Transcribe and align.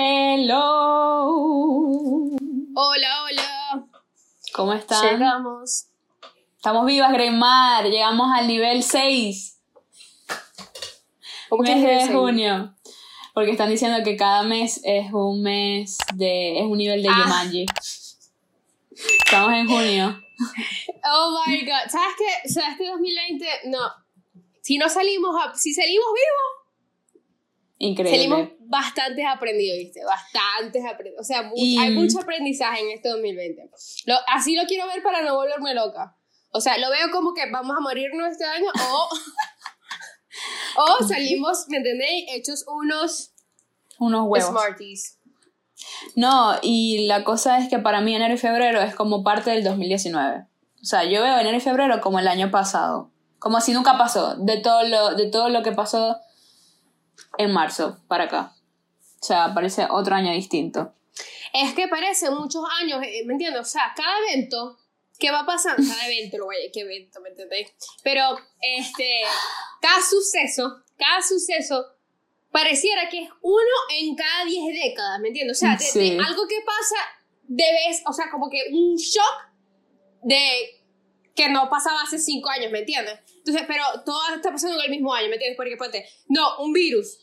Hello. 0.00 1.26
Hola, 2.76 3.24
hola. 3.24 3.84
¿Cómo 4.54 4.72
están? 4.72 5.02
Llegamos. 5.18 5.86
Estamos 6.56 6.86
vivas, 6.86 7.12
Greymar. 7.12 7.84
Llegamos 7.86 8.28
al 8.32 8.46
nivel 8.46 8.84
6. 8.84 9.58
¿Cómo 11.48 11.64
mes 11.64 11.82
es 11.84 12.08
de 12.08 12.14
junio. 12.14 12.76
Porque 13.34 13.50
están 13.50 13.70
diciendo 13.70 13.98
que 14.04 14.16
cada 14.16 14.44
mes 14.44 14.80
es 14.84 15.12
un 15.12 15.42
mes 15.42 15.98
de. 16.14 16.60
es 16.60 16.64
un 16.64 16.78
nivel 16.78 17.02
de 17.02 17.08
Ah. 17.08 17.22
Jumanji. 17.24 17.66
Estamos 19.24 19.52
en 19.52 19.66
junio. 19.68 20.22
Oh 21.12 21.42
my 21.44 21.60
god. 21.64 21.90
¿Sabes 21.90 22.14
qué? 22.16 22.48
Sea, 22.48 22.70
este 22.70 22.86
2020, 22.86 23.46
no. 23.66 23.78
Si 24.62 24.78
no 24.78 24.88
salimos, 24.88 25.34
a- 25.44 25.54
si 25.56 25.74
salimos 25.74 26.06
vivos, 26.14 26.57
Increíble. 27.78 28.16
salimos 28.28 28.48
bastantes 28.60 29.24
aprendidos, 29.26 29.78
¿viste? 29.78 30.00
Bastantes 30.04 30.84
aprendidos. 30.84 31.20
O 31.20 31.24
sea, 31.24 31.50
Y- 31.54 31.78
hay 31.78 31.90
mucho 31.92 32.20
aprendizaje 32.20 32.80
en 32.80 32.90
este 32.90 33.08
2020. 33.08 33.70
Lo- 34.06 34.16
así 34.26 34.56
lo 34.56 34.64
quiero 34.66 34.86
ver 34.88 35.02
para 35.02 35.22
no 35.22 35.36
volverme 35.36 35.74
loca. 35.74 36.16
O 36.50 36.60
sea, 36.60 36.76
lo 36.78 36.90
veo 36.90 37.10
como 37.12 37.34
que 37.34 37.50
vamos 37.50 37.76
a 37.76 37.80
morirnos 37.80 38.32
este 38.32 38.44
año 38.44 38.66
o. 38.90 39.08
o 40.76 41.04
salimos, 41.06 41.66
¿me 41.68 41.78
entendéis? 41.78 42.24
Hechos 42.32 42.64
unos 42.68 43.32
Unos 43.98 44.26
huevos. 44.26 44.50
Smarties. 44.50 45.18
No, 46.16 46.56
y 46.62 47.06
la 47.06 47.24
cosa 47.24 47.58
es 47.58 47.68
que 47.68 47.78
para 47.78 48.00
mí 48.00 48.14
enero 48.14 48.34
y 48.34 48.38
febrero 48.38 48.80
es 48.80 48.94
como 48.94 49.22
parte 49.22 49.50
del 49.50 49.64
2019. 49.64 50.46
O 50.80 50.84
sea, 50.84 51.04
yo 51.04 51.22
veo 51.22 51.38
enero 51.38 51.56
y 51.56 51.60
febrero 51.60 52.00
como 52.00 52.18
el 52.18 52.28
año 52.28 52.50
pasado. 52.50 53.10
Como 53.38 53.60
si 53.60 53.72
nunca 53.72 53.96
pasó. 53.98 54.36
De 54.36 54.58
todo 54.58 54.82
lo, 54.84 55.14
de 55.14 55.30
todo 55.30 55.48
lo 55.48 55.62
que 55.62 55.72
pasó 55.72 56.16
en 57.38 57.52
marzo 57.52 57.98
para 58.08 58.24
acá. 58.24 58.52
O 59.20 59.24
sea, 59.24 59.52
parece 59.54 59.86
otro 59.90 60.14
año 60.14 60.32
distinto. 60.32 60.92
Es 61.52 61.72
que 61.74 61.88
parece 61.88 62.30
muchos 62.30 62.62
años, 62.80 63.00
eh, 63.02 63.22
¿me 63.24 63.32
entiendes? 63.32 63.62
O 63.62 63.64
sea, 63.64 63.92
cada 63.96 64.18
evento 64.28 64.78
que 65.18 65.30
va 65.30 65.44
pasando, 65.46 65.82
cada 65.88 66.06
evento, 66.06 66.44
güey, 66.44 66.70
qué 66.72 66.80
evento, 66.80 67.20
¿me 67.20 67.30
entendéis? 67.30 67.72
Pero, 68.02 68.38
este, 68.60 69.22
cada 69.80 70.00
suceso, 70.02 70.82
cada 70.96 71.22
suceso, 71.22 71.84
pareciera 72.52 73.08
que 73.08 73.22
es 73.24 73.30
uno 73.42 73.76
en 73.98 74.14
cada 74.14 74.44
10 74.44 74.74
décadas, 74.84 75.20
¿me 75.20 75.28
entiendes? 75.28 75.56
O 75.56 75.60
sea, 75.60 75.76
de- 75.76 76.18
algo 76.24 76.46
que 76.46 76.60
pasa 76.64 76.96
de 77.42 77.64
vez, 77.64 78.02
o 78.06 78.12
sea, 78.12 78.30
como 78.30 78.48
que 78.50 78.62
un 78.72 78.94
shock 78.96 79.48
de 80.22 80.74
que 81.34 81.48
no 81.48 81.68
pasaba 81.70 82.02
hace 82.02 82.18
5 82.18 82.48
años, 82.50 82.70
¿me 82.72 82.80
entiendes? 82.80 83.18
Entonces, 83.38 83.64
pero 83.66 83.82
todo 84.04 84.20
está 84.34 84.50
pasando 84.50 84.76
en 84.78 84.84
el 84.84 84.90
mismo 84.90 85.14
año, 85.14 85.28
¿me 85.28 85.34
entiendes? 85.34 85.56
Porque, 85.56 85.76
ponte, 85.76 86.06
no, 86.28 86.58
un 86.58 86.72
virus. 86.72 87.18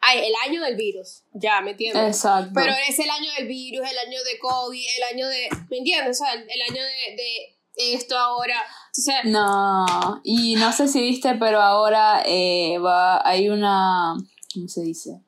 Ay, 0.00 0.26
el 0.26 0.32
año 0.48 0.62
del 0.62 0.76
virus, 0.76 1.22
ya, 1.32 1.60
¿me 1.60 1.72
entiendes? 1.72 2.16
Exacto. 2.16 2.50
Pero 2.54 2.72
es 2.88 2.98
el 2.98 3.10
año 3.10 3.30
del 3.38 3.46
virus, 3.46 3.88
el 3.90 3.98
año 3.98 4.22
de 4.22 4.38
COVID, 4.38 4.86
el 4.98 5.14
año 5.14 5.28
de. 5.28 5.48
¿Me 5.70 5.78
entiendes? 5.78 6.20
O 6.20 6.24
sea, 6.24 6.34
el, 6.34 6.42
el 6.42 6.62
año 6.70 6.82
de, 6.82 7.16
de 7.16 7.94
esto 7.94 8.16
ahora. 8.16 8.56
O 8.60 9.00
sea, 9.00 9.22
No, 9.24 10.20
y 10.24 10.54
no 10.56 10.72
sé 10.72 10.88
si 10.88 11.00
viste, 11.00 11.34
pero 11.34 11.60
ahora 11.60 12.22
eh, 12.24 12.78
va, 12.78 13.26
hay 13.28 13.48
una, 13.48 14.14
¿cómo 14.54 14.68
se 14.68 14.82
dice? 14.82 15.20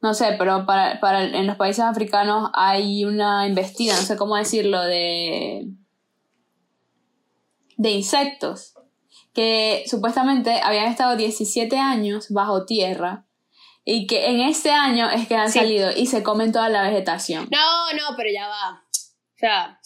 No 0.00 0.14
sé, 0.14 0.34
pero 0.38 0.66
para, 0.66 0.98
para 1.00 1.22
en 1.24 1.46
los 1.46 1.56
países 1.56 1.84
africanos 1.84 2.50
hay 2.54 3.04
una 3.04 3.46
investida, 3.46 3.94
no 3.94 4.02
sé 4.02 4.16
cómo 4.16 4.36
decirlo, 4.36 4.82
de, 4.82 5.68
de 7.76 7.90
insectos, 7.90 8.71
que 9.34 9.84
supuestamente 9.86 10.60
habían 10.62 10.86
estado 10.90 11.16
17 11.16 11.76
años 11.78 12.26
bajo 12.30 12.66
tierra 12.66 13.26
y 13.84 14.06
que 14.06 14.26
en 14.26 14.40
este 14.40 14.70
año 14.70 15.10
es 15.10 15.26
que 15.26 15.34
han 15.34 15.50
Sí. 15.50 15.58
salido 15.58 15.90
y 15.96 16.06
se 16.06 16.22
comen 16.22 16.52
toda 16.52 16.68
la 16.68 16.82
vegetación. 16.82 17.48
no, 17.50 17.92
no, 17.94 18.16
pero 18.16 18.30
ya 18.32 18.46
va. 18.48 18.84
O 18.90 19.38
sea, 19.38 19.78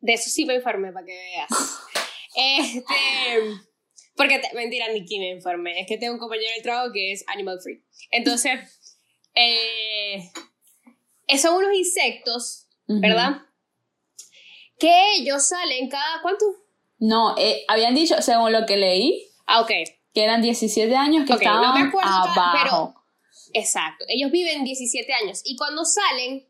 de 0.00 0.12
eso 0.14 0.30
sí 0.30 0.44
me 0.46 0.54
informé 0.54 0.92
para 0.92 1.04
que 1.06 1.12
veas. 1.12 1.48
Este. 2.36 2.82
Porque, 4.16 4.38
te- 4.40 4.52
mentira, 4.54 4.88
ni 4.92 5.04
que 5.04 5.18
me 5.18 5.30
informé. 5.30 5.80
Es 5.80 5.86
que 5.86 5.98
tengo 5.98 6.14
un 6.14 6.18
compañero 6.20 6.50
del 6.54 6.62
trabajo 6.62 6.92
que 6.92 7.12
es 7.12 7.24
animal 7.28 7.58
free. 7.62 7.84
Entonces, 8.10 8.60
eh, 9.34 10.30
son 11.40 11.56
unos 11.56 11.74
insectos, 11.76 12.66
Ujú. 12.88 13.00
¿verdad? 13.00 13.42
Que 14.78 15.16
ellos 15.16 15.46
salen 15.48 15.88
cada. 15.88 16.22
¿Cuánto? 16.22 16.44
No, 17.06 17.34
eh, 17.36 17.64
habían 17.68 17.94
dicho, 17.94 18.20
según 18.22 18.50
lo 18.52 18.64
que 18.64 18.78
leí, 18.78 19.28
Ah, 19.46 19.60
ok. 19.60 19.68
que 20.14 20.24
eran 20.24 20.40
17 20.40 20.96
años 20.96 21.26
que 21.26 21.34
Ok, 21.34 21.42
no 21.42 21.50
estaban 21.50 21.82
me 21.82 21.88
acuerdo 21.88 22.10
abajo. 22.10 22.94
Exacto. 23.52 24.06
Ellos 24.08 24.30
viven 24.30 24.64
17 24.64 25.12
años 25.12 25.42
y 25.44 25.54
cuando 25.56 25.84
salen, 25.84 26.48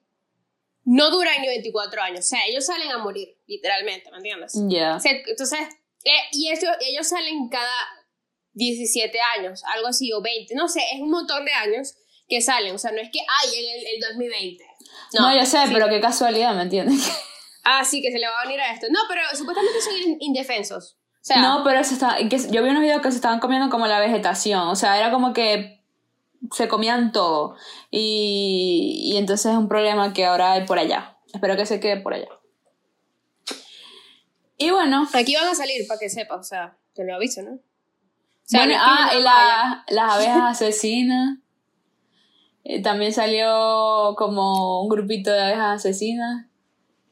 no 0.84 1.10
duran 1.10 1.40
ni 1.40 1.48
24 1.48 2.02
años. 2.02 2.20
O 2.20 2.28
sea, 2.28 2.38
ellos 2.46 2.64
salen 2.66 2.88
a 2.92 2.98
morir, 2.98 3.36
literalmente, 3.46 4.10
¿me 4.12 4.18
entiendes? 4.18 4.52
Ya. 4.68 4.94
O 4.96 5.00
sea, 5.00 5.10
entonces, 5.26 5.58
eh, 6.04 6.10
y 6.32 6.50
esto, 6.50 6.66
ellos 6.88 7.08
salen 7.08 7.48
cada 7.48 7.74
17 8.52 9.18
años, 9.36 9.64
algo 9.74 9.88
así, 9.88 10.12
o 10.12 10.22
20, 10.22 10.54
no 10.54 10.68
sé, 10.68 10.80
es 10.94 11.00
un 11.00 11.10
montón 11.10 11.44
de 11.44 11.52
años 11.52 11.94
que 12.28 12.40
salen. 12.40 12.76
O 12.76 12.78
sea, 12.78 12.92
no 12.92 13.00
es 13.00 13.10
que, 13.10 13.18
ay, 13.18 13.48
en 13.58 13.80
el, 13.80 13.86
el 13.94 14.00
2020. 14.12 14.64
No, 15.14 15.34
yo 15.36 15.44
sé, 15.44 15.66
sí. 15.66 15.70
pero 15.72 15.88
qué 15.88 16.00
casualidad, 16.00 16.54
¿me 16.54 16.62
entiendes? 16.62 17.10
Ah, 17.64 17.84
sí, 17.84 18.02
que 18.02 18.12
se 18.12 18.18
le 18.18 18.26
va 18.28 18.40
a 18.40 18.44
venir 18.44 18.60
a 18.60 18.72
esto. 18.72 18.86
No, 18.90 19.00
pero 19.08 19.22
supuestamente 19.34 19.80
son 19.80 19.96
in- 19.96 20.16
indefensos. 20.20 20.96
O 20.96 21.26
sea, 21.26 21.38
no, 21.40 21.62
pero 21.64 21.82
se 21.82 21.94
está, 21.94 22.16
que, 22.28 22.38
yo 22.50 22.62
vi 22.62 22.68
unos 22.68 22.82
videos 22.82 23.00
que 23.00 23.10
se 23.10 23.16
estaban 23.16 23.40
comiendo 23.40 23.70
como 23.70 23.86
la 23.86 23.98
vegetación, 23.98 24.68
o 24.68 24.76
sea, 24.76 24.98
era 24.98 25.10
como 25.10 25.32
que 25.32 25.82
se 26.52 26.68
comían 26.68 27.12
todo. 27.12 27.56
Y, 27.90 29.10
y 29.12 29.16
entonces 29.16 29.52
es 29.52 29.56
un 29.58 29.68
problema 29.68 30.12
que 30.12 30.26
ahora 30.26 30.52
hay 30.52 30.66
por 30.66 30.78
allá. 30.78 31.16
Espero 31.32 31.56
que 31.56 31.64
se 31.64 31.80
quede 31.80 31.96
por 31.98 32.12
allá. 32.12 32.28
Y 34.56 34.70
bueno, 34.70 35.08
aquí 35.14 35.34
van 35.34 35.48
a 35.48 35.54
salir, 35.54 35.86
para 35.88 35.98
que 35.98 36.08
sepas, 36.08 36.40
o 36.40 36.44
sea, 36.44 36.76
te 36.94 37.04
lo 37.04 37.14
aviso, 37.14 37.42
¿no? 37.42 37.52
O 37.54 37.58
sea, 38.44 38.60
bueno, 38.66 38.78
ah, 38.78 39.10
y 39.18 39.22
la- 39.22 39.84
las 39.88 40.12
abejas 40.16 40.42
asesinas. 40.62 41.38
Eh, 42.64 42.82
también 42.82 43.12
salió 43.12 44.14
como 44.16 44.82
un 44.82 44.88
grupito 44.88 45.30
de 45.30 45.42
abejas 45.42 45.76
asesinas. 45.80 46.46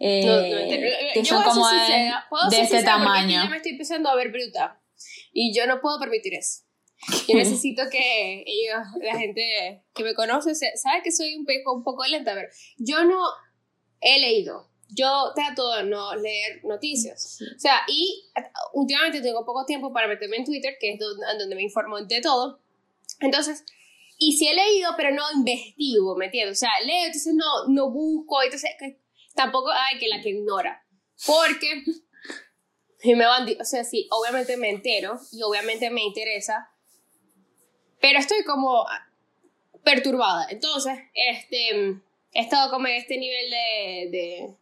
Eh, 0.03 0.27
No, 0.27 0.37
no 0.37 0.43
me 0.43 0.63
entero. 0.65 0.97
que 1.15 1.23
Yo 1.23 1.35
son 1.37 1.45
como 1.45 1.69
de, 1.69 1.79
sincera, 1.79 2.27
de 2.51 2.57
ser 2.57 2.67
sincera 2.67 2.69
porque 2.71 2.77
es 2.77 2.81
que 2.81 2.85
tamaño. 2.85 3.45
yo 3.45 3.51
me 3.51 3.57
estoy 3.57 3.73
empezando 3.73 4.11
a 4.11 4.17
ver 4.17 4.31
bruta. 4.31 4.81
Y 5.33 5.55
yo 5.57 5.67
no 5.67 5.81
puedo 5.81 5.99
permitir 5.99 6.35
eso. 6.35 6.65
Yo 7.29 7.35
necesito 7.37 7.83
que 7.91 8.45
ellos, 8.47 8.79
la 9.01 9.19
gente 9.19 9.83
que 9.95 10.05
me 10.05 10.15
conoce, 10.15 10.55
sabe 10.55 11.03
que 11.03 11.13
soy 11.13 11.35
un 11.37 11.45
poco, 11.45 11.77
un 11.77 11.85
poco 11.85 12.05
lenta. 12.07 12.35
Ver, 12.35 12.51
yo 12.79 13.05
no 13.05 13.21
he 14.01 14.19
leído. 14.19 14.69
Yo 14.95 15.33
trato 15.35 15.75
de 15.77 15.85
no 15.85 16.15
leer 16.17 16.65
noticias. 16.65 17.39
O 17.57 17.59
sea, 17.59 17.81
y 17.89 18.31
últimamente 18.75 19.23
tengo 19.23 19.47
poco 19.47 19.65
tiempo 19.65 19.91
para 19.93 20.07
meterme 20.07 20.37
en 20.37 20.45
Twitter, 20.45 20.77
que 20.79 20.93
es 20.93 20.99
donde, 20.99 21.25
donde 21.39 21.57
me 21.57 21.63
informo 21.63 21.99
de 22.03 22.21
todo. 22.21 22.61
Entonces, 23.21 23.65
y 24.19 24.37
sí 24.37 24.49
he 24.49 24.55
leído, 24.55 24.91
pero 24.97 25.15
no 25.15 25.23
investigo, 25.35 26.15
¿me 26.17 26.27
entiendes? 26.27 26.59
O 26.59 26.61
sea, 26.61 26.71
leo, 26.85 27.07
entonces 27.07 27.35
no, 27.35 27.69
no 27.69 27.91
busco, 27.91 28.43
entonces 28.43 28.71
tampoco 29.35 29.71
hay 29.71 29.99
que 29.99 30.09
la 30.09 30.21
que 30.21 30.31
ignora. 30.31 30.85
Porque 31.27 31.85
me 33.05 33.27
o 33.27 33.65
sea, 33.65 33.85
sí, 33.85 34.09
obviamente 34.11 34.57
me 34.57 34.71
entero 34.71 35.19
y 35.33 35.43
obviamente 35.43 35.91
me 35.91 36.03
interesa, 36.03 36.71
pero 38.01 38.19
estoy 38.19 38.45
como 38.45 38.87
perturbada. 39.83 40.47
Entonces, 40.51 40.99
este, 41.15 41.71
he 42.33 42.41
estado 42.41 42.71
como 42.71 42.87
en 42.87 42.95
este 42.95 43.19
nivel 43.19 43.51
de, 43.51 44.09
de, 44.11 44.57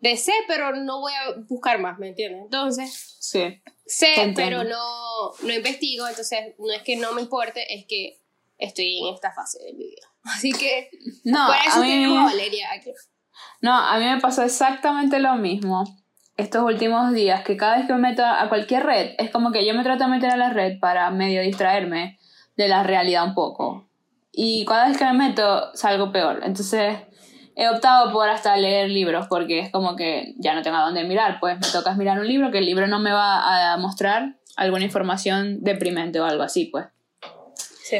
de 0.00 0.16
sé, 0.16 0.32
pero 0.48 0.74
no 0.74 1.00
voy 1.00 1.12
a 1.12 1.34
buscar 1.48 1.78
más, 1.78 1.98
¿me 1.98 2.08
entiendes? 2.08 2.42
Entonces, 2.42 3.16
Sí. 3.20 3.60
sé, 3.86 4.32
pero 4.34 4.64
no, 4.64 5.32
no 5.42 5.52
investigo, 5.54 6.08
entonces 6.08 6.54
no 6.58 6.72
es 6.72 6.82
que 6.82 6.96
no 6.96 7.12
me 7.12 7.22
importe, 7.22 7.72
es 7.74 7.86
que 7.86 8.18
estoy 8.58 8.98
en 8.98 9.14
esta 9.14 9.32
fase 9.32 9.62
de 9.62 9.72
mi 9.74 9.84
vida. 9.90 10.08
Así 10.24 10.52
que, 10.52 10.90
No, 11.24 11.46
por 11.46 11.54
a 11.56 11.64
eso 11.64 11.80
mí, 11.82 11.88
tenemos 11.88 12.18
a 12.18 12.24
Valeria 12.24 12.72
aquí. 12.72 12.92
No, 13.60 13.74
a 13.74 13.98
mí 13.98 14.04
me 14.04 14.20
pasó 14.20 14.42
exactamente 14.42 15.18
lo 15.18 15.34
mismo 15.34 15.84
estos 16.40 16.62
últimos 16.62 17.12
días, 17.12 17.42
que 17.42 17.56
cada 17.56 17.76
vez 17.76 17.86
que 17.86 17.92
me 17.92 17.98
meto 17.98 18.24
a 18.24 18.48
cualquier 18.48 18.84
red, 18.84 19.10
es 19.18 19.30
como 19.30 19.52
que 19.52 19.66
yo 19.66 19.74
me 19.74 19.82
trato 19.82 20.04
de 20.04 20.10
meter 20.10 20.30
a 20.30 20.36
la 20.36 20.50
red 20.50 20.78
para 20.78 21.10
medio 21.10 21.42
distraerme 21.42 22.18
de 22.56 22.68
la 22.68 22.82
realidad 22.82 23.24
un 23.24 23.34
poco. 23.34 23.88
Y 24.32 24.64
cada 24.64 24.88
vez 24.88 24.96
que 24.96 25.04
me 25.04 25.12
meto, 25.12 25.74
salgo 25.74 26.12
peor. 26.12 26.40
Entonces, 26.42 26.96
he 27.56 27.68
optado 27.68 28.12
por 28.12 28.28
hasta 28.28 28.56
leer 28.56 28.88
libros, 28.90 29.26
porque 29.28 29.60
es 29.60 29.70
como 29.70 29.96
que 29.96 30.34
ya 30.38 30.54
no 30.54 30.62
tengo 30.62 30.78
a 30.78 30.82
dónde 30.82 31.04
mirar, 31.04 31.38
pues 31.40 31.58
me 31.60 31.68
toca 31.68 31.94
mirar 31.94 32.18
un 32.18 32.26
libro, 32.26 32.50
que 32.50 32.58
el 32.58 32.66
libro 32.66 32.86
no 32.86 33.00
me 33.00 33.12
va 33.12 33.72
a 33.72 33.76
mostrar 33.76 34.36
alguna 34.56 34.84
información 34.84 35.58
deprimente 35.60 36.20
o 36.20 36.24
algo 36.24 36.42
así, 36.42 36.66
pues. 36.66 36.86
Sí. 37.82 37.98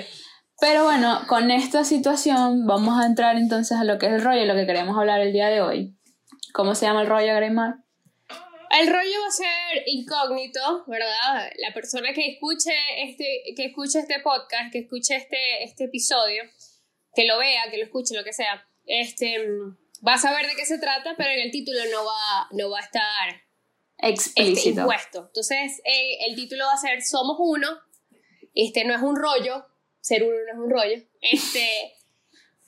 Pero 0.61 0.85
bueno, 0.85 1.23
con 1.27 1.51
esta 1.51 1.85
situación 1.85 2.67
vamos 2.67 3.03
a 3.03 3.07
entrar 3.07 3.37
entonces 3.37 3.79
a 3.79 3.85
lo 3.85 3.99
que 3.99 4.07
es 4.07 4.12
el 4.12 4.23
rollo, 4.23 4.45
lo 4.45 4.55
que 4.55 4.67
queremos 4.67 4.97
hablar 4.99 5.21
el 5.21 5.33
día 5.33 5.49
de 5.49 5.62
hoy. 5.62 5.97
¿Cómo 6.53 6.75
se 6.75 6.87
llama 6.87 7.03
el 7.03 7.09
rollo, 7.09 7.35
Greymar? 7.35 7.77
El 8.71 8.87
rollo 8.87 9.21
va 9.23 9.27
a 9.27 9.31
ser 9.31 9.83
incógnito, 9.87 10.85
¿verdad? 10.87 11.51
La 11.59 11.73
persona 11.73 12.12
que 12.12 12.27
escuche 12.27 12.73
este, 12.99 13.55
que 13.57 13.65
escuche 13.67 14.01
este 14.01 14.21
podcast, 14.21 14.71
que 14.71 14.81
escuche 14.81 15.17
este, 15.17 15.65
este 15.65 15.85
episodio, 15.85 16.45
que 17.15 17.25
lo 17.25 17.39
vea, 17.39 17.62
que 17.71 17.79
lo 17.79 17.85
escuche, 17.85 18.15
lo 18.15 18.23
que 18.23 18.33
sea, 18.33 18.65
este, 18.87 19.39
va 20.07 20.15
a 20.15 20.19
saber 20.19 20.47
de 20.47 20.55
qué 20.55 20.67
se 20.67 20.79
trata, 20.79 21.15
pero 21.17 21.31
en 21.31 21.41
el 21.41 21.51
título 21.51 21.81
no 21.91 22.05
va, 22.05 22.49
no 22.53 22.71
va 22.71 22.79
a 22.79 22.83
estar 22.83 23.43
este, 23.99 24.43
Explícito. 24.43 24.81
impuesto. 24.83 25.27
Entonces, 25.27 25.81
eh, 25.85 26.27
el 26.29 26.37
título 26.37 26.67
va 26.67 26.75
a 26.75 26.77
ser 26.77 27.03
Somos 27.03 27.37
Uno. 27.41 27.69
Este 28.55 28.85
no 28.85 28.95
es 28.95 29.03
un 29.03 29.17
rollo, 29.17 29.67
ser 30.00 30.23
uno 30.23 30.32
no 30.47 30.52
es 30.52 30.58
un 30.58 30.70
rollo. 30.70 31.02
Este, 31.20 31.94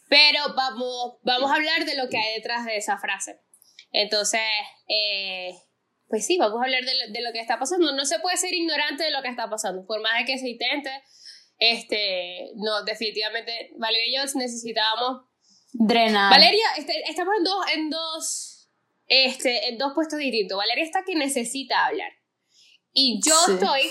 pero 0.09 0.55
vamos, 0.55 1.17
vamos 1.23 1.51
a 1.51 1.55
hablar 1.55 1.85
de 1.85 1.97
lo 1.97 2.09
que 2.09 2.19
hay 2.19 2.35
detrás 2.37 2.65
de 2.65 2.77
esa 2.77 2.99
frase. 2.99 3.41
Entonces, 3.93 4.41
eh, 4.89 5.55
pues 6.09 6.27
sí, 6.27 6.37
vamos 6.39 6.61
a 6.61 6.65
hablar 6.65 6.85
de 6.85 6.95
lo, 6.95 7.13
de 7.13 7.23
lo 7.23 7.33
que 7.33 7.41
está 7.41 7.59
pasando. 7.59 7.93
No 7.93 8.05
se 8.05 8.19
puede 8.21 8.37
ser 8.37 8.53
ignorante 8.53 9.05
de 9.05 9.11
lo 9.11 9.23
que 9.23 9.29
está 9.29 9.49
pasando, 9.49 9.87
por 9.87 10.01
más 10.03 10.19
de 10.19 10.25
que 10.25 10.39
se 10.39 10.49
intente. 10.49 10.91
Este, 11.59 12.51
no, 12.57 12.83
definitivamente, 12.85 13.73
Valeria 13.77 14.07
y 14.07 14.15
yo 14.17 14.39
necesitábamos 14.39 15.23
Drenar. 15.75 16.31
Valeria, 16.31 16.67
este, 16.77 16.93
estamos 17.09 17.35
en 17.39 17.45
dos, 17.45 17.67
en 17.75 17.91
dos, 17.91 18.69
este, 19.07 19.69
en 19.69 19.79
dos 19.79 19.93
puestos 19.95 20.19
distintos. 20.19 20.59
Valeria 20.59 20.85
está 20.85 21.03
que 21.05 21.15
necesita 21.15 21.87
hablar. 21.87 22.13
Y 22.93 23.21
yo 23.27 23.35
Sí. 23.47 23.53
estoy, 23.55 23.91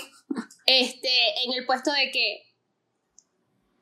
este, 0.66 1.44
en 1.44 1.54
el 1.54 1.66
puesto 1.66 1.90
de 1.92 2.10
que 2.12 2.44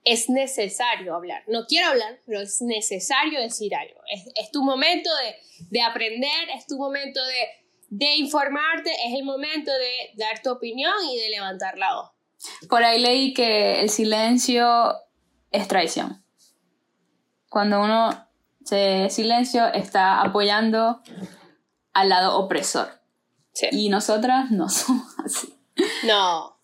es 0.05 0.29
necesario 0.29 1.15
hablar. 1.15 1.43
No 1.47 1.67
quiero 1.67 1.89
hablar, 1.89 2.21
pero 2.27 2.41
es 2.41 2.61
necesario 2.63 3.41
decir 3.41 3.75
algo. 3.75 4.01
Es, 4.11 4.27
es 4.35 4.51
tu 4.51 4.63
momento 4.63 5.11
de, 5.17 5.37
de 5.71 5.83
aprender, 5.83 6.51
es 6.57 6.67
tu 6.67 6.79
momento 6.79 7.21
de, 7.25 7.49
de 7.91 8.17
informarte, 8.17 8.91
es 9.07 9.15
el 9.15 9.25
momento 9.25 9.71
de 9.73 10.13
dar 10.17 10.41
tu 10.43 10.51
opinión 10.51 10.95
y 11.11 11.19
de 11.19 11.31
levantar 11.31 11.77
la 11.77 11.95
voz. 11.95 12.11
Por 12.69 12.83
ahí 12.83 13.01
leí 13.01 13.35
que 13.35 13.81
el 13.81 13.91
silencio 13.91 14.95
es 15.51 15.69
traición. 15.69 16.25
Cuando 17.49 17.81
uno 17.81 18.29
se 18.65 19.11
silencio 19.11 19.67
está 19.67 20.21
apoyando 20.23 21.03
al 21.93 22.09
lado 22.09 22.39
opresor. 22.39 22.89
Sí. 23.53 23.67
Y 23.73 23.89
nosotras 23.89 24.51
no 24.51 24.69
somos 24.71 25.19
así. 25.25 25.55
No. 26.05 26.60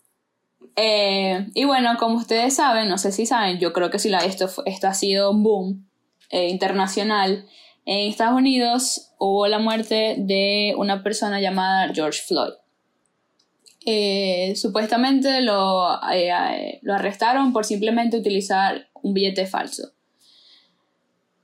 Eh, 0.76 1.48
y 1.54 1.64
bueno, 1.64 1.96
como 1.98 2.16
ustedes 2.16 2.54
saben, 2.54 2.88
no 2.88 2.98
sé 2.98 3.10
si 3.10 3.24
saben, 3.24 3.58
yo 3.58 3.72
creo 3.72 3.90
que 3.90 3.98
la, 4.08 4.18
esto, 4.18 4.48
esto 4.66 4.86
ha 4.86 4.94
sido 4.94 5.30
un 5.30 5.42
boom 5.42 5.88
eh, 6.30 6.48
internacional. 6.48 7.46
En 7.86 8.10
Estados 8.10 8.36
Unidos 8.36 9.12
hubo 9.18 9.46
la 9.46 9.58
muerte 9.58 10.16
de 10.18 10.74
una 10.76 11.02
persona 11.02 11.40
llamada 11.40 11.92
George 11.94 12.20
Floyd. 12.26 12.52
Eh, 13.86 14.54
supuestamente 14.56 15.40
lo, 15.40 15.98
lo 16.82 16.94
arrestaron 16.94 17.52
por 17.52 17.64
simplemente 17.64 18.18
utilizar 18.18 18.88
un 19.02 19.14
billete 19.14 19.46
falso. 19.46 19.92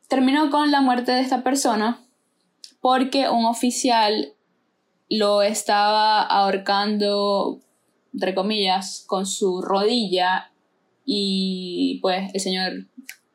Terminó 0.09 0.51
con 0.51 0.71
la 0.71 0.81
muerte 0.81 1.13
de 1.13 1.21
esta 1.21 1.43
persona 1.43 2.05
porque 2.81 3.31
un 3.31 3.47
oficial 3.47 4.35
lo 5.09 5.43
estaba 5.43 6.23
ahorcando, 6.23 7.61
entre 8.13 8.35
comillas, 8.35 9.05
con 9.07 9.27
su 9.27 9.63
rodilla 9.63 10.53
y 11.05 11.99
pues 12.03 12.33
el 12.35 12.41
señor 12.41 12.73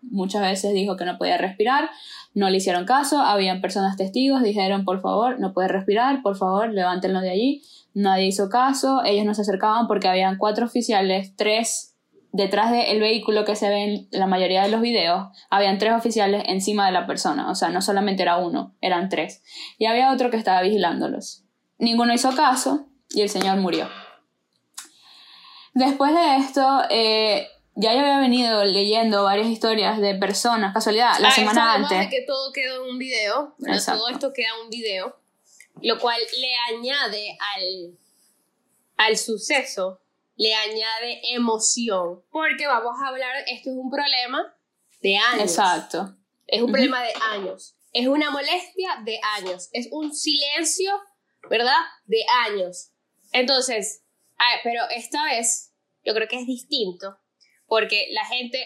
muchas 0.02 0.42
veces 0.42 0.74
dijo 0.74 0.96
que 0.96 1.06
no 1.06 1.18
podía 1.18 1.38
respirar, 1.38 1.90
no 2.34 2.50
le 2.50 2.58
hicieron 2.58 2.86
caso, 2.86 3.20
habían 3.20 3.62
personas 3.62 3.98
testigos, 3.98 4.44
dijeron 4.44 4.86
por 4.86 5.02
favor, 5.02 5.40
no 5.40 5.54
puede 5.54 5.68
respirar, 5.68 6.22
por 6.22 6.38
favor, 6.38 6.72
levántenlo 6.72 7.20
de 7.20 7.32
allí, 7.32 7.62
nadie 7.94 8.28
hizo 8.28 8.50
caso, 8.50 9.02
ellos 9.06 9.26
no 9.26 9.34
se 9.34 9.42
acercaban 9.42 9.88
porque 9.88 10.08
habían 10.08 10.38
cuatro 10.38 10.66
oficiales, 10.66 11.36
tres 11.36 11.96
detrás 12.32 12.72
del 12.72 13.00
vehículo 13.00 13.46
que 13.46 13.56
se 13.56 13.70
ve 13.70 13.84
en 13.84 14.08
la 14.12 14.28
mayoría 14.28 14.64
de 14.64 14.70
los 14.70 14.82
videos, 14.82 15.28
habían 15.50 15.78
tres 15.78 15.94
oficiales 15.94 16.44
encima 16.48 16.86
de 16.86 16.92
la 16.92 17.08
persona, 17.08 17.50
o 17.50 17.56
sea, 17.56 17.70
no 17.70 17.82
solamente 17.82 18.24
era 18.24 18.38
uno, 18.38 18.76
eran 18.82 19.10
tres, 19.10 19.44
y 19.78 19.86
había 19.86 20.12
otro 20.14 20.30
que 20.30 20.38
estaba 20.38 20.62
vigilándolos. 20.62 21.44
Ninguno 21.80 22.14
hizo 22.14 22.36
caso 22.36 22.88
y 23.10 23.22
el 23.22 23.30
señor 23.30 23.58
murió. 23.58 23.88
Después 25.78 26.12
de 26.12 26.38
esto, 26.38 26.82
eh, 26.90 27.48
ya 27.76 27.94
yo 27.94 28.00
había 28.00 28.18
venido 28.18 28.66
leyendo 28.66 29.24
varias 29.24 29.46
historias 29.48 30.00
de 30.02 30.16
personas, 30.16 30.74
casualidad, 30.74 31.12
la 31.20 31.28
Ah, 31.28 31.32
semana 31.32 31.74
antes. 31.76 32.00
de 32.00 32.10
que 32.10 32.24
todo 32.26 32.52
quedó 32.52 32.84
en 32.84 32.90
un 32.94 32.98
video, 32.98 33.56
todo 33.86 34.10
esto 34.10 34.34
queda 34.34 34.48
en 34.58 34.64
un 34.66 34.70
video, 34.72 35.20
lo 35.84 36.00
cual 36.00 36.20
le 36.40 36.76
añade 36.76 37.38
al, 37.56 37.98
al 38.98 39.18
suceso, 39.18 40.02
le 40.36 40.56
añade 40.56 41.22
emoción, 41.36 42.24
porque 42.32 42.66
vamos 42.66 42.96
a 43.00 43.10
hablar, 43.10 43.36
esto 43.46 43.70
es 43.70 43.76
un 43.76 43.92
problema 43.92 44.56
de 45.04 45.16
años. 45.16 45.42
Exacto. 45.44 46.16
Es 46.48 46.64
un 46.64 46.72
problema 46.72 47.04
de 47.04 47.14
años. 47.34 47.76
Es 47.94 48.08
una 48.08 48.32
molestia 48.32 49.00
de 49.04 49.20
años. 49.38 49.70
Es 49.74 49.90
un 49.92 50.12
silencio, 50.12 50.92
¿verdad? 51.52 51.78
De 52.08 52.26
años. 52.48 52.90
Entonces, 53.32 54.02
ah, 54.39 54.60
pero 54.63 54.84
esta 54.95 55.24
vez 55.25 55.74
yo 56.04 56.13
creo 56.13 56.28
que 56.28 56.39
es 56.39 56.45
distinto 56.48 57.19
porque 57.68 58.07
la 58.12 58.25
gente, 58.25 58.66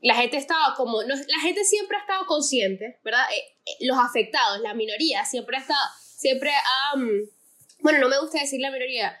la 0.00 0.14
gente 0.14 0.36
estaba 0.38 0.74
como, 0.74 1.02
no, 1.02 1.14
la 1.14 1.40
gente 1.40 1.64
siempre 1.64 1.96
ha 1.96 2.00
estado 2.00 2.26
consciente, 2.26 3.00
¿verdad? 3.04 3.26
Eh, 3.32 3.58
eh, 3.66 3.76
los 3.86 3.98
afectados, 3.98 4.60
la 4.60 4.74
minoría, 4.74 5.24
siempre 5.24 5.56
ha 5.56 5.60
estado, 5.60 5.88
siempre 6.16 6.50
mm, 6.96 7.82
bueno, 7.82 7.98
no 8.00 8.08
me 8.08 8.18
gusta 8.20 8.40
decir 8.40 8.60
la 8.60 8.70
minoría, 8.70 9.20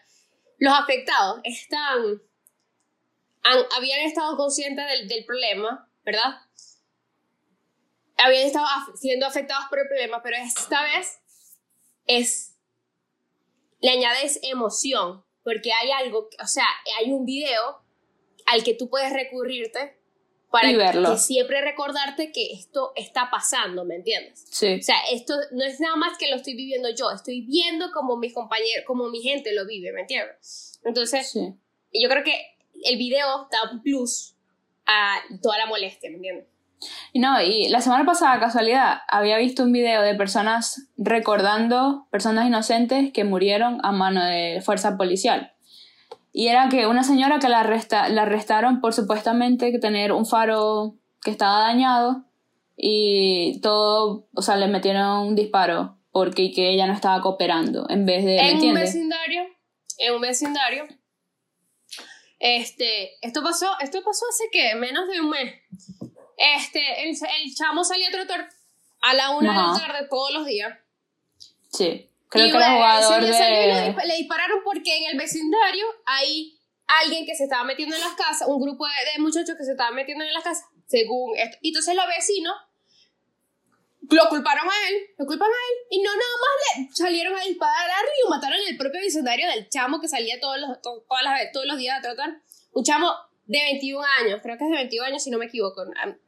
los 0.58 0.72
afectados 0.72 1.40
están, 1.44 2.22
han- 3.42 3.66
habían 3.76 4.00
estado 4.00 4.36
conscientes 4.36 4.86
del, 4.88 5.06
del 5.08 5.24
problema, 5.26 5.90
¿verdad? 6.04 6.40
Habían 8.18 8.46
estado 8.46 8.66
af- 8.66 8.96
siendo 8.96 9.26
afectados 9.26 9.66
por 9.68 9.78
el 9.80 9.88
problema, 9.88 10.22
pero 10.22 10.36
esta 10.38 10.82
vez 10.82 11.18
es, 12.06 12.55
le 13.86 13.92
añades 13.92 14.40
emoción, 14.42 15.24
porque 15.44 15.72
hay 15.72 15.92
algo, 15.92 16.28
o 16.42 16.46
sea, 16.46 16.66
hay 16.98 17.12
un 17.12 17.24
video 17.24 17.80
al 18.46 18.64
que 18.64 18.74
tú 18.74 18.90
puedes 18.90 19.12
recurrirte 19.12 19.96
para 20.50 20.70
Y 20.70 20.76
verlo. 20.76 21.12
que 21.12 21.18
siempre 21.18 21.60
recordarte 21.60 22.32
que 22.32 22.52
esto 22.52 22.92
está 22.96 23.30
pasando, 23.30 23.84
¿me 23.84 23.94
entiendes? 23.94 24.44
Sí. 24.50 24.78
O 24.80 24.82
sea, 24.82 24.96
esto 25.12 25.34
no 25.52 25.64
es 25.64 25.78
nada 25.78 25.94
más 25.94 26.18
que 26.18 26.28
lo 26.28 26.36
estoy 26.36 26.54
viviendo 26.56 26.88
yo, 26.90 27.10
estoy 27.12 27.42
viendo 27.42 27.92
como 27.92 28.16
mis 28.16 28.34
compañeros, 28.34 28.84
como 28.86 29.08
mi 29.08 29.22
gente 29.22 29.52
lo 29.54 29.66
vive, 29.66 29.92
¿me 29.92 30.00
entiendes? 30.00 30.80
Entonces, 30.84 31.30
sí. 31.30 31.54
yo 31.92 32.08
creo 32.08 32.24
que 32.24 32.56
el 32.84 32.96
video 32.96 33.48
da 33.50 33.70
un 33.72 33.82
plus 33.82 34.34
a 34.86 35.20
toda 35.42 35.58
la 35.58 35.66
molestia, 35.66 36.10
¿me 36.10 36.16
entiendes? 36.16 36.46
No, 37.14 37.40
y 37.40 37.68
la 37.68 37.80
semana 37.80 38.04
pasada, 38.04 38.38
casualidad, 38.38 38.98
había 39.08 39.38
visto 39.38 39.62
un 39.62 39.72
video 39.72 40.02
de 40.02 40.14
personas 40.14 40.88
recordando 40.96 42.06
personas 42.10 42.46
inocentes 42.46 43.12
que 43.12 43.24
murieron 43.24 43.80
a 43.82 43.92
mano 43.92 44.24
de 44.24 44.60
fuerza 44.64 44.96
policial. 44.96 45.52
Y 46.32 46.48
era 46.48 46.68
que 46.68 46.86
una 46.86 47.02
señora 47.02 47.38
que 47.38 47.48
la, 47.48 47.60
arresta, 47.60 48.08
la 48.10 48.22
arrestaron 48.22 48.80
por 48.80 48.92
supuestamente 48.92 49.78
tener 49.78 50.12
un 50.12 50.26
faro 50.26 50.96
que 51.22 51.30
estaba 51.30 51.60
dañado 51.60 52.24
y 52.76 53.58
todo, 53.62 54.28
o 54.34 54.42
sea, 54.42 54.56
le 54.56 54.68
metieron 54.68 55.28
un 55.28 55.34
disparo 55.34 55.96
porque 56.10 56.52
que 56.52 56.70
ella 56.70 56.86
no 56.86 56.92
estaba 56.92 57.22
cooperando 57.22 57.86
en 57.88 58.04
vez 58.04 58.24
de, 58.24 58.36
¿me 58.36 58.50
en 58.50 58.62
un 58.62 58.74
vecindario, 58.74 59.42
en 59.98 60.14
un 60.14 60.20
vecindario, 60.20 60.84
este, 62.38 63.14
esto 63.26 63.42
pasó, 63.42 63.66
esto 63.80 64.02
pasó 64.04 64.24
hace 64.28 64.44
que 64.52 64.74
menos 64.74 65.08
de 65.08 65.20
un 65.20 65.30
mes. 65.30 65.54
Este, 66.36 67.02
el, 67.08 67.16
el 67.16 67.54
chamo 67.54 67.82
salía 67.84 68.08
a 68.08 68.12
trotar 68.12 68.48
a 69.02 69.14
la 69.14 69.30
una 69.30 69.52
de 69.52 69.58
Ajá. 69.58 69.72
la 69.72 69.78
tarde 69.92 70.08
todos 70.08 70.32
los 70.32 70.46
días. 70.46 70.72
Sí, 71.72 72.10
creo 72.28 72.46
Y, 72.46 72.50
que 72.50 72.56
bueno, 72.56 72.74
jugador 72.76 73.22
ese 73.24 73.30
día 73.32 73.38
salió 73.38 73.60
le, 73.74 73.92
de... 74.00 74.06
le 74.06 74.16
dispararon 74.16 74.58
porque 74.64 74.96
en 74.96 75.10
el 75.12 75.18
vecindario 75.18 75.86
hay 76.06 76.58
alguien 76.86 77.26
que 77.26 77.34
se 77.34 77.44
estaba 77.44 77.64
metiendo 77.64 77.94
en 77.96 78.00
las 78.02 78.12
casas, 78.14 78.46
un 78.48 78.60
grupo 78.62 78.86
de, 78.86 78.92
de 79.12 79.18
muchachos 79.22 79.56
que 79.56 79.64
se 79.64 79.72
estaban 79.72 79.94
metiendo 79.94 80.24
en 80.24 80.32
las 80.32 80.44
casas, 80.44 80.64
según 80.86 81.36
esto. 81.36 81.58
Y 81.60 81.68
entonces 81.68 81.94
los 81.94 82.06
vecinos 82.06 82.54
lo 84.08 84.28
culparon 84.28 84.68
a 84.68 84.88
él, 84.88 84.94
lo 85.18 85.26
culparon 85.26 85.52
a 85.52 85.56
él, 85.72 85.86
y 85.90 86.00
no 86.02 86.10
nada 86.10 86.30
más 86.40 86.78
le 86.78 86.88
salieron 86.94 87.36
a 87.36 87.40
disparar 87.42 87.90
a 87.90 87.94
y 88.24 88.30
mataron 88.30 88.58
el 88.68 88.76
propio 88.76 89.00
vecindario 89.00 89.48
del 89.48 89.68
chamo 89.68 90.00
que 90.00 90.06
salía 90.06 90.38
todos 90.38 90.58
los, 90.60 90.80
to- 90.80 91.04
todas 91.08 91.24
las- 91.24 91.50
todos 91.52 91.66
los 91.66 91.76
días 91.76 91.98
a 91.98 92.02
trotar. 92.02 92.40
Un 92.72 92.84
chamo 92.84 93.10
de 93.46 93.58
21 93.62 94.04
años, 94.20 94.40
creo 94.42 94.58
que 94.58 94.64
es 94.64 94.70
de 94.70 94.76
21 94.76 95.06
años 95.06 95.22
si 95.22 95.30
no 95.30 95.38
me 95.38 95.46
equivoco. 95.46 95.80
Am- 95.82 95.92
am- 96.02 96.18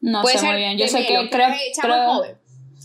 No 0.00 0.22
Puede 0.22 0.38
sé 0.38 0.46
muy 0.46 0.56
bien, 0.56 0.78
yo 0.78 0.86
sé 0.88 1.00
que 1.00 1.06
creo, 1.06 1.28
pero 1.30 1.44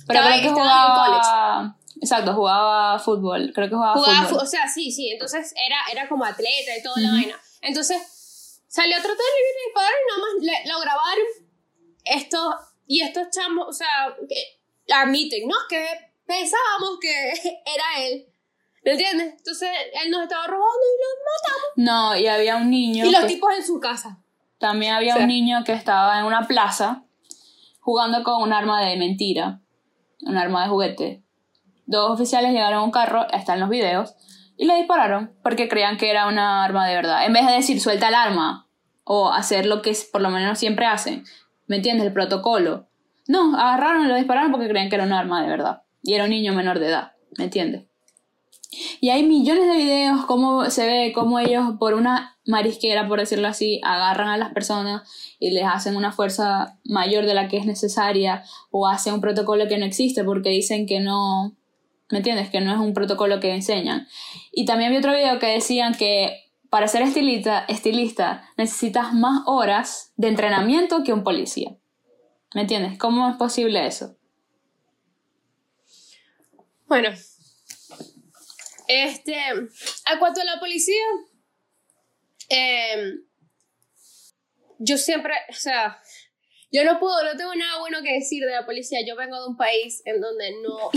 pero 0.07 0.19
creo 0.21 0.31
que 0.41 0.47
estaba 0.47 0.47
en 0.47 0.53
jugaba... 0.53 1.77
Exacto, 2.01 2.33
jugaba 2.33 2.99
fútbol, 2.99 3.51
creo 3.55 3.69
que 3.69 3.75
jugaba, 3.75 3.93
Jugaba, 3.93 4.27
fútbol. 4.27 4.43
o 4.43 4.45
sea, 4.45 4.67
sí, 4.67 4.91
sí, 4.91 5.09
entonces 5.11 5.53
era, 5.65 5.77
era 5.91 6.09
como 6.09 6.25
atleta 6.25 6.77
y 6.77 6.83
toda 6.83 6.99
la 6.99 7.07
Ujú. 7.07 7.15
vaina. 7.17 7.39
Entonces, 7.61 8.61
salió 8.67 8.95
a 8.97 8.99
tratar 8.99 9.17
de 9.17 9.65
disparar 9.65 9.91
y 9.91 10.09
nada 10.09 10.19
más 10.19 10.43
le- 10.43 10.71
lo 10.71 10.79
grabaron. 10.81 11.25
Esto, 12.03 12.53
y 12.85 13.01
estos 13.01 13.27
chamos, 13.31 13.65
o 13.69 13.73
sea, 13.73 14.13
que 14.27 14.93
admiten, 14.93 15.47
¿no? 15.47 15.55
Que 15.69 15.87
pensábamos 16.27 16.99
que 17.01 17.29
era 17.65 18.05
él. 18.05 18.27
¿Me 18.85 18.91
entiendes? 18.91 19.33
Entonces, 19.37 19.69
él 20.03 20.11
nos 20.11 20.23
estaba 20.23 20.45
robando 20.45 20.67
y 20.79 20.95
lo 21.01 21.85
matamos. 21.85 22.13
No, 22.15 22.17
y 22.19 22.27
había 22.27 22.55
un 22.57 22.69
niño 22.69 23.05
Y 23.05 23.11
los 23.11 23.21
que- 23.21 23.27
tipos 23.27 23.53
en 23.57 23.65
su 23.65 23.79
casa. 23.79 24.19
también 24.59 24.93
había 24.93 25.17
un 25.17 25.27
niño 25.27 25.63
que 25.65 25.73
estaba 25.73 26.19
en 26.19 26.25
una 26.25 26.47
plaza 26.47 27.03
jugando 27.79 28.23
con 28.23 28.41
un 28.41 28.53
arma 28.53 28.81
de 28.85 28.95
mentira, 28.97 29.59
un 30.21 30.37
arma 30.37 30.63
de 30.63 30.69
juguete. 30.69 31.23
Dos 31.87 32.11
oficiales 32.11 32.51
llegaron 32.51 32.79
a 32.79 32.83
un 32.83 32.91
carro, 32.91 33.27
están 33.31 33.59
los 33.59 33.69
videos, 33.69 34.15
y 34.57 34.65
le 34.65 34.75
dispararon 34.75 35.35
porque 35.43 35.67
creían 35.67 35.97
que 35.97 36.09
era 36.09 36.27
una 36.27 36.63
arma 36.63 36.87
de 36.87 36.95
verdad. 36.95 37.25
En 37.25 37.33
vez 37.33 37.45
de 37.45 37.53
decir 37.53 37.79
suelta 37.81 38.07
el 38.07 38.15
arma 38.15 38.67
o 39.03 39.29
hacer 39.31 39.65
lo 39.65 39.81
que 39.81 39.95
por 40.11 40.21
lo 40.21 40.29
menos 40.29 40.57
siempre 40.57 40.85
hacen, 40.85 41.25
¿me 41.67 41.75
entiendes? 41.75 42.07
El 42.07 42.13
protocolo. 42.13 42.87
No, 43.27 43.55
agarraron 43.57 44.05
y 44.05 44.07
lo 44.07 44.15
dispararon 44.15 44.51
porque 44.51 44.67
creían 44.69 44.89
que 44.89 44.95
era 44.95 45.03
un 45.05 45.13
arma 45.13 45.41
de 45.43 45.49
verdad. 45.49 45.83
Y 46.01 46.13
era 46.13 46.23
un 46.23 46.29
niño 46.29 46.53
menor 46.53 46.79
de 46.79 46.87
edad, 46.87 47.11
¿me 47.37 47.45
entiendes? 47.45 47.85
Y 48.99 49.09
hay 49.09 49.23
millones 49.23 49.67
de 49.67 49.77
videos 49.77 50.25
cómo 50.25 50.69
se 50.69 50.85
ve 50.85 51.11
cómo 51.13 51.39
ellos 51.39 51.73
por 51.79 51.93
una 51.93 52.37
marisquera, 52.45 53.07
por 53.07 53.19
decirlo 53.19 53.47
así, 53.47 53.81
agarran 53.83 54.29
a 54.29 54.37
las 54.37 54.53
personas 54.53 55.09
y 55.39 55.51
les 55.51 55.65
hacen 55.65 55.95
una 55.95 56.11
fuerza 56.11 56.79
mayor 56.83 57.25
de 57.25 57.33
la 57.33 57.47
que 57.47 57.57
es 57.57 57.65
necesaria 57.65 58.43
o 58.71 58.87
hacen 58.87 59.13
un 59.13 59.21
protocolo 59.21 59.67
que 59.67 59.77
no 59.77 59.85
existe 59.85 60.23
porque 60.23 60.49
dicen 60.49 60.85
que 60.85 60.99
no, 60.99 61.55
¿me 62.11 62.19
entiendes? 62.19 62.49
Que 62.49 62.61
no 62.61 62.71
es 62.71 62.79
un 62.79 62.93
protocolo 62.93 63.39
que 63.39 63.53
enseñan. 63.53 64.07
Y 64.51 64.65
también 64.65 64.91
vi 64.91 64.97
otro 64.97 65.13
video 65.13 65.39
que 65.39 65.47
decían 65.47 65.93
que 65.95 66.45
para 66.69 66.87
ser 66.87 67.01
estilista, 67.03 67.65
estilista 67.67 68.49
necesitas 68.57 69.13
más 69.13 69.43
horas 69.45 70.13
de 70.17 70.27
entrenamiento 70.27 71.03
que 71.03 71.13
un 71.13 71.23
policía. 71.23 71.75
¿Me 72.53 72.61
entiendes? 72.61 72.97
¿Cómo 72.97 73.29
es 73.29 73.35
posible 73.37 73.85
eso? 73.85 74.15
Bueno, 76.87 77.09
este, 78.87 79.35
a 79.37 80.19
cuanto 80.19 80.41
a 80.41 80.45
la 80.45 80.59
policía, 80.59 81.03
em, 82.49 83.25
yo 84.79 84.97
siempre, 84.97 85.33
o 85.49 85.53
sea, 85.53 86.01
yo 86.71 86.83
no 86.83 86.99
puedo, 86.99 87.23
no 87.23 87.37
tengo 87.37 87.55
nada 87.55 87.79
bueno 87.79 88.01
que 88.03 88.13
decir 88.13 88.43
de 88.43 88.51
la 88.51 88.65
policía. 88.65 88.99
Yo 89.05 89.15
vengo 89.15 89.39
de 89.39 89.47
un 89.47 89.55
país 89.55 90.01
en 90.05 90.19
donde 90.19 90.51
no, 90.61 90.89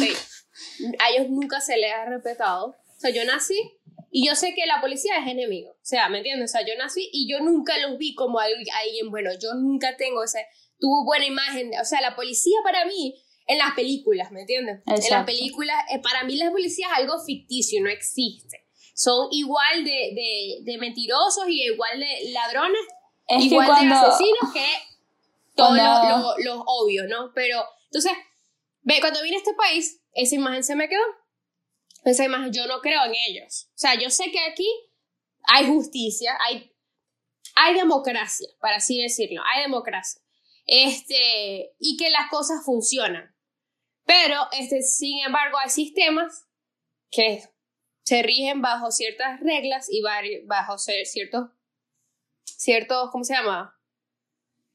a 0.99 1.11
ellos 1.11 1.30
nunca 1.30 1.61
se 1.61 1.76
les 1.76 1.92
ha 1.92 2.07
respetado. 2.07 2.68
O 2.68 3.00
sea, 3.00 3.11
yo 3.11 3.25
nací 3.25 3.78
y 4.11 4.26
yo 4.26 4.35
sé 4.35 4.54
que 4.54 4.66
la 4.66 4.80
policía 4.80 5.18
es 5.18 5.30
enemigo. 5.30 5.71
O 5.71 5.85
sea, 5.85 6.09
¿me 6.09 6.18
entiendes? 6.18 6.50
O 6.50 6.52
sea, 6.52 6.66
yo 6.66 6.75
nací 6.76 7.09
y 7.12 7.30
yo 7.30 7.40
nunca 7.40 7.78
los 7.78 7.97
vi 7.97 8.14
como 8.14 8.40
alguien 8.40 9.11
bueno. 9.11 9.30
Yo 9.40 9.54
nunca 9.54 9.97
tengo 9.97 10.25
ese, 10.25 10.47
tuvo 10.80 11.04
buena 11.04 11.26
imagen. 11.26 11.71
O 11.80 11.85
sea, 11.85 12.00
la 12.00 12.16
policía 12.16 12.59
para 12.64 12.85
mí 12.85 13.23
en 13.49 13.59
las 13.59 13.75
películas, 13.75 14.31
¿me 14.31 14.43
entiendes? 14.43 14.81
En 14.87 15.11
las 15.11 15.25
películas, 15.25 15.76
eh, 15.90 15.99
para 16.00 16.23
mí 16.25 16.37
la 16.37 16.50
policía 16.50 16.87
es 16.93 16.99
algo 16.99 17.19
ficticio, 17.25 17.83
no 17.83 17.88
existe. 17.88 18.67
Son 18.95 19.28
igual 19.31 19.85
de, 19.85 20.12
de, 20.14 20.59
de 20.71 20.78
mentirosos 20.78 21.49
y 21.49 21.64
igual 21.64 21.99
de 21.99 22.31
ladrones, 22.31 22.81
igual 23.28 23.67
de 23.67 23.95
asesinos 23.95 24.52
que 24.52 24.67
todos 25.57 25.76
los, 25.76 26.45
los, 26.45 26.62
obvios, 26.67 27.07
¿no? 27.09 27.33
Pero, 27.35 27.64
entonces, 27.85 28.12
ve, 28.83 28.99
cuando 29.00 29.23
vine 29.23 29.37
a 29.37 29.38
este 29.38 29.55
país, 29.55 29.99
esa 30.12 30.35
imagen 30.35 30.62
se 30.62 30.76
me 30.76 30.88
quedó. 30.88 31.05
Esa 32.05 32.25
imagen, 32.25 32.52
yo 32.52 32.67
no 32.67 32.81
creo 32.81 33.05
en 33.07 33.14
ellos. 33.28 33.69
O 33.71 33.78
sea, 33.78 33.95
yo 33.95 34.11
sé 34.11 34.31
que 34.31 34.40
aquí 34.40 34.69
hay 35.45 35.67
justicia, 35.67 36.37
hay, 36.47 36.71
hay 37.55 37.75
democracia, 37.75 38.49
para 38.61 38.76
así 38.76 39.00
decirlo, 39.00 39.43
hay 39.50 39.62
democracia. 39.62 40.21
Este, 40.67 41.73
y 41.78 41.97
que 41.97 42.11
las 42.11 42.28
cosas 42.31 42.62
funcionan. 42.62 43.35
Pero, 44.09 44.49
este, 44.53 44.81
sin 44.81 45.23
embargo, 45.23 45.59
hay 45.59 45.69
sistemas 45.69 46.49
que 47.11 47.43
se 48.05 48.23
rigen 48.23 48.62
bajo 48.62 48.91
ciertas 48.91 49.38
reglas 49.41 49.87
y 49.91 50.00
bajo 50.47 50.79
ciertos, 50.79 51.50
ciertos, 52.43 53.11
¿cómo 53.11 53.23
se 53.23 53.35
llama? 53.35 53.79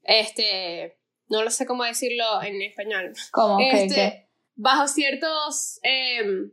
Este, 0.03 0.99
no 1.29 1.41
lo 1.41 1.49
sé 1.49 1.65
cómo 1.65 1.83
decirlo 1.83 2.43
en 2.43 2.61
español. 2.61 3.13
¿Cómo? 3.31 3.57
Este, 3.59 4.29
Bajo 4.55 4.87
ciertos... 4.87 5.79
Em, 5.81 6.51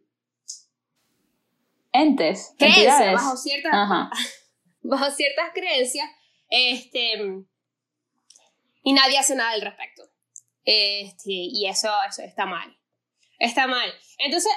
Entes. 1.92 2.54
Creencias, 2.58 3.12
bajo 3.12 3.36
ciertas, 3.36 3.72
bajo 4.80 5.10
ciertas 5.10 5.50
creencias, 5.52 6.08
este, 6.48 7.44
y 8.84 8.92
nadie 8.94 9.18
hace 9.18 9.34
nada 9.34 9.50
al 9.50 9.60
respecto. 9.60 10.09
Este, 10.64 11.32
y 11.32 11.66
eso, 11.66 11.90
eso 12.08 12.22
está 12.22 12.46
mal. 12.46 12.76
Está 13.38 13.66
mal. 13.66 13.92
Entonces, 14.18 14.52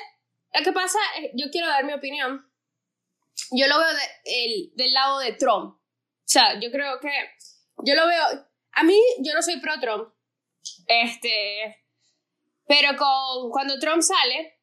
lo 0.53 0.63
que 0.63 0.71
pasa, 0.71 0.99
yo 1.33 1.49
quiero 1.51 1.67
dar 1.67 1.85
mi 1.85 1.93
opinión. 1.93 2.45
Yo 3.51 3.67
lo 3.67 3.79
veo 3.79 3.87
el, 4.25 4.71
del 4.75 4.93
lado 4.93 5.19
de 5.19 5.33
Trump. 5.33 5.75
O 5.75 5.79
sea, 6.25 6.59
yo 6.59 6.71
creo 6.71 6.99
que. 6.99 7.09
Yo 7.85 7.95
lo 7.95 8.07
veo. 8.07 8.23
A 8.73 8.83
mí, 8.83 8.99
yo 9.19 9.33
no 9.33 9.41
soy 9.41 9.59
pro 9.59 9.79
Trump. 9.79 10.13
Este. 10.87 11.83
Pero 12.67 12.97
con, 12.97 13.49
cuando 13.51 13.79
Trump 13.79 14.01
sale 14.01 14.59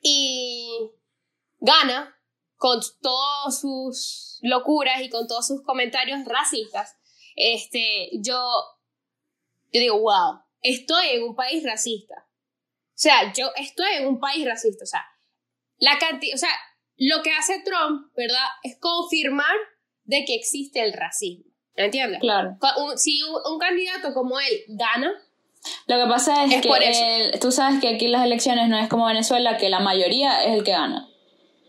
y 0.00 0.90
gana 1.60 2.16
con 2.56 2.80
todas 3.00 3.60
sus 3.60 4.38
locuras 4.42 5.00
y 5.02 5.10
con 5.10 5.26
todos 5.26 5.46
sus 5.46 5.62
comentarios 5.62 6.24
racistas, 6.24 6.96
este, 7.36 8.10
yo 8.20 8.38
yo 9.72 9.80
digo, 9.80 10.00
wow, 10.00 10.40
estoy 10.60 11.08
en 11.10 11.24
un 11.24 11.34
país 11.34 11.64
racista. 11.64 12.14
O 12.18 13.02
sea, 13.02 13.32
yo 13.32 13.50
estoy 13.56 13.94
en 13.98 14.06
un 14.06 14.20
país 14.20 14.46
racista. 14.46 14.84
O 14.84 14.86
sea, 14.86 15.04
la 15.78 15.98
cantidad, 15.98 16.34
o 16.34 16.38
sea, 16.38 16.50
lo 16.96 17.22
que 17.22 17.32
hace 17.32 17.62
Trump, 17.64 18.12
¿verdad? 18.16 18.46
Es 18.62 18.78
confirmar 18.78 19.54
de 20.04 20.24
que 20.24 20.34
existe 20.34 20.82
el 20.82 20.92
racismo. 20.92 21.44
¿Me 21.76 21.86
entiendes? 21.86 22.20
Claro. 22.20 22.56
Si 22.96 23.20
un, 23.22 23.58
candidato 23.58 24.12
como 24.12 24.38
él 24.38 24.64
gana, 24.68 25.10
lo 25.86 25.96
que 25.96 26.10
pasa 26.10 26.44
es, 26.44 26.60
que 26.60 27.38
tú 27.40 27.52
sabes 27.52 27.80
que 27.80 27.88
aquí 27.88 28.08
las 28.08 28.24
elecciones 28.24 28.68
no 28.68 28.78
es 28.78 28.88
como 28.88 29.06
Venezuela, 29.06 29.56
que 29.56 29.68
la 29.68 29.80
mayoría 29.80 30.44
es 30.44 30.58
el 30.58 30.64
que 30.64 30.72
gana. 30.72 31.08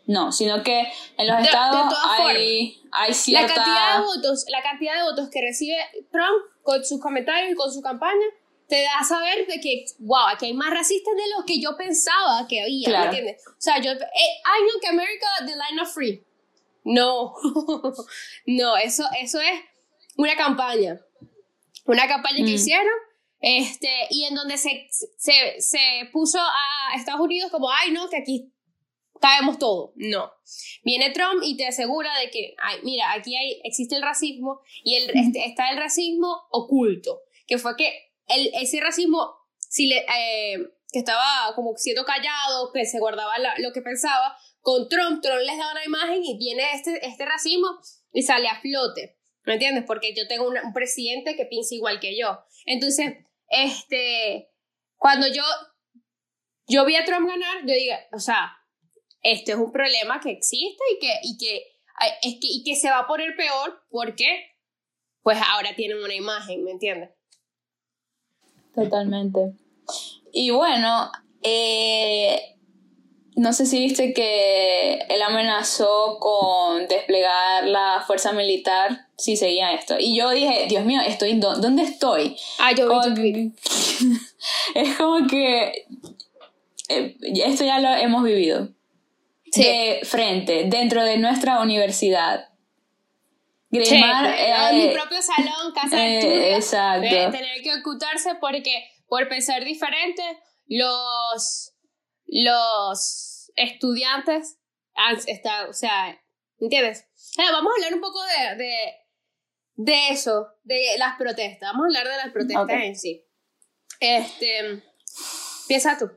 No, 0.05 0.31
sino 0.31 0.61
que 0.63 0.81
en 1.17 1.27
los 1.27 1.39
estados 1.39 1.93
hay, 2.19 2.81
hay 2.91 3.13
cierta... 3.13 3.47
La 3.47 3.53
cantidad, 3.53 3.97
de 3.97 4.03
votos, 4.03 4.45
la 4.49 4.61
cantidad 4.61 4.97
de 4.97 5.03
votos 5.03 5.29
que 5.29 5.41
recibe 5.41 5.77
Trump 6.11 6.43
con 6.61 6.83
sus 6.83 6.99
comentarios 6.99 7.51
y 7.51 7.55
con 7.55 7.71
su 7.71 7.81
campaña, 7.81 8.25
te 8.67 8.81
da 8.81 8.99
a 8.99 9.03
saber 9.03 9.45
de 9.47 9.59
que, 9.59 9.85
wow, 9.99 10.27
aquí 10.33 10.47
hay 10.47 10.53
más 10.53 10.71
racistas 10.71 11.13
de 11.15 11.29
los 11.35 11.45
que 11.45 11.61
yo 11.61 11.77
pensaba 11.77 12.45
que 12.47 12.61
había, 12.61 12.89
¿me 12.89 13.05
entiendes? 13.05 13.43
O 13.47 13.61
sea, 13.61 13.79
yo, 13.79 13.91
eh, 13.91 13.97
I 13.97 14.69
know 14.69 14.81
que 14.81 14.87
America, 14.87 15.27
the 15.39 15.53
line 15.53 15.81
of 15.81 15.93
free. 15.93 16.23
No, 16.83 17.33
no, 18.45 18.77
eso, 18.77 19.05
eso 19.21 19.39
es 19.39 19.61
una 20.17 20.35
campaña. 20.35 20.99
Una 21.85 22.07
campaña 22.07 22.37
que 22.37 22.43
mm. 22.43 22.55
hicieron, 22.55 22.93
este, 23.39 24.07
y 24.09 24.25
en 24.25 24.35
donde 24.35 24.57
se, 24.57 24.87
se, 25.17 25.61
se 25.61 26.09
puso 26.11 26.39
a 26.39 26.95
Estados 26.95 27.21
Unidos 27.21 27.51
como, 27.51 27.69
ay, 27.69 27.91
no, 27.91 28.09
que 28.09 28.17
aquí 28.17 28.53
sabemos 29.23 29.57
todo. 29.57 29.93
No. 29.95 30.33
Viene 30.83 31.11
Trump 31.11 31.41
y 31.43 31.55
te 31.55 31.65
asegura 31.65 32.11
de 32.19 32.29
que, 32.29 32.55
ay, 32.61 32.79
mira, 32.83 33.13
aquí 33.13 33.37
hay, 33.37 33.61
existe 33.63 33.95
el 33.95 34.01
racismo 34.01 34.59
y 34.83 34.95
el, 34.95 35.09
este, 35.11 35.45
está 35.45 35.71
el 35.71 35.77
racismo 35.77 36.41
oculto, 36.51 37.21
que 37.47 37.57
fue 37.57 37.77
que 37.77 38.11
el, 38.27 38.51
ese 38.55 38.81
racismo, 38.81 39.33
si 39.57 39.87
le, 39.87 39.99
eh, 39.99 40.57
que 40.91 40.99
estaba 40.99 41.55
como 41.55 41.73
siendo 41.77 42.03
callado, 42.03 42.73
que 42.73 42.85
se 42.85 42.99
guardaba 42.99 43.31
lo 43.59 43.71
que 43.71 43.81
pensaba, 43.81 44.35
con 44.59 44.89
Trump, 44.89 45.21
Trump 45.21 45.39
les 45.39 45.57
da 45.57 45.71
una 45.71 45.85
imagen 45.85 46.21
y 46.21 46.37
viene 46.37 46.63
este, 46.73 47.05
este 47.05 47.25
racismo 47.25 47.67
y 48.11 48.23
sale 48.23 48.49
a 48.49 48.59
flote. 48.59 49.17
¿Me 49.45 49.53
entiendes? 49.53 49.85
Porque 49.87 50.13
yo 50.13 50.27
tengo 50.27 50.49
un 50.49 50.73
presidente 50.73 51.37
que 51.37 51.45
piensa 51.45 51.75
igual 51.75 52.01
que 52.01 52.17
yo. 52.17 52.39
Entonces, 52.65 53.13
este, 53.47 54.51
cuando 54.97 55.27
yo, 55.27 55.43
yo 56.67 56.83
vi 56.85 56.97
a 56.97 57.05
Trump 57.05 57.27
ganar, 57.27 57.65
yo 57.65 57.73
digo, 57.73 57.95
o 58.11 58.19
sea, 58.19 58.57
esto 59.23 59.53
es 59.53 59.57
un 59.57 59.71
problema 59.71 60.19
que 60.19 60.31
existe 60.31 60.83
y 60.93 60.99
que, 60.99 61.13
y 61.23 61.37
que, 61.37 61.55
es 62.21 62.33
que, 62.35 62.47
y 62.47 62.63
que 62.63 62.75
se 62.75 62.89
va 62.89 62.99
a 62.99 63.07
poner 63.07 63.35
peor 63.35 63.81
porque 63.89 64.25
pues 65.23 65.37
ahora 65.53 65.73
tienen 65.75 66.03
una 66.03 66.13
imagen, 66.13 66.63
¿me 66.63 66.71
entiendes? 66.71 67.09
Totalmente. 68.75 69.53
Y 70.33 70.49
bueno, 70.49 71.09
eh, 71.41 72.57
no 73.35 73.53
sé 73.53 73.65
si 73.65 73.79
viste 73.79 74.13
que 74.13 74.95
él 75.09 75.21
amenazó 75.21 76.17
con 76.19 76.87
desplegar 76.87 77.65
la 77.65 78.03
fuerza 78.05 78.33
militar 78.33 79.07
si 79.17 79.37
seguía 79.37 79.73
esto. 79.73 79.95
Y 79.97 80.17
yo 80.17 80.31
dije, 80.31 80.65
Dios 80.67 80.83
mío, 80.83 80.99
estoy 81.05 81.39
¿dónde 81.39 81.83
estoy? 81.83 82.35
Ah, 82.59 82.73
yo 82.73 82.89
vi 83.15 83.53
Es 84.75 84.97
como 84.97 85.25
que 85.27 85.85
eh, 86.89 87.17
esto 87.45 87.63
ya 87.63 87.79
lo 87.79 87.89
hemos 87.89 88.23
vivido 88.23 88.69
de 89.55 90.01
frente, 90.03 90.65
dentro 90.65 91.03
de 91.03 91.17
nuestra 91.17 91.59
universidad. 91.59 92.49
Grimar, 93.69 94.25
en 94.37 94.77
mi 94.77 94.83
eh, 94.83 94.93
propio 94.93 95.19
salón, 95.21 95.73
casa 95.73 95.97
de 95.97 96.19
eh, 96.19 96.55
Exacto. 96.55 97.07
tener 97.07 97.61
que 97.63 97.73
ocultarse 97.79 98.35
porque 98.35 98.87
por 99.07 99.27
pensar 99.27 99.63
diferente, 99.63 100.21
los, 100.67 101.73
los 102.27 103.51
estudiantes 103.55 104.59
están, 105.25 105.69
o 105.69 105.73
sea, 105.73 106.19
¿entiendes? 106.59 107.07
vamos 107.37 107.71
a 107.73 107.75
hablar 107.75 107.95
un 107.95 108.01
poco 108.01 108.19
de, 108.57 108.93
de 109.75 110.09
eso, 110.09 110.49
de 110.63 110.95
las 110.97 111.17
protestas. 111.17 111.71
Vamos 111.71 111.85
a 111.85 111.87
hablar 111.87 112.07
de 112.07 112.17
las 112.17 112.31
protestas 112.31 112.83
en 112.83 112.95
sí. 112.95 113.25
Este, 113.99 114.83
empieza 115.61 115.97
tú. 115.97 116.11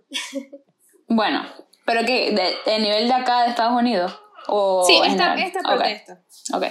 Bueno, 1.08 1.46
pero 1.86 2.04
qué, 2.04 2.32
de, 2.66 2.78
nivel 2.78 3.08
de 3.08 3.14
acá 3.14 3.44
de 3.44 3.50
Estados 3.50 3.78
Unidos 3.78 4.12
o 4.48 4.84
sí, 4.86 5.00
esta, 5.04 5.34
esta 5.34 5.60
protesta. 5.60 6.20
ok, 6.52 6.64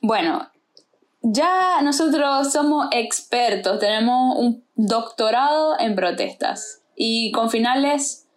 bueno, 0.00 0.48
ya 1.22 1.80
nosotros 1.82 2.52
somos 2.52 2.86
expertos, 2.92 3.80
tenemos 3.80 4.36
un 4.38 4.64
doctorado 4.76 5.78
en 5.80 5.96
protestas 5.96 6.82
y 6.94 7.32
con 7.32 7.50
finales 7.50 8.28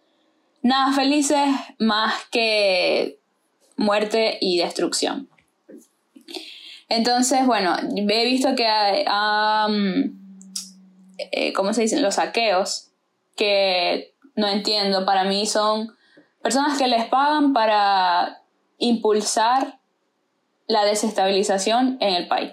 nada 0.62 0.92
felices 0.92 1.48
más 1.78 2.14
que 2.30 3.20
muerte 3.76 4.38
y 4.40 4.58
destrucción. 4.58 5.28
Entonces, 6.88 7.46
bueno, 7.46 7.74
he 7.96 8.24
visto 8.24 8.54
que 8.54 8.66
hay, 8.66 9.04
eh, 11.18 11.52
¿cómo 11.54 11.72
se 11.72 11.82
dicen? 11.82 12.02
Los 12.02 12.16
saqueos, 12.16 12.90
que 13.34 14.14
no 14.36 14.48
entiendo, 14.48 15.06
para 15.06 15.24
mí 15.24 15.46
son 15.46 15.96
personas 16.42 16.78
que 16.78 16.88
les 16.88 17.06
pagan 17.06 17.52
para 17.52 18.42
impulsar 18.78 19.78
la 20.66 20.84
desestabilización 20.84 21.96
en 22.00 22.14
el 22.14 22.28
país. 22.28 22.52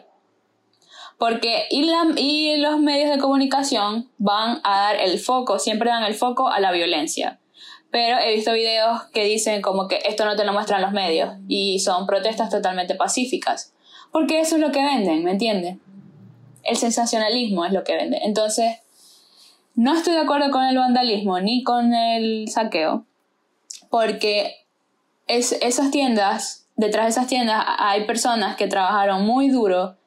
Porque 1.18 1.66
y, 1.70 1.90
y, 2.18 2.58
los 2.58 2.80
medios 2.80 3.10
de 3.10 3.18
comunicación 3.18 4.10
van 4.18 4.62
a 4.64 4.80
dar 4.80 4.96
el 4.96 5.20
foco, 5.20 5.60
siempre 5.60 5.90
dan 5.90 6.04
el 6.04 6.14
foco 6.14 6.48
a 6.48 6.60
la 6.60 6.72
violencia. 6.72 7.40
Pero 7.92 8.20
he 8.20 8.36
visto 8.36 8.54
videos 8.54 9.04
que 9.12 9.24
dicen 9.24 9.62
como 9.62 9.88
que 9.88 10.00
esto 10.06 10.24
no 10.26 10.36
te 10.36 10.46
lo 10.46 10.54
muestran 10.54 10.82
los 10.82 10.92
medios 10.92 11.36
y 11.48 11.80
son 11.80 12.06
protestas 12.06 12.50
totalmente 12.50 12.96
pacíficas. 12.96 13.74
Porque 14.12 14.40
eso 14.40 14.56
es 14.56 14.62
lo 14.62 14.72
que 14.72 14.84
venden, 14.84 15.24
¿me 15.24 15.32
entiendes? 15.32 15.78
El 16.64 16.78
sensacionalismo 16.78 17.66
es 17.66 17.74
lo 17.74 17.84
que 17.84 17.96
venden. 17.96 18.22
Entonces, 18.24 18.78
no 19.76 19.96
estoy 19.96 20.14
de 20.14 20.20
acuerdo 20.20 20.52
con 20.52 20.64
el 20.64 20.78
vandalismo 20.78 21.40
ni 21.40 21.64
con 21.64 21.94
el 21.94 22.48
saqueo. 22.50 23.06
Porque 23.90 24.56
es, 25.28 25.52
esas 25.62 25.92
tiendas, 25.92 26.68
detrás 26.76 27.06
de 27.06 27.10
esas 27.12 27.28
tiendas 27.28 27.64
hay 27.78 28.06
personas 28.06 28.56
que 28.56 28.68
trabajaron 28.68 29.26
muy 29.26 29.50
duro 29.50 29.98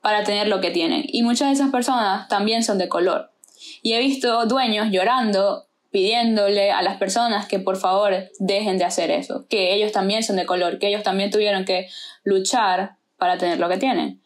para 0.00 0.22
tener 0.24 0.48
lo 0.48 0.60
que 0.60 0.70
tienen. 0.70 1.04
Y 1.06 1.22
muchas 1.22 1.48
de 1.48 1.54
esas 1.54 1.70
personas 1.70 2.28
también 2.28 2.62
son 2.62 2.78
de 2.78 2.88
color. 2.88 3.32
Y 3.82 3.94
he 3.94 3.98
visto 3.98 4.46
dueños 4.46 4.88
llorando, 4.90 5.66
pidiéndole 5.90 6.70
a 6.70 6.82
las 6.82 6.98
personas 6.98 7.46
que 7.46 7.58
por 7.58 7.76
favor 7.76 8.14
dejen 8.38 8.78
de 8.78 8.84
hacer 8.84 9.10
eso, 9.10 9.46
que 9.48 9.74
ellos 9.74 9.92
también 9.92 10.22
son 10.22 10.36
de 10.36 10.46
color, 10.46 10.78
que 10.78 10.88
ellos 10.88 11.02
también 11.02 11.30
tuvieron 11.30 11.64
que 11.64 11.88
luchar 12.22 12.96
para 13.16 13.38
tener 13.38 13.58
lo 13.58 13.68
que 13.68 13.78
tienen. 13.78 14.20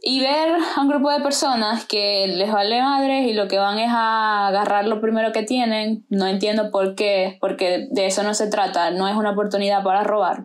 Y 0.00 0.20
ver 0.20 0.56
a 0.76 0.80
un 0.80 0.88
grupo 0.88 1.10
de 1.10 1.20
personas 1.20 1.84
que 1.84 2.28
les 2.28 2.52
vale 2.52 2.80
madres 2.80 3.26
y 3.26 3.34
lo 3.34 3.48
que 3.48 3.58
van 3.58 3.78
es 3.78 3.90
a 3.90 4.46
agarrar 4.46 4.86
lo 4.86 5.00
primero 5.00 5.32
que 5.32 5.42
tienen, 5.42 6.06
no 6.08 6.26
entiendo 6.26 6.70
por 6.70 6.94
qué, 6.94 7.36
porque 7.40 7.88
de 7.90 8.06
eso 8.06 8.22
no 8.22 8.34
se 8.34 8.48
trata, 8.48 8.92
no 8.92 9.08
es 9.08 9.16
una 9.16 9.32
oportunidad 9.32 9.82
para 9.82 10.04
robar 10.04 10.44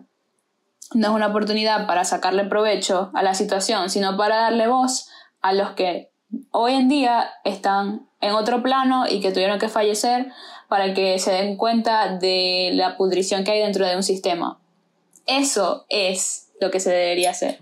no 0.94 1.08
es 1.08 1.14
una 1.14 1.26
oportunidad 1.28 1.86
para 1.86 2.04
sacarle 2.04 2.44
provecho 2.44 3.10
a 3.14 3.22
la 3.22 3.34
situación, 3.34 3.90
sino 3.90 4.16
para 4.16 4.36
darle 4.36 4.68
voz 4.68 5.08
a 5.40 5.52
los 5.52 5.72
que 5.72 6.10
hoy 6.50 6.74
en 6.74 6.88
día 6.88 7.30
están 7.44 8.08
en 8.20 8.32
otro 8.32 8.62
plano 8.62 9.04
y 9.08 9.20
que 9.20 9.32
tuvieron 9.32 9.58
que 9.58 9.68
fallecer 9.68 10.32
para 10.68 10.94
que 10.94 11.18
se 11.18 11.32
den 11.32 11.56
cuenta 11.56 12.16
de 12.16 12.70
la 12.74 12.96
pudrición 12.96 13.44
que 13.44 13.52
hay 13.52 13.60
dentro 13.60 13.86
de 13.86 13.96
un 13.96 14.02
sistema. 14.02 14.58
Eso 15.26 15.84
es 15.88 16.48
lo 16.60 16.70
que 16.70 16.80
se 16.80 16.90
debería 16.90 17.30
hacer. 17.30 17.58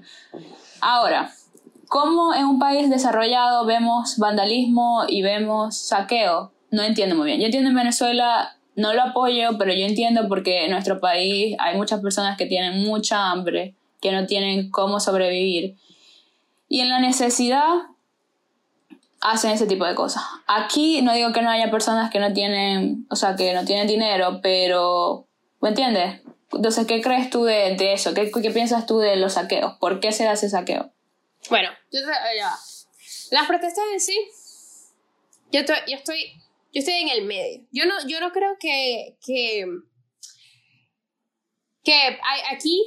Ahora, 0.81 1.33
¿cómo 1.92 2.33
en 2.33 2.46
un 2.46 2.59
país 2.59 2.88
desarrollado 2.88 3.66
vemos 3.66 4.16
vandalismo 4.16 5.05
y 5.07 5.20
vemos 5.20 5.76
saqueo? 5.76 6.50
No 6.70 6.83
entiendo 6.83 7.16
muy 7.16 7.26
bien. 7.26 7.38
Yo 7.38 7.44
entiendo 7.44 7.68
en 7.68 7.76
Venezuela 7.76 8.57
no 8.74 8.94
lo 8.94 9.02
apoyo, 9.02 9.59
pero 9.59 9.74
yo 9.74 9.85
entiendo 9.85 10.26
porque 10.26 10.64
en 10.64 10.70
nuestro 10.70 11.00
país 11.00 11.55
hay 11.59 11.76
muchas 11.76 12.00
personas 12.00 12.38
que 12.38 12.46
tienen 12.46 12.83
mucha 12.83 13.31
hambre, 13.31 13.74
que 14.00 14.11
no 14.11 14.24
tienen 14.24 14.70
cómo 14.70 15.00
sobrevivir. 15.00 15.76
Y 16.66 16.81
en 16.81 16.88
la 16.88 16.98
necesidad 16.98 17.68
hacen 19.20 19.50
ese 19.50 19.66
tipo 19.66 19.85
de 19.85 19.94
cosas. 19.94 20.22
Aquí 20.46 21.02
no 21.02 21.12
digo 21.12 21.35
que 21.35 21.42
no 21.42 21.50
haya 21.50 21.70
personas 21.70 22.11
que 22.11 22.20
no 22.20 22.33
tienen, 22.33 23.07
o 23.11 23.16
sea, 23.16 23.37
que 23.37 23.52
no 23.52 23.66
tienen 23.66 23.87
dinero, 23.87 24.40
pero, 24.42 25.26
¿me 25.61 25.68
entiendes? 25.68 26.22
Entonces, 26.52 26.87
¿qué 26.87 27.02
crees 27.02 27.28
tú 27.28 27.44
de, 27.44 27.92
eso? 27.92 28.14
¿Qué, 28.14 28.31
¿Qué, 28.31 28.50
piensas 28.50 28.87
tú 28.87 28.98
de 28.98 29.16
los 29.16 29.35
saqueos? 29.35 29.74
¿Por 29.78 30.00
qué 30.00 30.11
se 30.12 30.26
hace 30.26 30.48
saqueo? 30.48 30.90
Bueno, 31.48 31.70
yo 31.90 32.00
ya. 32.37 32.52
Las 33.31 33.46
protestas 33.46 33.85
en 33.92 34.00
sí, 34.00 34.16
yo 35.50 35.61
estoy, 35.61 35.76
yo 35.88 35.96
estoy 35.96 36.42
yo 36.72 36.78
estoy 36.81 36.94
en 36.94 37.09
el 37.11 37.24
medio. 37.24 37.66
Yo 37.70 37.85
no, 37.85 37.94
yo 38.09 38.18
no 38.20 38.33
creo 38.33 38.57
que, 38.59 39.18
que, 39.24 39.66
que 41.85 41.92
hay, 41.92 42.40
aquí 42.50 42.83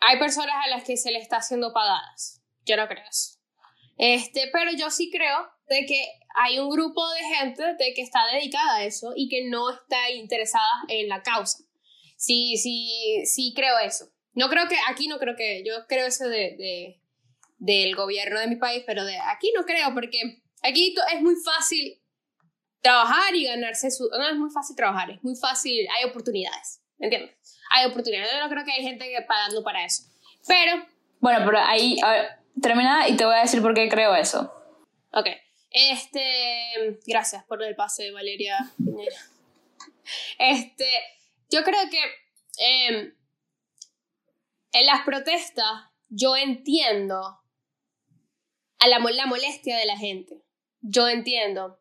hay 0.00 0.18
personas 0.18 0.54
a 0.64 0.68
las 0.68 0.84
que 0.84 0.98
se 0.98 1.10
le 1.10 1.18
está 1.18 1.38
haciendo 1.38 1.72
pagadas. 1.72 2.42
Yo 2.66 2.76
no 2.76 2.86
creo 2.88 3.04
eso. 3.08 3.38
Este, 3.96 4.50
pero 4.52 4.70
yo 4.72 4.90
sí 4.90 5.10
creo 5.10 5.48
de 5.68 5.86
que 5.86 6.06
hay 6.36 6.58
un 6.58 6.68
grupo 6.68 7.08
de 7.10 7.20
gente 7.20 7.74
de 7.74 7.94
que 7.94 8.02
está 8.02 8.26
dedicada 8.32 8.76
a 8.76 8.84
eso 8.84 9.12
y 9.16 9.28
que 9.28 9.48
no 9.48 9.70
está 9.70 10.10
interesada 10.10 10.84
en 10.88 11.08
la 11.08 11.22
causa. 11.22 11.64
Sí, 12.18 12.58
sí, 12.58 13.22
sí 13.24 13.54
creo 13.56 13.78
eso. 13.78 14.10
No 14.34 14.48
creo 14.48 14.68
que, 14.68 14.76
aquí 14.88 15.08
no 15.08 15.18
creo 15.18 15.36
que, 15.36 15.62
yo 15.64 15.86
creo 15.86 16.06
eso 16.06 16.28
de, 16.28 16.56
de 16.56 17.00
del 17.58 17.94
gobierno 17.94 18.40
de 18.40 18.48
mi 18.48 18.56
país, 18.56 18.82
pero 18.86 19.04
de 19.04 19.16
aquí 19.18 19.52
no 19.56 19.64
creo 19.64 19.94
porque 19.94 20.42
Aquí 20.64 20.94
es 21.12 21.20
muy 21.20 21.34
fácil 21.36 22.00
trabajar 22.80 23.34
y 23.34 23.44
ganarse 23.44 23.90
su... 23.90 24.08
No 24.08 24.26
es 24.26 24.36
muy 24.36 24.50
fácil 24.50 24.74
trabajar, 24.74 25.10
es 25.10 25.22
muy 25.22 25.36
fácil, 25.36 25.86
hay 25.94 26.08
oportunidades, 26.08 26.80
¿me 26.98 27.06
entiendes? 27.06 27.36
Hay 27.70 27.84
oportunidades, 27.86 28.32
yo 28.32 28.40
no 28.40 28.48
creo 28.48 28.64
que 28.64 28.72
hay 28.72 28.82
gente 28.82 29.04
que 29.04 29.22
pagando 29.22 29.62
para 29.62 29.84
eso. 29.84 30.04
Pero... 30.46 30.86
Bueno, 31.20 31.44
pero 31.44 31.58
ahí, 31.58 31.98
termina 32.62 33.08
y 33.08 33.16
te 33.16 33.26
voy 33.26 33.34
a 33.34 33.42
decir 33.42 33.60
por 33.60 33.74
qué 33.74 33.88
creo 33.90 34.14
eso. 34.14 34.52
Ok. 35.12 35.26
Este, 35.70 36.98
gracias 37.06 37.44
por 37.44 37.62
el 37.62 37.74
pase, 37.74 38.10
Valeria 38.10 38.56
Este, 40.38 40.88
yo 41.50 41.62
creo 41.62 41.90
que 41.90 42.00
em, 42.58 43.14
en 44.74 44.86
las 44.86 45.04
protestas 45.04 45.66
yo 46.08 46.36
entiendo 46.36 47.40
a 48.78 48.88
la, 48.88 48.98
molestia 48.98 49.78
de 49.78 49.86
la 49.86 49.96
gente 49.96 50.44
yo 50.82 51.08
entiendo 51.08 51.80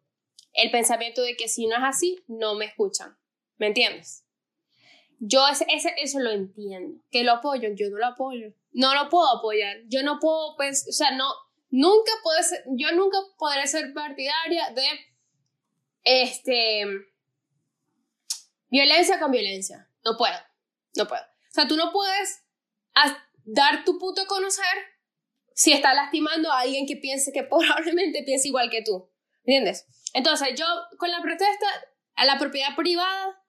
el 0.54 0.72
pensamiento 0.72 1.22
de 1.22 1.36
que 1.36 1.50
si 1.50 1.68
no 1.68 1.76
es 1.76 1.84
así, 1.84 2.24
no 2.28 2.56
me 2.56 2.66
escuchan. 2.66 3.18
¿Me 3.58 3.68
entiendes? 3.68 4.26
Yo 5.20 5.46
ese, 5.48 5.66
eso 5.98 6.20
lo 6.20 6.32
entiendo. 6.32 7.02
Que 7.12 7.24
lo 7.24 7.34
apoyo, 7.34 7.70
yo 7.76 7.90
no 7.90 7.98
lo 7.98 8.06
apoyo. 8.08 8.54
No 8.72 8.94
lo 8.94 9.10
puedo 9.10 9.28
apoyar. 9.38 9.78
Yo 9.88 10.04
no 10.04 10.20
puedo, 10.20 10.56
pues, 10.56 10.88
o 10.88 10.92
sea, 10.92 11.12
no, 11.12 11.28
nunca 11.70 12.12
puedo 12.24 12.42
ser, 12.44 12.64
yo 12.68 12.92
nunca 12.94 13.18
podré 13.38 13.68
ser 13.68 13.94
partidaria 13.94 14.70
de, 14.72 14.86
este, 16.04 16.86
violencia 18.70 19.20
con 19.20 19.32
violencia. 19.32 19.90
No 20.06 20.18
puedo, 20.18 20.38
no 20.96 21.08
puedo. 21.08 21.24
O 21.24 21.54
sea, 21.54 21.68
tú 21.68 21.76
no 21.76 21.92
puedes 21.92 22.43
dar 23.46 23.84
tu 23.84 23.98
puto 24.00 24.22
a 24.22 24.28
conocer 24.28 24.94
si 25.54 25.72
está 25.72 25.94
lastimando 25.94 26.52
a 26.52 26.62
alguien 26.62 26.86
que 26.88 26.96
piense 26.98 27.32
que 27.32 27.44
probablemente 27.50 28.24
piense 28.24 28.48
igual 28.48 28.70
que 28.70 28.82
tú. 28.84 29.10
¿Entiendes? 29.46 29.86
Entonces, 30.14 30.50
yo 30.56 30.66
con 30.98 31.12
la 31.12 31.22
protesta 31.22 31.66
a 32.16 32.26
la 32.26 32.38
propiedad 32.38 32.76
privada, 32.76 33.44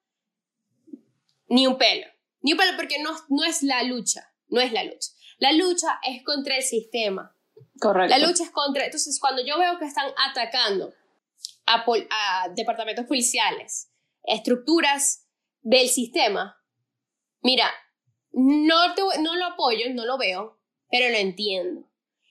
ni 1.49 1.67
un 1.67 1.79
pelo. 1.79 2.07
Ni 2.41 2.53
un 2.53 2.59
pelo 2.59 2.73
porque 2.77 2.99
no, 3.01 3.11
no 3.29 3.45
es 3.45 3.63
la 3.63 3.83
lucha. 3.85 4.33
No 4.49 4.61
es 4.61 4.73
la 4.73 4.83
lucha. 4.85 5.11
La 5.39 5.53
lucha 5.53 6.01
es 6.03 6.23
contra 6.25 6.57
el 6.57 6.63
sistema. 6.63 7.37
Correcto. 7.81 8.17
La 8.17 8.27
lucha 8.27 8.45
es 8.45 8.51
contra. 8.51 8.85
Entonces, 8.85 9.19
cuando 9.21 9.45
yo 9.45 9.59
veo 9.59 9.79
que 9.79 9.85
están 9.85 10.11
atacando 10.29 10.93
a, 11.67 11.85
a 12.11 12.49
departamentos 12.51 13.07
policiales, 13.07 13.91
estructuras 14.25 15.29
del 15.63 15.89
sistema, 15.89 16.61
mira, 17.41 17.71
no, 18.35 18.95
no 19.21 19.37
lo 19.37 19.47
apoyo, 19.47 19.87
no 19.93 20.05
lo 20.05 20.19
veo, 20.19 20.59
pero 20.91 21.09
lo 21.11 21.17
entiendo. 21.17 21.89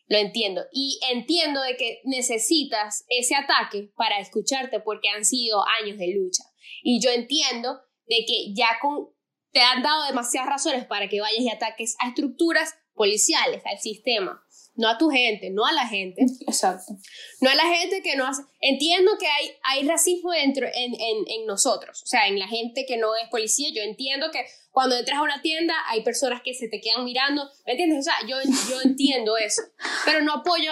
Lo 0.08 0.18
entiendo. 0.18 0.64
Y 0.72 1.00
entiendo 1.12 1.62
de 1.62 1.76
que 1.78 2.02
necesitas 2.04 3.06
ese 3.08 3.36
ataque 3.36 3.92
para 3.96 4.20
escucharte 4.20 4.80
porque 4.80 5.10
han 5.10 5.26
sido 5.26 5.64
años 5.82 5.98
de 5.98 6.14
lucha. 6.14 6.44
Y 6.84 7.02
yo 7.02 7.10
entiendo 7.10 7.80
de 8.06 8.26
que 8.28 8.54
ya 8.54 8.78
con, 8.82 9.10
te 9.52 9.62
han 9.62 9.82
dado 9.82 10.06
demasiadas 10.06 10.50
razones 10.50 10.86
para 10.86 11.08
que 11.08 11.22
vayas 11.22 11.40
y 11.40 11.50
ataques 11.50 11.96
a 12.00 12.10
estructuras 12.10 12.76
policiales, 12.94 13.64
al 13.66 13.80
sistema. 13.80 14.44
no 14.76 14.90
a 14.90 14.98
tu 14.98 15.10
gente, 15.10 15.52
no 15.52 15.66
a 15.66 15.72
la 15.72 15.88
gente. 15.88 16.22
Exacto. 16.48 16.94
No 17.42 17.50
a 17.50 17.56
la 17.56 17.68
gente 17.76 18.02
que 18.02 18.16
no 18.16 18.26
hace... 18.26 18.42
Entiendo 18.60 19.12
que 19.20 19.28
hay, 19.28 19.52
hay 19.64 19.88
racismo 19.88 20.32
dentro 20.32 20.68
en, 20.68 20.94
en, 20.94 21.26
en, 21.28 21.46
nosotros, 21.46 22.02
o 22.04 22.06
sea, 22.06 22.28
en 22.28 22.40
la 22.40 22.48
gente 22.48 22.86
que 22.88 22.98
no 22.98 23.16
es 23.16 23.30
policía. 23.30 23.70
Yo 23.74 23.84
entiendo 23.84 24.32
que 24.32 24.46
cuando 24.74 24.98
entras 24.98 25.20
a 25.20 25.22
una 25.22 25.40
tienda 25.40 25.76
hay 25.86 26.04
personas 26.04 26.42
que 26.42 26.56
se 26.56 26.68
te 26.68 26.82
quedan 26.82 27.06
mirando, 27.06 27.48
¿me 27.68 27.74
entiendes? 27.74 28.00
O 28.00 28.02
sea, 28.02 28.16
yo, 28.28 28.38
yo 28.72 28.82
entiendo 28.82 29.38
eso, 29.38 29.62
pero 30.04 30.22
no 30.22 30.34
apoyo, 30.34 30.72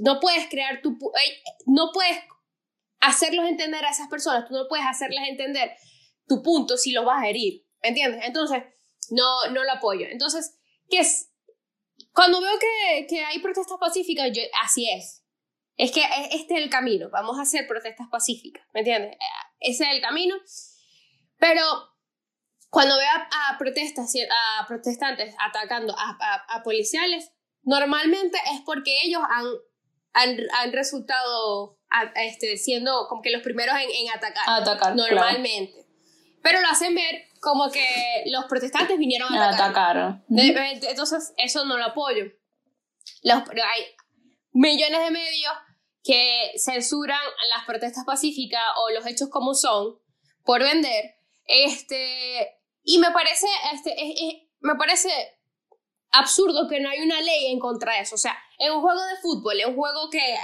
no 0.00 0.20
puedes 0.20 0.48
crear 0.50 0.82
tu... 0.82 0.98
No 1.64 1.90
puedes 1.94 2.18
hacerlos 3.00 3.46
entender 3.46 3.82
a 3.86 3.90
esas 3.90 4.08
personas, 4.08 4.46
tú 4.46 4.54
no 4.54 4.68
puedes 4.68 4.84
hacerles 4.84 5.26
entender 5.26 5.72
tu 6.26 6.42
punto 6.42 6.76
si 6.76 6.92
los 6.92 7.06
vas 7.06 7.22
a 7.24 7.28
herir, 7.28 7.64
¿me 7.82 7.88
entiendes? 7.88 8.22
Entonces, 8.26 8.64
no, 9.08 9.48
no 9.50 9.64
lo 9.64 9.72
apoyo. 9.72 10.06
Entonces, 10.10 10.58
¿qué 10.90 10.98
es? 10.98 11.30
Cuando 12.12 12.42
veo 12.42 12.58
que, 12.58 13.06
que 13.06 13.24
hay 13.24 13.38
protestas 13.38 13.78
pacíficas, 13.80 14.30
yo, 14.30 14.42
así 14.62 14.90
es. 14.90 15.24
Es 15.78 15.90
que 15.90 16.04
este 16.32 16.56
es 16.56 16.62
el 16.62 16.68
camino, 16.68 17.08
vamos 17.08 17.38
a 17.38 17.42
hacer 17.42 17.66
protestas 17.66 18.08
pacíficas, 18.10 18.66
¿me 18.74 18.80
entiendes? 18.80 19.16
Ese 19.58 19.84
es 19.84 19.90
el 19.90 20.02
camino. 20.02 20.36
Pero 21.38 21.62
cuando 22.70 22.96
veo 22.96 23.08
a, 23.08 23.58
protestas, 23.58 24.12
a 24.60 24.66
protestantes 24.66 25.34
atacando 25.38 25.94
a, 25.98 26.16
a, 26.20 26.56
a, 26.56 26.62
policiales, 26.62 27.32
normalmente 27.62 28.38
es 28.52 28.60
porque 28.64 28.98
ellos 29.04 29.22
han, 29.28 29.46
han, 30.12 30.36
han 30.60 30.72
resultado 30.72 31.78
este, 32.16 32.56
siendo 32.56 33.06
como 33.08 33.22
que 33.22 33.30
los 33.30 33.42
primeros 33.42 33.74
en, 33.76 33.90
en 33.90 34.10
atacar. 34.14 34.44
Atacar. 34.46 34.94
Normalmente. 34.96 35.86
Pero 36.42 36.60
lo 36.60 36.68
hacen 36.68 36.94
ver 36.94 37.28
como 37.40 37.70
que 37.70 38.24
los 38.26 38.44
protestantes 38.46 38.98
vinieron 38.98 39.32
a 39.34 39.50
atacar. 39.50 40.22
Entonces, 40.28 41.32
eso 41.36 41.64
no 41.64 41.78
lo 41.78 41.84
apoyo. 41.84 42.24
Los, 43.22 43.42
hay 43.48 43.84
millones 44.52 45.00
de 45.00 45.10
medios 45.10 45.52
que 46.04 46.52
censuran 46.58 47.20
las 47.54 47.64
protestas 47.66 48.04
pacíficas 48.04 48.62
o 48.76 48.90
los 48.90 49.06
hechos 49.06 49.28
como 49.28 49.54
son 49.54 49.98
por 50.44 50.62
vender. 50.62 51.16
Este, 51.44 52.57
y 52.90 52.96
me 52.96 53.10
parece, 53.10 53.46
este, 53.74 54.48
me 54.60 54.74
parece 54.76 55.10
absurdo 56.10 56.66
que 56.66 56.80
no 56.80 56.88
hay 56.88 57.00
una 57.02 57.20
ley 57.20 57.52
en 57.52 57.58
contra 57.58 57.92
de 57.92 58.00
eso. 58.00 58.14
O 58.14 58.18
sea, 58.18 58.34
en 58.58 58.72
un 58.72 58.80
juego 58.80 59.04
de 59.04 59.20
fútbol, 59.20 59.60
en 59.60 59.68
un 59.68 59.76
juego 59.76 60.08
que, 60.08 60.36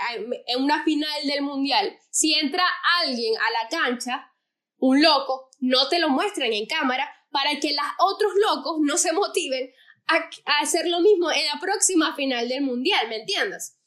en 0.46 0.62
una 0.62 0.84
final 0.84 1.26
del 1.26 1.40
mundial, 1.40 1.98
si 2.10 2.34
entra 2.34 2.62
alguien 3.00 3.32
a 3.38 3.50
la 3.50 3.68
cancha, 3.70 4.30
un 4.76 5.00
loco, 5.00 5.48
no 5.60 5.88
te 5.88 5.98
lo 5.98 6.10
muestren 6.10 6.52
en 6.52 6.66
cámara 6.66 7.10
para 7.30 7.58
que 7.60 7.72
los 7.72 7.86
otros 7.98 8.32
locos 8.34 8.76
no 8.82 8.98
se 8.98 9.14
motiven 9.14 9.72
a, 10.08 10.28
hacer 10.60 10.86
lo 10.86 11.00
mismo 11.00 11.32
en 11.32 11.46
la 11.46 11.58
próxima 11.58 12.14
final 12.14 12.46
del 12.46 12.60
mundial, 12.60 13.08
¿me 13.08 13.20
entiendes? 13.20 13.78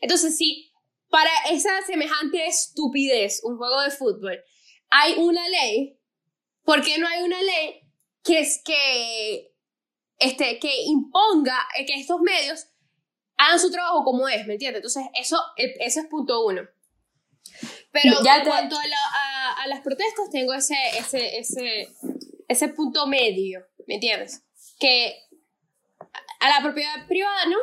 Entonces, 0.00 0.36
si 0.36 0.72
para 1.10 1.30
esa 1.48 1.80
semejante 1.82 2.44
estupidez, 2.44 3.40
un 3.44 3.56
juego 3.56 3.80
de 3.82 3.92
fútbol, 3.92 4.42
hay 4.90 5.14
una 5.16 5.48
ley, 5.48 5.96
¿por 6.64 6.82
qué 6.82 6.98
no 6.98 7.06
hay 7.06 7.22
una 7.22 7.40
ley 7.40 7.86
que 8.22 8.40
es 8.40 8.62
que, 8.64 9.54
este, 10.18 10.58
que 10.58 10.82
imponga 10.84 11.56
que 11.86 11.94
estos 11.94 12.20
medios 12.20 12.66
hagan 13.36 13.58
su 13.58 13.70
trabajo 13.70 14.04
como 14.04 14.28
es, 14.28 14.46
¿me 14.46 14.54
entiendes? 14.54 14.82
Entonces, 14.84 15.04
eso, 15.14 15.38
ese 15.56 16.00
es 16.00 16.06
punto 16.06 16.44
uno. 16.44 16.62
Pero 17.92 18.18
en 18.18 18.44
cuanto 18.44 18.76
a, 18.76 19.66
las 19.66 19.80
protestas, 19.80 20.30
tengo 20.30 20.54
ese, 20.54 20.76
ese, 20.96 21.38
ese, 21.38 21.88
ese 22.48 22.68
punto 22.68 23.06
medio, 23.06 23.66
¿me 23.86 23.94
entiendes? 23.94 24.42
Que 24.78 25.16
a 26.40 26.48
la 26.48 26.62
propiedad 26.62 27.06
privada 27.06 27.46
no, 27.46 27.58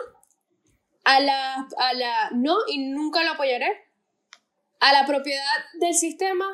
a 1.04 1.20
la, 1.20 1.67
a 1.78 1.93
la 1.93 2.30
no 2.32 2.58
y 2.67 2.89
nunca 2.89 3.24
lo 3.24 3.32
apoyaré. 3.32 3.86
A 4.80 4.93
la 4.93 5.08
propiedad 5.08 5.43
del 5.80 5.96
sistema, 5.96 6.46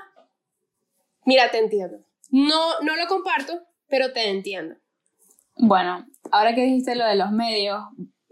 mira, 1.26 1.52
te 1.52 1.58
entiendo. 1.58 2.00
No, 2.30 2.80
no 2.80 2.96
lo 2.96 3.08
comparto, 3.08 3.62
pero 3.94 4.12
te 4.12 4.28
entiendo. 4.28 4.74
Bueno, 5.56 6.08
ahora 6.32 6.56
que 6.56 6.64
dijiste 6.64 6.96
lo 6.96 7.06
de 7.06 7.14
los 7.14 7.32
medios, 7.32 7.80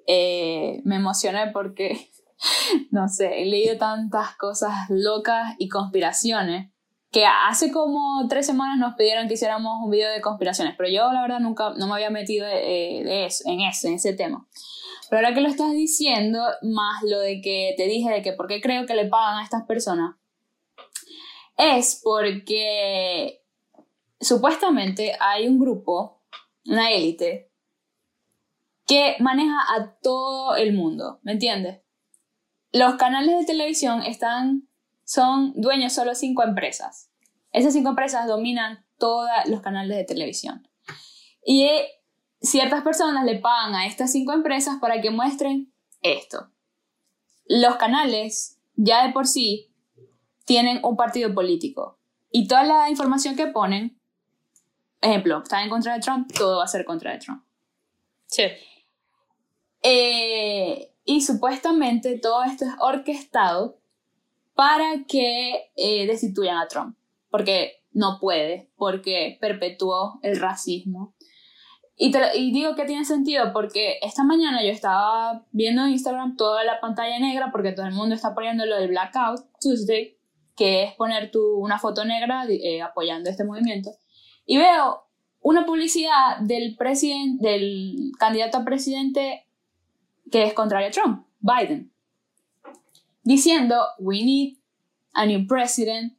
eh, 0.08 0.82
me 0.86 0.96
emocioné 0.96 1.52
porque 1.54 2.10
no 2.90 3.08
sé, 3.08 3.44
he 3.44 3.46
leído 3.46 3.78
tantas 3.78 4.36
cosas 4.38 4.74
locas 4.90 5.54
y 5.60 5.70
conspiraciones 5.70 6.72
que 7.12 7.28
hace 7.28 7.72
como 7.72 8.28
tres 8.28 8.48
semanas 8.48 8.80
nos 8.80 8.96
pidieron 8.96 9.28
que 9.28 9.36
hiciéramos 9.36 9.84
un 9.84 9.92
video 9.92 10.12
de 10.12 10.20
conspiraciones, 10.20 10.74
pero 10.76 10.90
yo 10.90 11.14
la 11.14 11.22
verdad 11.22 11.40
nunca 11.40 11.76
no 11.78 11.86
me 11.86 11.94
había 11.94 12.10
metido 12.10 12.48
en, 12.50 13.08
eso, 13.08 13.44
en 13.46 13.62
ese 13.62 14.14
tema. 14.14 14.48
Pero 15.12 15.20
ahora 15.20 15.36
que 15.36 15.42
lo 15.42 15.48
estás 15.48 15.74
diciendo, 15.74 16.44
más 16.64 17.04
lo 17.04 17.20
de 17.20 17.40
que 17.40 17.76
te 17.78 17.86
dije 17.86 18.10
de 18.10 18.24
que 18.24 18.34
por 18.34 18.48
qué 18.48 18.62
creo 18.62 18.88
que 18.88 18.96
le 18.96 19.06
pagan 19.06 19.38
a 19.38 19.44
estas 19.44 19.68
personas, 19.68 20.16
es 21.56 22.02
porque 22.04 23.41
supuestamente 24.22 25.18
hay 25.20 25.48
un 25.48 25.60
grupo, 25.60 26.22
una 26.66 26.92
élite, 26.92 27.52
que 28.88 29.16
maneja 29.20 29.58
a 29.76 29.96
todo 30.02 30.56
el 30.56 30.74
mundo, 30.74 31.20
¿me 31.24 31.34
entiendes? 31.34 31.82
los 32.74 32.96
canales 32.96 33.40
de 33.40 33.46
televisión 33.46 34.04
están, 34.04 34.68
son 35.04 35.54
dueños 35.56 35.94
solo 35.94 36.16
cinco 36.16 36.44
empresas. 36.44 37.10
Esas 37.52 37.74
cinco 37.74 37.90
empresas 37.90 38.28
dominan 38.28 38.86
todos 38.98 39.30
los 39.48 39.62
canales 39.62 39.98
de 39.98 40.06
televisión. 40.06 40.68
Y 41.46 41.68
ciertas 42.40 42.84
personas 42.84 43.26
le 43.26 43.40
pagan 43.40 43.76
a 43.76 43.88
estas 43.88 44.12
cinco 44.12 44.32
empresas 44.32 44.78
para 44.80 45.02
que 45.02 45.12
muestren 45.12 45.74
esto. 46.02 46.50
Los 47.46 47.76
canales 47.76 48.60
ya 48.76 49.06
de 49.06 49.12
por 49.12 49.28
sí 49.28 49.74
tienen 50.46 50.80
un 50.84 50.96
partido 50.96 51.34
político. 51.34 52.00
Y 52.32 52.48
toda 52.48 52.64
la 52.64 52.90
información 52.90 53.36
que 53.36 53.48
ponen, 53.48 54.00
ejemplo, 55.02 55.42
está 55.44 55.64
en 55.64 55.70
contra 55.70 55.96
de 55.96 56.00
Trump, 56.00 56.32
todo 56.34 56.60
va 56.60 56.66
a 56.66 56.68
ser 56.68 56.86
contra 56.86 57.12
de 57.12 57.20
Trump. 57.20 57.44
Sí. 58.28 58.44
Eh, 59.84 60.92
y 61.06 61.22
supuestamente 61.22 62.20
todo 62.20 62.44
esto 62.44 62.66
es 62.66 62.72
orquestado 62.80 63.80
para 64.54 65.04
que 65.08 65.72
eh, 65.76 66.06
destituyan 66.06 66.58
a 66.58 66.68
Trump, 66.68 66.96
porque 67.30 67.84
no 67.94 68.20
puede, 68.20 68.70
porque 68.78 69.38
perpetuó 69.42 70.20
el 70.22 70.40
racismo. 70.40 71.14
Y, 71.98 72.16
y, 72.36 72.52
digo 72.52 72.76
que 72.76 72.86
tiene 72.86 73.06
sentido 73.06 73.54
porque 73.54 74.00
esta 74.02 74.24
mañana 74.24 74.64
yo 74.64 74.70
estaba 74.70 75.46
viendo 75.52 75.84
en 75.84 75.92
Instagram 75.92 76.36
toda 76.36 76.64
la 76.64 76.80
pantalla 76.80 77.20
negra 77.20 77.50
porque 77.52 77.74
todo 77.74 77.86
el 77.86 77.94
mundo 77.94 78.16
está 78.16 78.34
poniendo 78.34 78.66
lo 78.66 78.78
del 78.78 78.88
Blackout 78.88 79.42
Tuesday, 79.60 80.18
que 80.56 80.84
es 80.84 80.96
poner 80.96 81.32
tu, 81.32 81.58
una 81.58 81.78
foto 81.78 82.04
negra 82.06 82.46
eh, 82.50 82.82
apoyando 82.82 83.30
este 83.30 83.44
movimiento. 83.44 83.92
Y 84.46 84.58
veo 84.58 85.04
una 85.42 85.66
publicidad 85.66 86.40
del, 86.40 86.78
del 87.40 88.12
candidato 88.18 88.60
a 88.60 88.66
presidente 88.66 89.48
que 90.32 90.44
es 90.44 90.54
contrario 90.54 90.88
a 90.88 90.92
Trump, 90.92 91.26
Biden, 91.40 91.92
diciendo, 93.24 93.76
we 94.00 94.24
need 94.24 94.58
a 95.14 95.26
new 95.26 95.46
president 95.46 96.14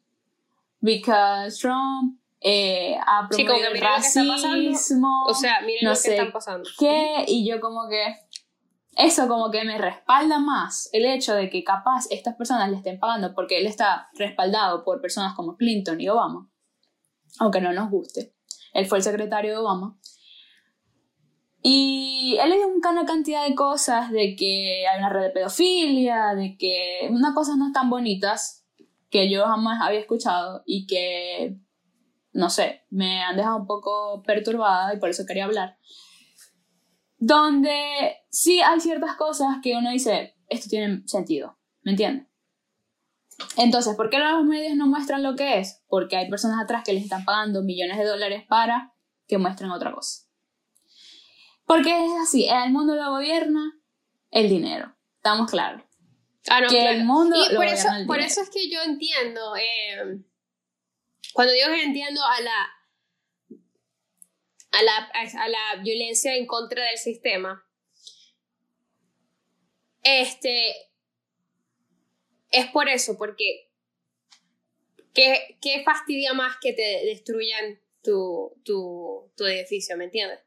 because 0.81 1.59
Trump 1.59 2.19
eh, 2.41 2.97
ha 3.07 3.29
promovido 3.29 3.69
el 3.73 3.81
racismo, 3.81 5.25
o 5.27 5.35
sea, 5.35 5.61
miren 5.63 5.85
no 5.85 5.91
lo 5.91 6.01
que 6.01 6.11
están 6.11 6.33
pasando. 6.33 6.69
qué, 6.79 7.25
y 7.27 7.49
yo 7.49 7.61
como 7.61 7.89
que 7.89 8.17
eso 8.97 9.27
como 9.27 9.51
que 9.51 9.65
me 9.65 9.79
respalda 9.79 10.39
más 10.39 10.91
el 10.93 11.07
hecho 11.07 11.35
de 11.35 11.49
que 11.49 11.65
capaz 11.65 12.07
estas 12.11 12.35
personas 12.35 12.69
le 12.69 12.77
estén 12.77 12.99
pagando 12.99 13.35
porque 13.35 13.59
él 13.59 13.67
está 13.67 14.11
respaldado 14.15 14.85
por 14.85 15.01
personas 15.01 15.35
como 15.35 15.57
Clinton 15.57 16.01
y 16.01 16.09
Obama, 16.09 16.51
aunque 17.38 17.61
no 17.61 17.73
nos 17.73 17.90
guste. 17.90 18.35
Él 18.73 18.87
fue 18.87 18.99
el 18.99 19.05
secretario 19.05 19.53
de 19.53 19.59
Obama. 19.59 19.99
Y 21.62 22.37
él 22.40 22.51
le 22.51 22.57
dio 22.57 22.68
una 22.68 23.05
cantidad 23.05 23.47
de 23.47 23.55
cosas, 23.55 24.11
de 24.11 24.35
que 24.37 24.85
hay 24.87 24.99
una 24.99 25.11
red 25.11 25.23
de 25.23 25.31
pedofilia, 25.31 26.35
de 26.35 26.57
que 26.59 27.09
unas 27.11 27.35
cosas 27.35 27.57
no 27.57 27.71
tan 27.73 27.88
bonitas 27.88 28.66
que 29.11 29.31
yo 29.31 29.45
jamás 29.45 29.81
había 29.81 30.01
escuchado 30.01 30.62
y 30.66 30.87
que, 30.87 31.59
no 32.33 32.51
sé, 32.51 32.83
me 32.90 33.23
han 33.23 33.37
dejado 33.37 33.59
un 33.59 33.66
poco 33.66 34.23
perturbada 34.25 34.95
y 34.95 34.99
por 34.99 35.11
eso 35.11 35.25
quería 35.27 35.45
hablar. 35.45 35.79
Donde 37.18 38.16
sí 38.29 38.61
hay 38.61 38.81
ciertas 38.81 39.14
cosas 39.14 39.59
que 39.62 39.77
uno 39.77 39.90
dice, 39.90 40.35
esto 40.49 40.68
tiene 40.68 41.07
sentido, 41.07 41.57
¿me 41.83 41.92
entiendes? 41.92 42.32
Entonces, 43.57 43.94
¿por 43.96 44.11
qué 44.11 44.18
los 44.18 44.44
medios 44.44 44.76
no 44.76 44.87
muestran 44.87 45.22
lo 45.22 45.37
que 45.37 45.59
es? 45.59 45.83
Porque 45.88 46.16
hay 46.16 46.28
personas 46.28 46.62
atrás 46.62 46.83
que 46.85 46.92
les 46.92 47.05
están 47.05 47.24
pagando 47.24 47.62
millones 47.62 47.98
de 47.98 48.05
dólares 48.05 48.44
para 48.48 48.94
que 49.26 49.38
muestren 49.38 49.70
otra 49.70 49.92
cosa. 49.92 50.26
Porque 51.64 51.90
es 52.05 52.12
así, 52.20 52.48
el 52.48 52.70
mundo 52.70 52.94
lo 52.94 53.11
gobierna 53.11 53.72
el 54.31 54.48
dinero. 54.48 54.94
Estamos 55.16 55.50
claros. 55.50 55.83
Ah, 56.48 56.61
que 56.68 56.90
el 56.90 57.05
mundo 57.05 57.37
y 57.37 57.55
por 57.55 57.66
eso, 57.66 57.88
por 58.07 58.18
eso 58.18 58.42
es 58.42 58.50
que 58.50 58.68
yo 58.68 58.83
entiendo, 58.83 59.55
eh, 59.57 60.20
cuando 61.33 61.52
digo 61.52 61.68
que 61.68 61.85
entiendo 61.85 62.20
a 62.24 62.40
la, 62.40 62.68
a 64.72 64.83
la, 64.83 65.11
a 65.40 65.48
la 65.48 65.83
violencia 65.83 66.35
en 66.35 66.46
contra 66.46 66.83
del 66.85 66.98
sistema, 66.98 67.64
este, 70.02 70.74
es 72.53 72.67
por 72.67 72.88
eso, 72.88 73.17
porque 73.19 73.69
¿qué, 75.15 75.59
qué 75.61 75.83
fastidia 75.85 76.33
más 76.35 76.57
que 76.61 76.73
te 76.73 77.05
destruyan 77.07 77.81
tu, 78.03 78.55
tu, 78.65 79.31
tu 79.37 79.45
edificio, 79.47 79.97
¿me 79.97 80.05
entiendes? 80.05 80.41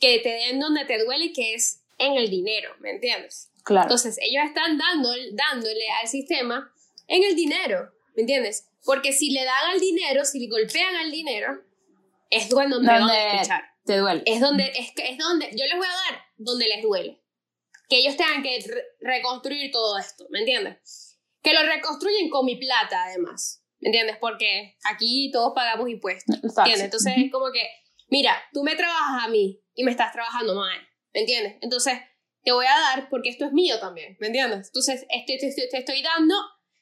Que 0.00 0.18
te 0.20 0.28
den 0.30 0.60
donde 0.60 0.84
te 0.84 0.98
duele, 1.02 1.32
que 1.32 1.54
es 1.54 1.82
en 1.98 2.14
el 2.16 2.30
dinero, 2.30 2.70
¿me 2.80 2.90
entiendes? 2.90 3.50
Claro. 3.64 3.84
Entonces, 3.86 4.18
ellos 4.20 4.44
están 4.46 4.78
dando, 4.78 5.10
dándole 5.32 5.84
al 6.00 6.08
sistema 6.08 6.72
en 7.06 7.24
el 7.24 7.34
dinero, 7.34 7.92
¿me 8.14 8.22
entiendes? 8.22 8.68
Porque 8.84 9.12
si 9.12 9.30
le 9.30 9.44
dan 9.44 9.70
al 9.72 9.80
dinero, 9.80 10.24
si 10.24 10.40
le 10.40 10.48
golpean 10.48 10.94
al 10.96 11.10
dinero, 11.10 11.62
es 12.30 12.48
donde 12.48 12.78
me 12.80 12.86
van 12.86 13.10
a 13.10 13.34
escuchar. 13.34 13.64
Te 13.84 13.96
duele. 13.96 14.22
Es 14.26 14.40
donde, 14.40 14.64
es, 14.64 14.92
es 14.96 15.18
donde, 15.18 15.46
yo 15.52 15.64
les 15.66 15.76
voy 15.76 15.86
a 15.86 16.10
dar 16.12 16.22
donde 16.36 16.66
les 16.68 16.82
duele. 16.82 17.20
Que 17.88 17.96
ellos 17.98 18.16
tengan 18.16 18.42
que 18.42 18.58
re- 18.66 18.84
reconstruir 19.00 19.70
todo 19.70 19.98
esto, 19.98 20.26
¿me 20.30 20.40
entiendes? 20.40 21.07
Que 21.42 21.54
lo 21.54 21.62
reconstruyen 21.62 22.28
con 22.30 22.44
mi 22.46 22.56
plata, 22.56 23.04
además, 23.04 23.62
¿me 23.80 23.88
entiendes? 23.88 24.16
Porque 24.20 24.76
aquí 24.84 25.30
todos 25.32 25.52
pagamos 25.54 25.88
impuestos. 25.88 26.36
¿entiendes? 26.66 26.84
Entonces 26.86 27.12
es 27.16 27.30
como 27.32 27.52
que, 27.52 27.62
mira, 28.08 28.34
tú 28.52 28.62
me 28.64 28.74
trabajas 28.76 29.24
a 29.24 29.28
mí 29.28 29.60
y 29.74 29.84
me 29.84 29.90
estás 29.90 30.12
trabajando 30.12 30.54
mal, 30.54 30.78
¿me 31.14 31.20
entiendes? 31.20 31.56
Entonces 31.62 31.98
te 32.42 32.52
voy 32.52 32.66
a 32.66 32.78
dar 32.78 33.08
porque 33.08 33.28
esto 33.30 33.44
es 33.46 33.52
mío 33.52 33.78
también, 33.80 34.16
¿me 34.20 34.26
entiendes? 34.28 34.68
Entonces 34.68 35.06
este- 35.10 35.38
te, 35.38 35.54
te- 35.54 35.68
te 35.68 35.78
estoy 35.78 36.02
dando 36.02 36.34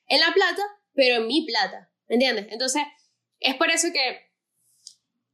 en 0.09 0.21
la 0.21 0.33
plata, 0.33 0.63
pero 0.95 1.17
en 1.17 1.27
mi 1.27 1.45
plata, 1.47 1.91
¿me 2.09 2.15
entiendes? 2.15 2.47
Entonces 2.51 2.83
es 3.41 3.55
por 3.57 3.71
eso 3.71 3.89
que 3.93 4.25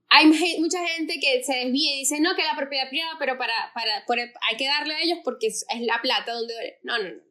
hay 0.08 0.26
mucha 0.58 0.86
gente 0.88 1.18
que 1.20 1.42
se 1.42 1.54
desvía 1.54 1.94
y 1.94 1.98
dice, 2.00 2.20
no, 2.20 2.34
que 2.34 2.42
la 2.42 2.56
propiedad 2.56 2.88
privada, 2.88 3.12
pero 3.18 3.38
para, 3.38 3.54
para, 3.74 4.04
por- 4.06 4.18
hay 4.18 4.56
que 4.58 4.66
darle 4.66 4.94
a 4.94 5.00
ellos 5.02 5.18
porque 5.24 5.46
es, 5.46 5.64
es 5.74 5.80
la 5.82 6.00
plata 6.02 6.32
donde... 6.32 6.78
no, 6.82 6.98
no, 6.98 7.04
no. 7.10 7.22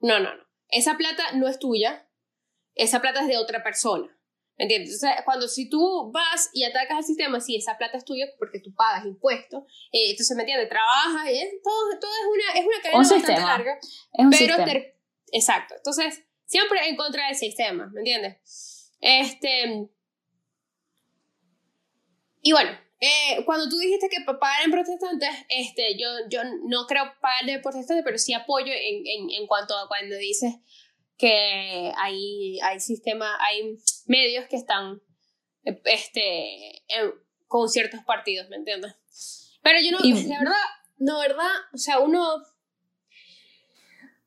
No, 0.00 0.20
no, 0.20 0.34
no. 0.36 0.45
Esa 0.68 0.96
plata 0.96 1.32
no 1.32 1.48
es 1.48 1.58
tuya, 1.58 2.08
esa 2.74 3.00
plata 3.00 3.20
es 3.20 3.28
de 3.28 3.38
otra 3.38 3.62
persona. 3.62 4.12
¿Me 4.58 4.64
entiendes? 4.64 4.94
Entonces, 4.94 5.22
cuando 5.26 5.48
si 5.48 5.68
tú 5.68 6.10
vas 6.12 6.48
y 6.54 6.64
atacas 6.64 6.96
al 6.98 7.04
sistema, 7.04 7.40
sí, 7.40 7.56
esa 7.56 7.76
plata 7.76 7.98
es 7.98 8.04
tuya 8.06 8.26
porque 8.38 8.58
tú 8.58 8.74
pagas 8.74 9.04
impuestos, 9.04 9.64
eh, 9.92 10.10
entonces, 10.12 10.34
¿me 10.34 10.44
entiendes? 10.44 10.70
Trabajas, 10.70 11.30
y 11.30 11.38
es- 11.38 11.62
todo, 11.62 11.98
todo 12.00 12.10
es 12.10 12.26
una, 12.32 12.60
es 12.60 12.66
una 12.66 12.76
cadena 12.78 12.96
Un 12.96 13.02
bastante 13.02 13.26
sistema. 13.26 13.48
larga. 13.50 13.78
Es 13.78 14.24
un 14.24 14.30
Pero 14.30 14.54
exacto. 15.32 15.74
Entonces, 15.76 16.22
siempre 16.46 16.88
en 16.88 16.96
contra 16.96 17.26
del 17.26 17.36
sistema, 17.36 17.86
¿me 17.92 18.00
entiendes? 18.00 18.90
Este. 19.00 19.88
Y 22.40 22.52
bueno, 22.52 22.70
eh, 23.00 23.44
cuando 23.44 23.68
tú 23.68 23.76
dijiste 23.78 24.08
que 24.08 24.20
pa- 24.24 24.38
pagar 24.38 24.64
en 24.64 24.70
protestantes, 24.70 25.28
este, 25.48 25.98
yo, 25.98 26.08
yo 26.30 26.40
no 26.68 26.86
creo 26.86 27.04
de 27.44 27.58
protestantes, 27.60 28.04
pero 28.04 28.18
sí 28.18 28.32
apoyo 28.32 28.72
en, 28.72 29.06
en, 29.06 29.30
en 29.30 29.46
cuanto 29.46 29.76
a 29.76 29.86
cuando 29.88 30.16
dices 30.16 30.54
que 31.18 31.92
hay, 31.96 32.58
hay 32.60 32.80
sistema, 32.80 33.36
hay 33.46 33.76
medios 34.06 34.46
que 34.48 34.56
están 34.56 35.00
este, 35.84 36.78
en- 36.88 37.12
con 37.46 37.68
ciertos 37.68 38.00
partidos, 38.04 38.48
¿me 38.48 38.56
entiendes? 38.56 38.94
Pero 39.62 39.78
yo 39.80 39.90
no, 39.92 39.98
Y- 40.04 40.26
la 40.28 40.38
verdad, 40.38 40.54
no, 40.98 41.18
verdad, 41.20 41.50
o 41.72 41.78
sea, 41.78 41.98
uno 42.00 42.42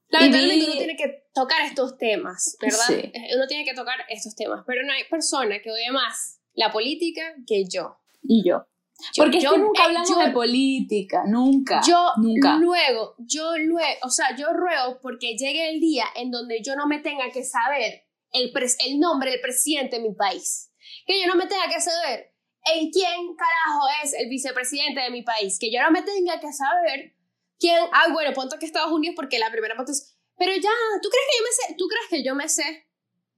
lamentablemente 0.10 0.66
uno 0.66 0.78
tiene 0.78 0.96
que 0.96 1.26
tocar 1.34 1.62
estos 1.64 1.98
temas, 1.98 2.58
¿verdad? 2.62 2.86
Sí. 2.88 2.94
Eh, 3.14 3.36
Uno 3.36 3.48
tiene 3.48 3.64
que 3.66 3.74
tocar 3.74 4.00
estos 4.10 4.36
temas, 4.36 4.64
pero 4.66 4.84
no 4.84 4.92
hay 4.94 5.04
persona 5.06 5.60
que 5.62 5.72
odie 5.72 5.92
más 5.92 6.40
la 6.54 6.72
política 6.72 7.36
que 7.48 7.66
yo. 7.66 7.98
Y 8.22 8.48
yo. 8.48 8.66
Yo- 9.14 9.24
Porque 9.24 9.38
es 9.38 9.44
yo- 9.44 9.52
que 9.54 9.58
nunca 9.60 9.82
eh, 9.82 9.86
hablamos 9.86 10.10
yo- 10.10 10.20
de 10.20 10.32
política, 10.32 11.24
nunca. 11.26 11.82
Yo 11.88 12.12
nunca. 12.18 12.58
luego, 12.58 13.16
yo 13.20 13.58
luego, 13.58 13.98
o 14.04 14.10
sea, 14.10 14.36
yo 14.36 14.52
ruego 14.52 15.00
porque 15.02 15.38
llegue 15.38 15.70
el 15.70 15.80
día 15.80 16.04
en 16.16 16.32
donde 16.32 16.62
yo 16.62 16.76
no 16.76 16.86
me 16.86 17.00
tenga 17.00 17.30
que 17.32 17.44
saber 17.46 18.04
el, 18.34 18.52
pres- 18.52 18.76
el 18.86 19.00
nombre 19.00 19.32
del 19.32 19.40
presidente 19.40 19.98
de 20.02 20.10
mi 20.10 20.14
país. 20.16 20.72
Que 21.06 21.20
yo 21.22 21.28
no 21.28 21.36
me 21.36 21.48
tenga 21.48 21.70
que 21.70 21.80
saber 21.80 22.34
en 22.76 22.92
quién 22.92 23.36
carajo 23.38 23.88
es 24.04 24.14
el 24.14 24.28
vicepresidente 24.28 25.00
de 25.00 25.12
mi 25.12 25.22
país. 25.22 25.58
Que 25.60 25.72
yo 25.72 25.82
no 25.82 25.92
me 25.92 26.02
tenga 26.02 26.40
que 26.42 26.52
saber 26.52 27.16
quién. 27.58 27.78
Ah, 27.94 28.08
bueno, 28.12 28.34
punto 28.34 28.60
que 28.60 28.66
Estados 28.66 28.92
Unidos 28.92 29.16
porque 29.16 29.40
la 29.40 29.50
primera 29.50 29.76
es. 29.88 30.18
Pero 30.38 30.52
ya, 30.54 30.70
¿tú 31.02 31.10
crees 31.10 31.26
que 31.32 31.38
yo 31.38 31.44
me 31.44 31.52
sé? 31.52 31.76
¿Tú 31.78 31.88
crees 31.88 32.06
que 32.10 32.24
yo 32.24 32.36
me 32.36 32.50
sé 32.50 32.88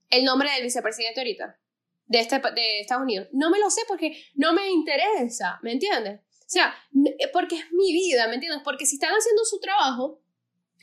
el 0.10 0.24
nombre 0.26 0.52
del 0.52 0.64
vicepresidente 0.64 1.20
ahorita? 1.20 1.60
De, 2.12 2.20
este, 2.20 2.40
de 2.40 2.82
Estados 2.82 3.04
Unidos. 3.04 3.28
No 3.32 3.50
me 3.50 3.60
lo 3.60 3.70
sé 3.70 3.82
porque 3.88 4.22
no 4.36 4.52
me 4.54 4.70
interesa, 4.70 5.60
¿me 5.64 5.72
entiendes? 5.72 6.20
O 6.20 6.50
sea, 6.54 6.76
eh, 7.20 7.30
porque 7.32 7.56
es 7.56 7.72
mi 7.72 7.94
vida, 7.94 8.28
¿me 8.28 8.36
entiendes? 8.36 8.62
Porque 8.64 8.86
si 8.86 8.96
están 8.96 9.12
haciendo 9.14 9.46
su 9.46 9.60
trabajo, 9.60 10.22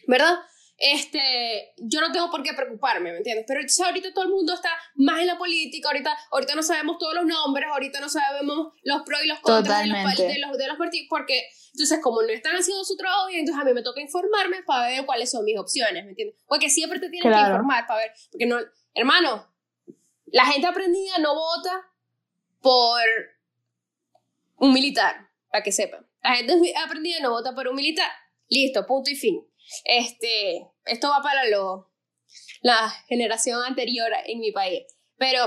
¿verdad? 0.06 0.38
Este, 0.78 1.74
yo 1.76 2.00
no 2.00 2.12
tengo 2.12 2.30
por 2.30 2.42
qué 2.42 2.54
preocuparme, 2.54 3.10
¿me 3.10 3.18
entiendes? 3.18 3.44
Pero 3.48 3.60
entonces 3.60 3.84
ahorita 3.84 4.14
todo 4.14 4.24
el 4.24 4.30
mundo 4.30 4.54
está 4.54 4.70
más 4.94 5.20
en 5.20 5.26
la 5.26 5.36
política, 5.36 5.88
ahorita, 5.88 6.16
ahorita 6.30 6.54
no 6.54 6.62
sabemos 6.62 6.98
todos 6.98 7.14
los 7.14 7.26
nombres, 7.26 7.66
ahorita 7.70 8.00
no 8.00 8.08
sabemos 8.08 8.72
los 8.84 9.02
pros 9.02 9.20
y 9.24 9.26
los 9.26 9.40
contras 9.40 9.82
de 9.82 9.88
los, 9.88 10.16
de, 10.16 10.38
los, 10.38 10.56
de 10.56 10.66
los 10.68 10.76
partidos, 10.78 11.08
porque 11.10 11.48
entonces 11.74 11.98
como 12.00 12.22
no 12.22 12.28
están 12.28 12.54
haciendo 12.56 12.84
su 12.84 12.96
trabajo 12.96 13.26
bien, 13.26 13.40
entonces 13.40 13.60
a 13.60 13.64
mí 13.66 13.74
me 13.74 13.82
toca 13.82 14.00
informarme 14.00 14.62
para 14.62 14.88
ver 14.88 15.04
cuáles 15.04 15.30
son 15.30 15.44
mis 15.44 15.58
opciones, 15.58 16.04
¿me 16.04 16.10
entiendes? 16.10 16.36
Porque 16.46 16.70
siempre 16.70 17.00
te 17.00 17.10
tienes 17.10 17.24
que 17.24 17.28
Claro. 17.38 17.56
informar 17.56 17.86
para 17.86 18.00
ver, 18.00 18.12
porque 18.30 18.46
no, 18.46 18.58
hermano, 18.94 19.46
la 20.32 20.46
gente 20.46 20.66
aprendida 20.66 21.18
no 21.18 21.34
vota 21.34 21.90
por 22.60 23.00
un 24.56 24.72
militar, 24.72 25.28
para 25.50 25.62
que 25.62 25.72
sepan. 25.72 26.06
La 26.22 26.34
gente 26.34 26.74
aprendida 26.76 27.20
no 27.20 27.30
vota 27.30 27.54
por 27.54 27.68
un 27.68 27.76
militar. 27.76 28.10
Listo, 28.48 28.86
punto 28.86 29.10
y 29.10 29.16
fin. 29.16 29.46
Este, 29.84 30.66
esto 30.84 31.08
va 31.10 31.22
para 31.22 31.46
lo, 31.48 31.92
la 32.62 32.88
generación 33.08 33.62
anterior 33.62 34.10
en 34.26 34.40
mi 34.40 34.52
país. 34.52 34.84
Pero 35.16 35.46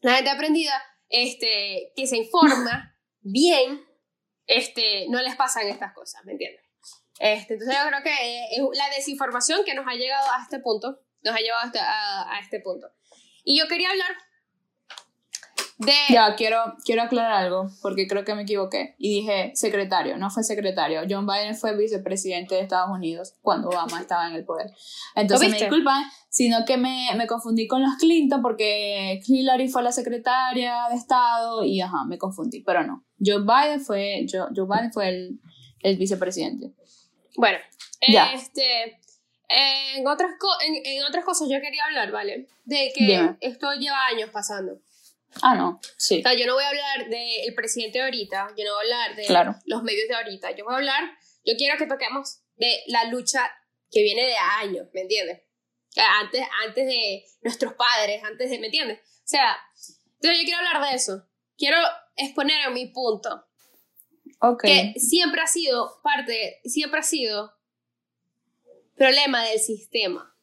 la 0.00 0.16
gente 0.16 0.30
aprendida, 0.30 0.72
este, 1.08 1.92
que 1.96 2.06
se 2.06 2.16
informa 2.16 2.96
bien, 3.20 3.84
este, 4.46 5.06
no 5.08 5.20
les 5.22 5.36
pasan 5.36 5.68
estas 5.68 5.92
cosas, 5.92 6.24
¿me 6.24 6.32
entiendes? 6.32 6.62
Este, 7.20 7.54
entonces 7.54 7.76
yo 7.76 7.88
creo 7.88 8.02
que 8.02 8.10
eh, 8.10 8.46
es 8.52 8.62
la 8.74 8.88
desinformación 8.90 9.64
que 9.64 9.74
nos 9.74 9.86
ha 9.86 9.94
llegado 9.94 10.30
a 10.32 10.42
este 10.42 10.60
punto, 10.60 11.00
nos 11.22 11.34
ha 11.34 11.40
llevado 11.40 11.66
hasta 11.66 11.80
a, 11.84 12.36
a 12.36 12.40
este 12.40 12.60
punto. 12.60 12.88
Y 13.50 13.58
yo 13.58 13.66
quería 13.66 13.88
hablar 13.88 14.10
de... 15.78 15.92
Ya, 16.10 16.34
quiero, 16.36 16.58
quiero 16.84 17.00
aclarar 17.02 17.32
algo, 17.44 17.70
porque 17.80 18.06
creo 18.06 18.22
que 18.22 18.34
me 18.34 18.42
equivoqué. 18.42 18.94
Y 18.98 19.20
dije 19.20 19.52
secretario, 19.54 20.18
no 20.18 20.28
fue 20.28 20.44
secretario. 20.44 21.00
John 21.08 21.26
Biden 21.26 21.56
fue 21.56 21.74
vicepresidente 21.74 22.56
de 22.56 22.60
Estados 22.60 22.90
Unidos 22.90 23.36
cuando 23.40 23.70
Obama 23.70 24.02
estaba 24.02 24.28
en 24.28 24.34
el 24.34 24.44
poder. 24.44 24.66
Entonces 25.14 25.48
me 25.48 25.56
disculpan, 25.56 26.04
sino 26.28 26.66
que 26.66 26.76
me, 26.76 27.08
me 27.16 27.26
confundí 27.26 27.66
con 27.66 27.80
los 27.80 27.94
Clinton 27.98 28.42
porque 28.42 29.18
Hillary 29.26 29.68
fue 29.70 29.82
la 29.82 29.92
secretaria 29.92 30.84
de 30.90 30.96
Estado 30.96 31.64
y 31.64 31.80
ajá, 31.80 32.04
me 32.06 32.18
confundí. 32.18 32.60
Pero 32.60 32.82
no, 32.86 33.06
Joe 33.18 33.40
Biden 33.46 33.80
fue, 33.80 34.26
Joe, 34.30 34.48
Joe 34.54 34.66
Biden 34.66 34.92
fue 34.92 35.08
el, 35.08 35.40
el 35.80 35.96
vicepresidente. 35.96 36.74
Bueno, 37.34 37.58
Ya. 38.06 38.30
este, 38.34 39.00
en, 39.48 40.06
otras 40.06 40.32
co- 40.38 40.60
en, 40.64 40.74
en 40.84 41.04
otras 41.04 41.24
cosas 41.24 41.48
yo 41.50 41.60
quería 41.60 41.84
hablar, 41.86 42.10
¿vale? 42.10 42.48
De 42.64 42.92
que 42.94 43.04
Dime. 43.04 43.36
esto 43.40 43.72
lleva 43.74 44.06
años 44.06 44.30
pasando. 44.30 44.80
Ah, 45.42 45.54
no, 45.54 45.80
sí. 45.96 46.18
O 46.20 46.22
sea, 46.22 46.34
yo 46.34 46.46
no 46.46 46.54
voy 46.54 46.64
a 46.64 46.68
hablar 46.68 47.08
del 47.08 47.54
presidente 47.54 47.98
de 47.98 48.04
ahorita, 48.04 48.54
yo 48.56 48.64
no 48.64 48.74
voy 48.74 48.90
a 48.90 49.04
hablar 49.04 49.16
de 49.16 49.24
Claro. 49.26 49.54
los 49.66 49.82
medios 49.82 50.08
de 50.08 50.14
ahorita, 50.14 50.50
yo 50.52 50.64
voy 50.64 50.74
a 50.74 50.78
hablar, 50.78 51.04
yo 51.44 51.54
quiero 51.56 51.76
que 51.78 51.86
toquemos 51.86 52.40
de 52.56 52.82
la 52.86 53.04
lucha 53.04 53.50
que 53.90 54.02
viene 54.02 54.22
de 54.26 54.36
años, 54.36 54.88
¿me 54.92 55.02
entiendes? 55.02 55.42
Antes, 56.20 56.42
antes 56.66 56.86
de 56.86 57.24
nuestros 57.42 57.74
padres, 57.74 58.22
antes 58.24 58.50
de, 58.50 58.58
¿me 58.58 58.66
entiendes? 58.66 58.98
O 59.00 59.22
sea, 59.28 59.56
entonces 60.14 60.40
yo 60.40 60.44
quiero 60.44 60.58
hablar 60.58 60.90
de 60.90 60.96
eso. 60.96 61.24
Quiero 61.56 61.76
exponer 62.16 62.60
a 62.62 62.70
mi 62.70 62.86
punto, 62.86 63.46
Ok. 64.40 64.62
que 64.62 64.94
siempre 64.98 65.40
ha 65.40 65.46
sido 65.46 66.00
parte, 66.02 66.60
siempre 66.64 67.00
ha 67.00 67.02
sido 67.02 67.52
problema 68.98 69.42
del 69.44 69.58
sistema. 69.58 70.34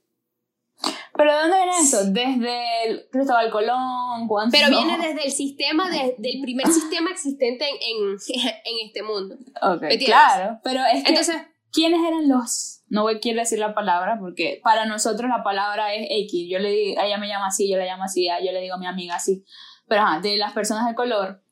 Pero 1.17 1.33
¿de 1.33 1.39
dónde 1.41 1.57
viene 1.57 1.77
eso? 1.79 2.03
Desde 2.05 2.83
el 2.87 3.07
Cristóbal 3.09 3.49
Colón, 3.49 4.27
cuando... 4.27 4.51
Pero 4.51 4.69
viene 4.69 4.97
desde 4.97 5.25
el 5.25 5.31
sistema, 5.31 5.89
de- 5.89 6.15
del 6.17 6.41
primer 6.41 6.67
sistema 6.67 7.09
existente 7.11 7.65
en, 7.69 7.75
en, 7.77 8.17
en 8.65 8.87
este 8.87 9.01
mundo. 9.03 9.35
Ok, 9.61 9.83
entiendes? 9.83 10.05
claro, 10.05 10.59
pero 10.63 10.81
es 10.85 11.03
que... 11.03 11.09
Entonces, 11.09 11.35
¿Quiénes 11.71 11.99
eran 12.07 12.29
los? 12.29 12.83
No 12.87 13.01
voy 13.03 13.19
quiero 13.19 13.41
decir 13.41 13.59
la 13.59 13.73
palabra 13.75 14.17
porque 14.17 14.61
para 14.63 14.85
nosotros 14.85 15.29
la 15.29 15.43
palabra 15.43 15.93
es 15.93 16.07
X. 16.09 16.47
Yo 16.49 16.57
le 16.59 16.69
digo, 16.69 17.01
ella 17.01 17.17
me 17.17 17.27
llama 17.27 17.47
así, 17.47 17.69
yo 17.69 17.75
le 17.75 17.85
llamo 17.85 18.03
así, 18.05 18.29
yo 18.45 18.51
le 18.53 18.61
digo 18.61 18.75
a 18.75 18.77
mi 18.77 18.87
amiga 18.87 19.15
así. 19.15 19.43
Pero 19.85 20.03
ajá, 20.03 20.21
de 20.21 20.37
las 20.37 20.53
personas 20.53 20.87
de 20.87 20.95
color 20.95 21.43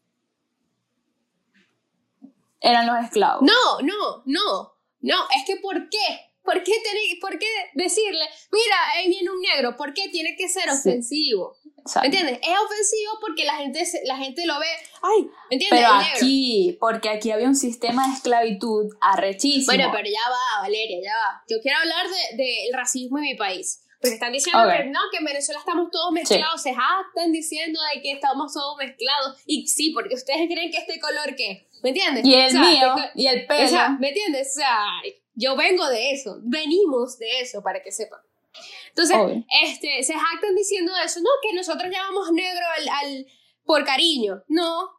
eran 2.61 2.87
los 2.87 2.97
esclavos. 3.03 3.41
no, 3.41 3.81
no, 3.81 4.23
no, 4.25 4.73
no, 5.01 5.15
es 5.35 5.43
que 5.45 5.57
¿por 5.57 5.89
qué? 5.89 6.32
¿Por 6.43 6.61
qué, 6.63 6.73
tener- 6.83 7.19
por 7.21 7.39
qué 7.39 7.47
decirle, 7.73 8.25
mira, 8.51 8.75
ahí 8.95 9.07
viene 9.07 9.29
un 9.31 9.39
negro? 9.39 9.75
¿Por 9.77 9.93
qué 9.93 10.09
tiene 10.09 10.35
que 10.37 10.49
ser 10.49 10.63
Sí. 10.63 10.77
ofensivo? 10.89 11.57
¿Me 12.01 12.05
entiendes? 12.05 12.39
Es 12.41 12.57
ofensivo 12.65 13.11
porque 13.21 13.43
la 13.43 13.55
gente, 13.57 13.83
la 14.05 14.17
gente 14.17 14.45
lo 14.45 14.57
ve, 14.59 14.67
ay, 15.01 15.23
¿me 15.49 15.55
entiendes? 15.55 15.79
Pero 15.81 15.93
aquí, 15.93 16.77
porque 16.79 17.09
aquí 17.09 17.31
había 17.31 17.47
un 17.47 17.55
sistema 17.55 18.07
de 18.07 18.13
esclavitud 18.13 18.85
arrechísimo. 19.01 19.65
Bueno, 19.65 19.89
pero 19.93 20.05
ya 20.05 20.29
va, 20.29 20.61
Valeria, 20.61 20.97
ya 21.03 21.13
va. 21.15 21.43
Yo 21.49 21.57
quiero 21.61 21.77
hablar 21.79 22.05
del 22.07 22.37
de, 22.37 22.43
del 22.43 22.73
racismo 22.73 23.17
en 23.17 23.23
mi 23.23 23.35
país. 23.35 23.79
Porque 24.01 24.15
están 24.15 24.33
diciendo 24.33 24.61
que 24.69 24.83
no, 24.85 24.99
que 25.11 25.17
en 25.19 25.23
Venezuela 25.25 25.59
estamos 25.59 25.89
todos 25.89 26.11
mezclados. 26.11 26.61
Se 26.61 26.73
jactan 26.73 27.31
diciendo 27.31 27.79
de 27.95 28.01
que 28.01 28.11
estamos 28.11 28.53
todos 28.53 28.75
mezclados. 28.77 29.37
Y 29.45 29.65
sí, 29.67 29.91
porque 29.91 30.15
ustedes 30.15 30.47
creen 30.51 30.71
que 30.71 30.77
este 30.77 30.99
color, 30.99 31.33
¿qué? 31.37 31.67
¿Me 31.83 31.89
entiendes? 31.91 32.25
Y 32.25 32.33
el 32.33 32.47
O 32.47 32.49
sea, 32.51 32.61
mío, 32.61 32.95
que- 32.97 33.21
y 33.21 33.27
el 33.27 33.45
pelo. 33.45 33.63
o 33.65 33.67
sea, 33.69 33.89
¿me 33.97 34.09
entiendes? 34.09 34.49
O 34.55 34.59
sea, 34.59 34.77
yo 35.35 35.55
vengo 35.55 35.87
de 35.89 36.11
eso. 36.11 36.39
Venimos 36.43 37.17
de 37.19 37.39
eso, 37.41 37.61
para 37.63 37.81
que 37.81 37.91
sepan. 37.91 38.19
Entonces, 38.89 39.15
Obvio. 39.17 39.43
este, 39.63 40.03
se 40.03 40.13
jactan 40.13 40.55
diciendo 40.55 40.91
eso. 41.03 41.19
No, 41.21 41.29
que 41.41 41.55
nosotros 41.55 41.91
llamamos 41.91 42.31
negro 42.31 42.65
al, 42.77 42.89
al 42.89 43.27
por 43.65 43.83
cariño. 43.85 44.43
No. 44.47 44.89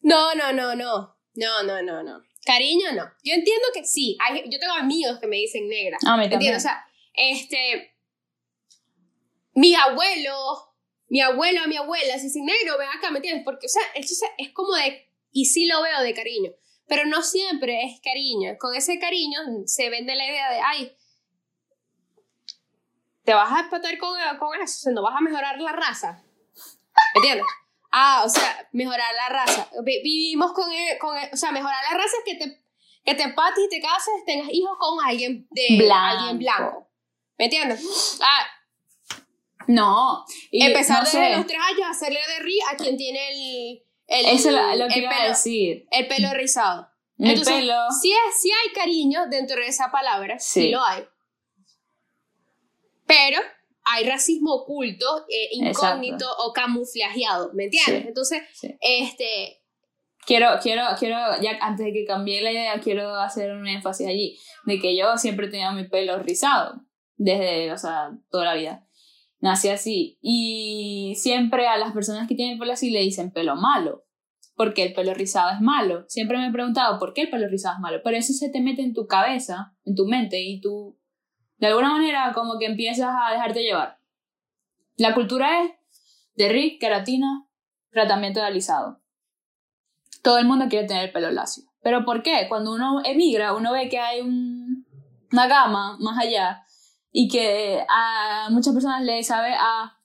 No, 0.00 0.34
no, 0.34 0.52
no, 0.52 0.74
no. 0.74 1.16
No, 1.34 1.62
no, 1.62 1.82
no, 1.82 2.02
no. 2.02 2.22
Cariño 2.46 2.92
no. 2.92 3.04
Yo 3.22 3.34
entiendo 3.34 3.66
que 3.74 3.84
sí. 3.84 4.16
Hay, 4.20 4.42
yo 4.48 4.58
tengo 4.58 4.72
amigos 4.74 5.18
que 5.20 5.26
me 5.26 5.36
dicen 5.36 5.68
negra. 5.68 5.98
A 6.06 6.16
mí 6.16 6.26
¿Me 6.26 6.32
entiendes? 6.34 6.62
O 6.64 6.68
sea, 6.68 6.84
este. 7.14 7.94
Mi 9.54 9.74
abuelo, 9.74 10.34
mi 11.08 11.20
abuelo, 11.20 11.66
mi 11.66 11.76
abuela, 11.76 12.16
se 12.18 12.24
dicen 12.24 12.44
negro, 12.46 12.78
ven 12.78 12.88
acá, 12.88 13.10
¿me 13.10 13.18
entiendes? 13.18 13.44
Porque, 13.44 13.66
o 13.66 13.68
sea, 13.68 13.82
esto 13.94 14.14
se- 14.14 14.32
es 14.38 14.50
como 14.52 14.74
de. 14.74 15.06
Y 15.32 15.44
sí 15.46 15.66
lo 15.66 15.82
veo 15.82 16.00
de 16.02 16.14
cariño. 16.14 16.52
Pero 16.90 17.06
no 17.06 17.22
siempre 17.22 17.84
es 17.84 18.00
cariño. 18.02 18.56
Con 18.58 18.74
ese 18.74 18.98
cariño 18.98 19.38
se 19.64 19.88
vende 19.90 20.14
la 20.16 20.26
idea 20.26 20.50
de, 20.50 20.60
ay, 20.60 20.96
te 23.24 23.32
vas 23.32 23.52
a 23.52 23.60
empatar 23.60 23.96
con, 23.98 24.12
con 24.38 24.54
eso, 24.60 24.64
o 24.64 24.82
sea, 24.82 24.92
no 24.92 25.02
vas 25.02 25.14
a 25.16 25.20
mejorar 25.20 25.60
la 25.60 25.72
raza. 25.72 26.22
¿Me 27.14 27.20
entiendes? 27.20 27.46
Ah, 27.92 28.22
o 28.24 28.28
sea, 28.28 28.68
mejorar 28.72 29.14
la 29.14 29.28
raza. 29.28 29.68
Vi- 29.84 30.02
Vivimos 30.02 30.52
con, 30.52 30.70
el- 30.72 30.98
con 30.98 31.16
el- 31.16 31.30
o 31.32 31.36
sea, 31.36 31.52
mejorar 31.52 31.78
la 31.90 31.96
raza 31.96 32.16
es 32.18 32.24
que 32.24 32.34
te, 32.44 32.60
que 33.04 33.14
te 33.14 33.22
empates 33.22 33.64
y 33.64 33.68
te 33.68 33.80
cases, 33.80 34.14
tengas 34.26 34.48
hijos 34.50 34.76
con 34.78 34.98
alguien 35.04 35.46
de 35.50 35.76
Blanco. 35.78 36.18
alguien 36.18 36.38
blanco. 36.38 36.88
¿Me 37.38 37.44
entiendes? 37.46 38.18
Ah, 38.22 38.46
No. 39.68 40.24
Y 40.50 40.64
empezar 40.64 40.98
no 40.98 41.04
desde 41.04 41.30
sé. 41.30 41.36
los 41.36 41.46
tres 41.46 41.60
años 41.60 41.82
a 41.84 41.90
hacerle 41.90 42.20
de 42.36 42.42
ri 42.42 42.58
a 42.72 42.76
quien 42.76 42.96
tiene 42.96 43.28
el, 43.30 43.82
el, 44.10 44.26
Eso 44.26 44.48
es 44.50 44.54
lo, 44.54 44.76
lo 44.76 44.88
que 44.88 44.94
el 44.94 45.02
iba 45.02 45.10
a 45.10 45.16
pelo, 45.16 45.28
decir. 45.30 45.86
el 45.90 46.06
pelo 46.06 46.34
rizado. 46.34 46.88
Mi 47.16 47.30
Entonces, 47.30 47.54
pelo. 47.54 47.74
Sí, 48.02 48.12
es- 48.12 48.40
sí 48.40 48.50
hay 48.50 48.72
cariño 48.72 49.26
dentro 49.30 49.56
de 49.60 49.66
esa 49.66 49.90
palabra, 49.90 50.38
sí, 50.38 50.62
Sí. 50.62 50.70
lo 50.70 50.82
hay. 50.84 51.04
Pero 53.06 53.38
hay 53.84 54.04
racismo 54.04 54.54
oculto, 54.54 55.26
eh, 55.28 55.48
incógnito 55.52 56.26
o 56.38 56.52
camuflajeado, 56.52 57.50
¿me 57.54 57.64
entiendes? 57.64 58.02
Sí. 58.02 58.08
Entonces, 58.08 58.42
Sí. 58.52 58.76
este, 58.80 59.56
Quiero, 60.26 60.48
quiero, 60.62 60.82
quiero, 60.98 61.16
ya 61.40 61.56
antes 61.62 61.86
de 61.86 61.92
que 61.94 62.04
cambie 62.04 62.42
la 62.42 62.52
idea, 62.52 62.78
quiero 62.78 63.14
hacer 63.16 63.52
un 63.52 63.66
énfasis 63.66 64.06
allí, 64.06 64.38
de 64.64 64.78
que 64.78 64.94
yo 64.96 65.16
siempre 65.16 65.46
he 65.46 65.50
tenido 65.50 65.72
mi 65.72 65.88
pelo 65.88 66.18
rizado, 66.18 66.82
desde, 67.16 67.72
o 67.72 67.78
sea, 67.78 68.10
toda 68.30 68.44
la 68.44 68.54
vida. 68.54 68.86
Nací 69.40 69.68
así. 69.68 70.18
Y 70.20 71.14
siempre 71.16 71.66
a 71.68 71.78
las 71.78 71.92
personas 71.92 72.28
que 72.28 72.34
tienen 72.34 72.54
el 72.54 72.58
pelo 72.58 72.72
así 72.72 72.90
le 72.90 73.00
dicen 73.00 73.32
pelo 73.32 73.56
malo, 73.56 74.04
porque 74.54 74.82
el 74.84 74.92
pelo 74.92 75.14
rizado 75.14 75.50
es 75.50 75.60
malo. 75.60 76.04
Siempre 76.08 76.38
me 76.38 76.48
he 76.48 76.52
preguntado 76.52 76.98
por 76.98 77.14
qué 77.14 77.22
el 77.22 77.30
pelo 77.30 77.48
rizado 77.48 77.74
es 77.76 77.80
malo, 77.80 78.00
pero 78.04 78.16
eso 78.16 78.32
se 78.32 78.50
te 78.50 78.60
mete 78.60 78.82
en 78.82 78.94
tu 78.94 79.06
cabeza, 79.06 79.74
en 79.84 79.94
tu 79.94 80.06
mente, 80.06 80.40
y 80.42 80.60
tú, 80.60 80.98
de 81.56 81.68
alguna 81.68 81.90
manera, 81.90 82.32
como 82.34 82.58
que 82.58 82.66
empiezas 82.66 83.08
a 83.10 83.32
dejarte 83.32 83.62
llevar. 83.62 83.98
La 84.96 85.14
cultura 85.14 85.64
es 85.64 85.72
de 86.36 86.48
RIC, 86.48 86.78
queratina, 86.80 87.46
tratamiento 87.90 88.40
de 88.40 88.46
alisado 88.46 89.00
todo 90.22 90.38
el 90.38 90.46
mundo 90.46 90.66
quiere 90.68 90.86
tener 90.86 91.04
el 91.04 91.12
pelo 91.12 91.30
lacio. 91.30 91.64
¿Pero 91.82 92.04
por 92.04 92.22
qué? 92.22 92.46
Cuando 92.48 92.72
uno 92.74 93.00
emigra, 93.04 93.54
uno 93.54 93.72
ve 93.72 93.88
que 93.88 93.98
hay 93.98 94.20
un- 94.20 94.86
una 95.32 95.46
gama 95.46 95.96
más 95.98 96.18
allá 96.18 96.62
y 97.12 97.28
que 97.28 97.84
a 97.88 98.48
muchas 98.50 98.72
personas 98.72 99.02
les 99.02 99.26
sabe 99.26 99.54
a 99.54 99.98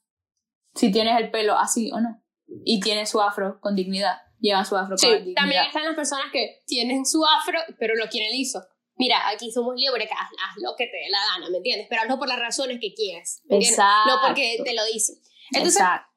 si 0.74 0.92
tienes 0.92 1.18
el 1.20 1.32
pelo 1.32 1.58
así 1.58 1.92
o 1.92 2.00
no. 2.00 2.22
Y 2.64 2.80
tienes 2.80 3.10
su 3.10 3.22
afro 3.22 3.60
con 3.60 3.76
dignidad. 3.76 4.18
Llevan 4.40 4.66
su 4.66 4.76
afro 4.76 4.98
sí, 4.98 5.08
con 5.08 5.18
dignidad. 5.18 5.42
también 5.42 5.66
están 5.66 5.86
las 5.86 5.96
personas 5.96 6.26
que 6.32 6.64
tienen 6.68 7.06
su 7.06 7.26
afro, 7.26 7.60
pero 7.80 7.96
lo 7.96 8.08
quieren 8.08 8.32
liso. 8.32 8.62
Mira, 8.98 9.28
aquí 9.30 9.52
somos 9.52 9.76
libres, 9.76 10.10
haz, 10.12 10.30
haz 10.30 10.56
lo 10.58 10.76
que 10.78 10.86
te 10.86 10.98
dé 10.98 11.10
la 11.10 11.20
gana, 11.34 11.50
¿me 11.50 11.58
entiendes? 11.58 11.88
Pero 11.90 12.04
hazlo 12.04 12.18
por 12.18 12.30
las 12.30 12.40
razones 12.40 12.80
que 12.80 12.94
quieres, 12.94 13.42
¿me? 13.46 13.58
Exacto. 13.58 14.12
No 14.12 14.22
porque 14.26 14.58
te 14.64 14.74
lo 14.74 14.86
dicen. 14.86 15.18
Entonces, 15.52 15.82
Exacto. 15.82 16.10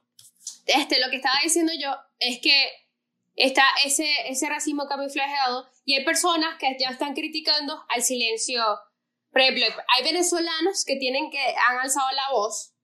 este, 0.67 1.01
lo 1.01 1.11
que 1.11 1.17
estaba 1.17 1.37
diciendo 1.43 1.73
yo 1.79 1.91
es 2.21 2.39
que 2.41 2.71
está 3.35 3.65
ese, 3.85 4.09
ese 4.27 4.49
racismo 4.49 4.87
camuflajeado 4.87 5.67
y 5.85 5.95
hay 5.95 6.05
personas 6.05 6.57
que 6.59 6.77
ya 6.79 6.91
están 6.91 7.15
criticando 7.15 7.83
al 7.89 8.03
silencio. 8.03 8.63
Por 9.31 9.43
ejemplo, 9.43 9.65
hay 9.97 10.05
venezolanos 10.05 10.85
que 10.85 10.97
tienen 10.97 11.31
que 11.31 11.55
han 11.69 11.79
alzado 11.79 12.07
la 12.13 12.33
voz, 12.33 12.75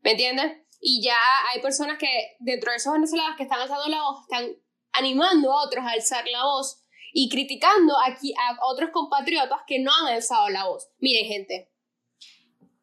¿me 0.00 0.12
entiendes? 0.12 0.52
Y 0.80 1.02
ya 1.02 1.18
hay 1.50 1.62
personas 1.62 1.98
que 1.98 2.36
dentro 2.40 2.70
de 2.70 2.76
esos 2.76 2.92
venezolanos 2.92 3.36
que 3.36 3.44
están 3.44 3.60
alzando 3.60 3.88
la 3.88 4.02
voz 4.02 4.22
están 4.22 4.56
animando 4.92 5.52
a 5.52 5.64
otros 5.64 5.84
a 5.84 5.90
alzar 5.90 6.26
la 6.28 6.44
voz 6.44 6.82
y 7.12 7.28
criticando 7.28 7.94
aquí 8.04 8.34
a 8.34 8.58
otros 8.66 8.90
compatriotas 8.90 9.60
que 9.66 9.78
no 9.78 9.92
han 9.94 10.14
alzado 10.14 10.48
la 10.48 10.66
voz. 10.66 10.88
Miren, 10.98 11.26
gente, 11.26 11.70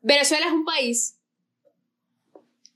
Venezuela 0.01 0.45
es 0.45 0.53
un 0.53 0.65
país 0.65 1.19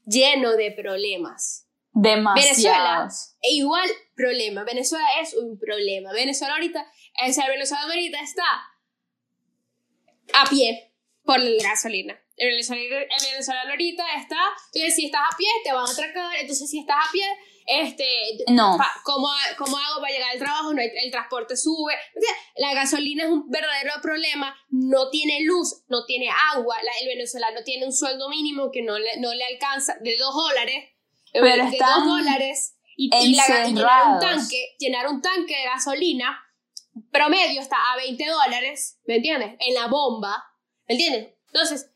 lleno 0.05 0.51
de 0.55 0.71
problemas. 0.71 1.69
Demasiados. 1.93 3.35
E 3.41 3.53
igual 3.53 3.87
problema. 4.15 4.63
Venezuela 4.63 5.07
es 5.21 5.35
un 5.35 5.57
problema. 5.59 6.11
Venezuela 6.11 6.55
ahorita, 6.55 6.85
o 7.27 7.31
sea, 7.31 7.45
el 7.45 7.51
venezolano 7.51 7.87
ahorita 7.87 8.19
está 8.19 8.43
a 10.33 10.45
pie 10.49 10.93
por 11.23 11.39
la 11.39 11.63
gasolina. 11.69 12.19
El 12.35 12.49
venezolano, 12.49 12.83
el 12.85 13.31
venezolano 13.31 13.69
ahorita 13.71 14.03
está, 14.17 14.37
entonces 14.73 14.95
si 14.95 15.05
estás 15.05 15.21
a 15.31 15.37
pie 15.37 15.47
te 15.63 15.71
van 15.71 15.87
a 15.87 15.91
atracar, 15.91 16.35
entonces 16.39 16.69
si 16.69 16.79
estás 16.79 16.97
a 17.07 17.11
pie, 17.11 17.27
este, 17.65 18.05
No. 18.49 18.75
pa- 18.77 18.91
¿cómo, 19.05 19.27
¿cómo 19.57 19.77
hago 19.77 20.01
para 20.01 20.11
llegar 20.11 20.31
al 20.31 20.39
trabajo? 20.39 20.73
No 20.73 20.81
hay- 20.81 20.91
el 21.01 21.11
transporte 21.11 21.55
sube. 21.55 21.93
O 21.93 22.19
sea, 22.19 22.35
la 22.57 22.73
gasolina 22.73 23.23
es 23.23 23.29
un 23.29 23.49
verdadero 23.49 23.93
problema, 24.01 24.53
no 24.69 25.09
tiene 25.11 25.41
luz, 25.43 25.83
no 25.87 26.05
tiene 26.05 26.29
agua, 26.53 26.75
la- 26.83 26.91
el 27.01 27.07
venezolano 27.07 27.63
tiene 27.63 27.85
un 27.85 27.93
sueldo 27.93 28.27
mínimo 28.29 28.69
que 28.71 28.81
no 28.81 28.97
le, 28.99 29.17
no 29.19 29.33
le 29.33 29.45
alcanza 29.45 29.95
de 30.01 30.17
dos 30.17 30.33
dólares, 30.35 30.89
Pero 31.31 31.65
de 31.69 31.77
dos 31.77 32.05
dólares 32.05 32.75
y, 32.97 33.09
y 33.15 33.35
la, 33.35 33.67
y 33.67 33.73
llenar 33.73 34.07
un 34.07 34.19
tanque, 34.19 34.75
llenar 34.79 35.07
un 35.07 35.21
tanque 35.21 35.55
de 35.55 35.63
gasolina 35.65 36.42
promedio 37.11 37.61
está 37.61 37.77
a 37.93 37.97
20 37.97 38.25
dólares, 38.25 38.99
¿me 39.05 39.15
entiendes? 39.17 39.55
En 39.59 39.73
la 39.73 39.87
bomba, 39.87 40.43
¿me 40.87 40.95
entiendes? 40.95 41.33
Entonces, 41.47 41.89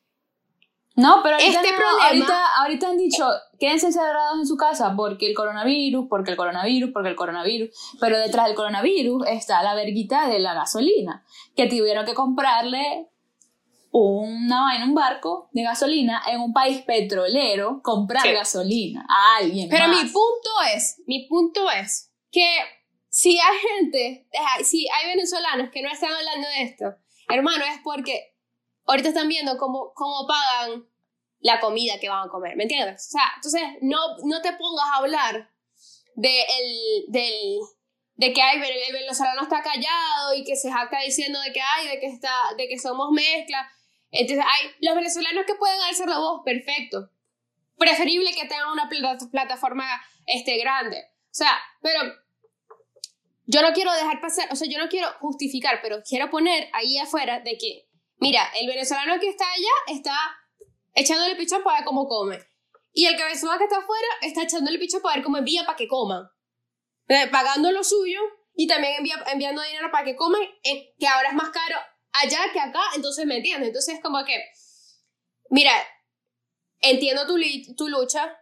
No, 0.99 1.19
pero 1.21 1.35
ahorita, 1.35 1.59
Este 1.61 1.71
no, 1.73 1.77
problema- 1.77 2.07
ahorita, 2.07 2.45
ahorita 2.63 2.89
han 2.89 2.97
dicho, 2.97 3.27
quédense 3.59 3.85
encerrados 3.85 4.39
en 4.39 4.47
su 4.47 4.57
casa 4.57 4.95
porque 4.97 5.27
el 5.27 5.35
coronavirus, 5.35 6.07
porque 6.09 6.31
el 6.31 6.37
coronavirus, 6.37 6.89
porque 6.91 7.09
el 7.09 7.15
coronavirus. 7.15 7.69
Pero 7.99 8.17
detrás 8.17 8.47
del 8.47 8.55
coronavirus 8.55 9.27
está 9.27 9.61
la 9.61 9.75
verguita 9.75 10.27
de 10.27 10.39
la 10.39 10.55
gasolina, 10.55 11.23
que 11.55 11.67
tuvieron 11.67 12.03
que 12.03 12.15
comprarle 12.15 13.09
una 13.91 14.61
vaina, 14.61 14.85
un 14.85 14.95
barco 14.95 15.49
de 15.51 15.63
gasolina 15.63 16.23
en 16.27 16.41
un 16.41 16.51
país 16.51 16.81
petrolero, 16.81 17.81
comprar 17.83 18.23
Sí. 18.23 18.31
gasolina 18.31 19.05
a 19.07 19.37
alguien 19.37 19.69
Pero 19.69 19.87
más. 19.87 20.03
mi 20.03 20.09
punto 20.09 20.49
es, 20.73 21.01
mi 21.05 21.27
punto 21.27 21.69
es 21.69 22.11
que 22.31 22.47
si 23.17 23.39
hay 23.39 23.57
gente, 23.57 24.27
si 24.63 24.87
hay 24.93 25.07
venezolanos 25.07 25.71
que 25.71 25.81
no 25.81 25.89
están 25.89 26.13
hablando 26.13 26.47
de 26.49 26.61
esto, 26.61 26.85
hermano, 27.27 27.65
es 27.65 27.79
porque 27.83 28.35
ahorita 28.85 29.09
están 29.09 29.27
viendo 29.27 29.57
cómo, 29.57 29.91
cómo 29.95 30.27
pagan 30.27 30.87
la 31.39 31.59
comida 31.59 31.99
que 31.99 32.09
van 32.09 32.27
a 32.27 32.29
comer, 32.29 32.55
¿me 32.55 32.65
entiendes? 32.65 33.07
O 33.07 33.11
sea, 33.13 33.31
entonces 33.37 33.63
no, 33.81 33.97
no 34.23 34.39
te 34.43 34.53
pongas 34.53 34.85
a 34.85 34.97
hablar 34.97 35.49
de, 36.13 36.41
el, 36.41 37.05
del, 37.07 37.59
de 38.17 38.33
que 38.33 38.41
hay, 38.43 38.57
el 38.59 38.93
venezolano 38.93 39.41
está 39.41 39.63
callado 39.63 40.35
y 40.35 40.43
que 40.43 40.55
se 40.55 40.71
jacta 40.71 40.99
diciendo 41.01 41.39
de 41.41 41.51
que 41.53 41.61
hay, 41.61 41.87
de 41.87 41.99
que, 41.99 42.05
está, 42.05 42.31
de 42.55 42.67
que 42.67 42.77
somos 42.77 43.09
mezcla. 43.11 43.67
Entonces 44.11 44.45
hay 44.47 44.69
los 44.81 44.93
venezolanos 44.93 45.43
que 45.47 45.55
pueden 45.55 45.81
alzar 45.81 46.07
la 46.07 46.19
voz, 46.19 46.41
perfecto 46.45 47.09
preferible 47.77 48.31
que 48.33 48.47
tengan 48.47 48.69
una 48.71 48.89
plata- 48.89 49.27
plataforma 49.31 49.85
este, 50.27 50.57
grande. 50.57 50.97
O 51.25 51.33
sea, 51.37 51.59
pero 51.81 51.99
yo 53.47 53.61
no 53.61 53.71
quiero 53.71 53.93
dejar 53.93 54.19
pasar, 54.19 54.49
o 54.51 54.55
sea, 54.55 54.67
yo 54.69 54.77
no 54.77 54.89
quiero 54.89 55.07
justificar, 55.19 55.79
pero 55.81 56.03
quiero 56.07 56.29
poner 56.29 56.69
ahí 56.73 56.97
afuera 56.97 57.39
de 57.39 57.57
que, 57.57 57.87
mira, 58.17 58.41
el 58.59 58.67
venezolano 58.67 59.19
que 59.19 59.29
está 59.29 59.45
allá 59.49 59.97
está 59.99 60.15
echándole 60.93 61.35
pichón 61.37 61.63
para 61.63 61.77
ver 61.77 61.85
cómo 61.85 62.07
come. 62.07 62.39
Y 62.91 63.05
el 63.05 63.15
venezolano 63.15 63.57
que 63.57 63.63
está 63.63 63.77
afuera 63.77 64.07
está 64.21 64.43
echándole 64.43 64.77
pichón 64.77 65.01
para 65.01 65.15
ver 65.15 65.23
cómo 65.23 65.37
envía 65.37 65.65
para 65.65 65.77
que 65.77 65.87
coman. 65.87 66.27
Eh, 67.07 67.27
pagando 67.31 67.71
lo 67.71 67.85
suyo 67.85 68.19
y 68.53 68.67
también 68.67 68.95
enviando 69.31 69.61
dinero 69.61 69.89
para 69.91 70.03
que 70.03 70.17
coman, 70.17 70.41
eh, 70.63 70.93
que 70.99 71.07
ahora 71.07 71.29
es 71.29 71.35
más 71.35 71.49
caro 71.51 71.77
allá 72.11 72.51
que 72.51 72.59
acá, 72.59 72.81
entonces 72.95 73.25
me 73.25 73.37
entiendes. 73.37 73.69
Entonces 73.69 73.95
es 73.95 74.01
como 74.01 74.25
que, 74.25 74.43
mira, 75.49 75.71
entiendo 76.81 77.25
tu, 77.25 77.37
tu 77.75 77.87
lucha, 77.87 78.37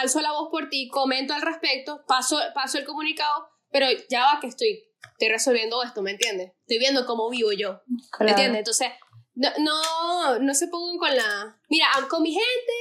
alzo 0.00 0.20
la 0.20 0.32
voz 0.32 0.48
por 0.50 0.68
ti, 0.68 0.88
comento 0.88 1.32
al 1.32 1.40
respecto, 1.42 2.04
paso, 2.06 2.38
paso 2.54 2.76
el 2.76 2.84
comunicado, 2.84 3.48
pero 3.70 3.86
ya 4.08 4.20
va 4.22 4.40
que 4.40 4.48
estoy, 4.48 4.84
estoy 5.12 5.28
resolviendo 5.28 5.82
esto, 5.82 6.02
¿me 6.02 6.12
entiendes? 6.12 6.52
Estoy 6.60 6.78
viendo 6.78 7.06
cómo 7.06 7.28
vivo 7.30 7.52
yo, 7.52 7.80
¿me 8.20 8.30
entiendes? 8.30 8.60
Entonces, 8.60 8.88
no, 9.34 9.50
no, 9.58 10.38
no 10.38 10.54
se 10.54 10.68
pongan 10.68 10.98
con 10.98 11.16
la... 11.16 11.58
Mira, 11.68 11.86
con 12.08 12.22
mi 12.22 12.32
gente 12.32 12.72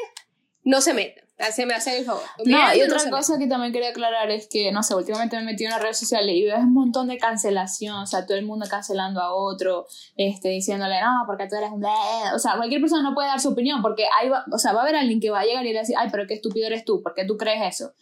no 0.63 0.81
se 0.81 0.93
metan. 0.93 1.27
Se 1.51 1.67
me 1.67 1.75
hace 1.75 1.99
el 1.99 2.03
favor. 2.03 2.23
No, 2.45 2.75
y 2.75 2.81
otra 2.81 3.11
cosa 3.11 3.37
que 3.37 3.45
también 3.45 3.71
quería 3.71 3.89
aclarar 3.89 4.31
es 4.31 4.47
que, 4.47 4.71
no 4.71 4.81
sé, 4.81 4.95
últimamente 4.95 5.35
me 5.35 5.43
he 5.43 5.45
metido 5.45 5.67
en 5.67 5.73
las 5.73 5.83
redes 5.83 5.99
sociales 5.99 6.35
y 6.35 6.45
ves 6.45 6.57
un 6.57 6.73
montón 6.73 7.07
de 7.07 7.19
cancelación, 7.19 7.95
o 7.95 8.07
sea, 8.07 8.25
todo 8.25 8.37
el 8.37 8.45
mundo 8.45 8.65
cancelando 8.67 9.21
a 9.21 9.35
otro, 9.35 9.85
este, 10.15 10.49
diciéndole, 10.49 10.99
no, 10.99 11.25
porque 11.27 11.47
tú 11.47 11.55
eres 11.55 11.69
un... 11.69 11.85
O 11.85 12.39
sea, 12.39 12.57
cualquier 12.57 12.81
persona 12.81 13.03
no 13.03 13.13
puede 13.13 13.27
dar 13.27 13.39
su 13.39 13.49
opinión 13.49 13.83
porque 13.83 14.05
ahí 14.19 14.29
va, 14.29 14.45
o 14.51 14.57
sea, 14.57 14.73
va 14.73 14.79
a 14.79 14.81
haber 14.81 14.95
alguien 14.95 15.19
que 15.19 15.29
va 15.29 15.41
a 15.41 15.45
llegar 15.45 15.63
y 15.63 15.69
le 15.69 15.75
va 15.75 15.81
a 15.81 15.83
decir, 15.83 15.95
ay, 15.99 16.07
pero 16.11 16.25
qué 16.25 16.33
estúpido 16.33 16.65
eres 16.65 16.83
tú, 16.85 17.03
¿por 17.03 17.13
qué 17.13 17.23
tú 17.23 17.37
crees 17.37 17.75
eso? 17.75 17.93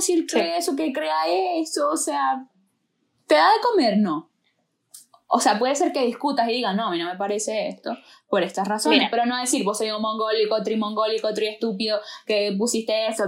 Si 0.00 0.12
él 0.12 0.26
cree 0.26 0.56
eso, 0.56 0.76
que 0.76 0.92
crea 0.92 1.26
eso, 1.56 1.90
o 1.90 1.96
sea, 1.96 2.46
¿te 3.26 3.34
da 3.34 3.52
de 3.52 3.60
comer? 3.62 3.98
No. 3.98 4.30
O 5.32 5.38
sea, 5.38 5.58
puede 5.60 5.76
ser 5.76 5.92
que 5.92 6.04
discutas 6.04 6.48
y 6.48 6.54
digas, 6.54 6.74
no, 6.74 6.88
a 6.88 6.90
mí 6.90 6.98
no 6.98 7.06
me 7.06 7.16
parece 7.16 7.68
esto, 7.68 7.96
por 8.28 8.42
estas 8.42 8.66
razones, 8.66 9.08
pero 9.12 9.26
no 9.26 9.38
decir, 9.38 9.62
vos 9.62 9.78
soy 9.78 9.90
un 9.92 10.02
mongólico, 10.02 10.60
trimongólico, 10.64 11.32
tri 11.32 11.46
estúpido, 11.46 12.00
que 12.26 12.52
pusiste 12.58 13.06
eso, 13.06 13.24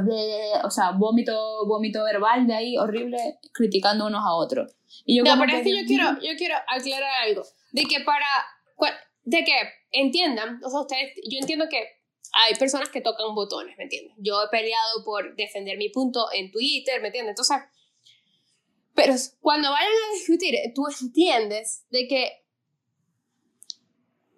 o 0.64 0.70
sea, 0.70 0.90
vómito, 0.90 1.64
vómito 1.66 2.02
verbal 2.02 2.44
de 2.48 2.54
ahí, 2.54 2.76
horrible, 2.76 3.38
criticando 3.52 4.06
unos 4.06 4.24
a 4.24 4.34
otros. 4.34 4.74
Y 5.04 5.18
yo 5.18 5.22
no, 5.22 5.40
pero 5.40 5.56
es 5.56 5.62
que 5.62 5.70
yo 5.70 5.86
quiero, 5.86 6.14
yo 6.20 6.36
quiero 6.36 6.56
aclarar 6.66 7.22
algo, 7.24 7.44
de 7.70 7.84
que 7.84 8.00
para, 8.00 8.26
de 9.22 9.44
que 9.44 9.54
entiendan, 9.92 10.60
o 10.64 10.68
sea, 10.68 10.80
ustedes, 10.80 11.12
yo 11.30 11.38
entiendo 11.38 11.66
que 11.70 12.01
hay 12.32 12.54
personas 12.54 12.88
que 12.88 13.00
tocan 13.00 13.34
botones, 13.34 13.76
¿me 13.76 13.84
entiendes? 13.84 14.14
Yo 14.18 14.42
he 14.42 14.48
peleado 14.48 15.04
por 15.04 15.36
defender 15.36 15.76
mi 15.76 15.90
punto 15.90 16.26
en 16.32 16.50
Twitter, 16.50 17.00
¿me 17.00 17.08
entiendes? 17.08 17.32
Entonces, 17.32 17.58
pero 18.94 19.14
cuando 19.40 19.70
vayan 19.70 19.90
a 19.90 20.14
discutir, 20.14 20.54
tú 20.74 20.84
entiendes 21.00 21.84
de 21.90 22.06
que 22.08 22.44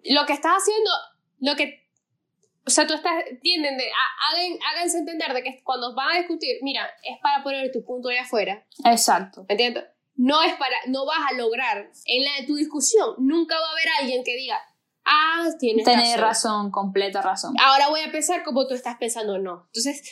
lo 0.03 0.25
que 0.25 0.33
estás 0.33 0.57
haciendo, 0.57 0.91
lo 1.39 1.55
que, 1.55 1.89
o 2.65 2.69
sea, 2.69 2.85
tú 2.85 2.93
estás, 2.93 3.25
entienden, 3.29 3.77
de, 3.77 3.85
hagan, 3.85 4.59
háganse 4.71 4.99
entender 4.99 5.33
de 5.33 5.43
que 5.43 5.61
cuando 5.63 5.95
van 5.95 6.15
a 6.15 6.19
discutir, 6.19 6.57
mira, 6.61 6.87
es 7.03 7.17
para 7.21 7.43
poner 7.43 7.71
tu 7.71 7.83
punto 7.83 8.09
ahí 8.09 8.17
afuera. 8.17 8.65
Exacto. 8.85 9.45
¿Me 9.47 9.53
entiendes? 9.53 9.85
No 10.15 10.41
es 10.41 10.53
para, 10.55 10.75
no 10.87 11.05
vas 11.05 11.31
a 11.31 11.33
lograr 11.33 11.91
en 12.05 12.23
la 12.23 12.35
de 12.39 12.47
tu 12.47 12.55
discusión, 12.55 13.15
nunca 13.19 13.59
va 13.59 13.67
a 13.67 13.71
haber 13.71 13.87
alguien 13.99 14.23
que 14.23 14.35
diga, 14.35 14.57
ah, 15.05 15.49
tienes 15.59 15.85
Tienes 15.85 16.19
razón. 16.19 16.71
completa 16.71 17.21
razón. 17.21 17.53
Ahora 17.63 17.89
voy 17.89 18.01
a 18.01 18.11
pensar 18.11 18.43
como 18.43 18.67
tú 18.67 18.73
estás 18.73 18.97
pensando, 18.97 19.37
no. 19.37 19.67
Entonces, 19.67 20.11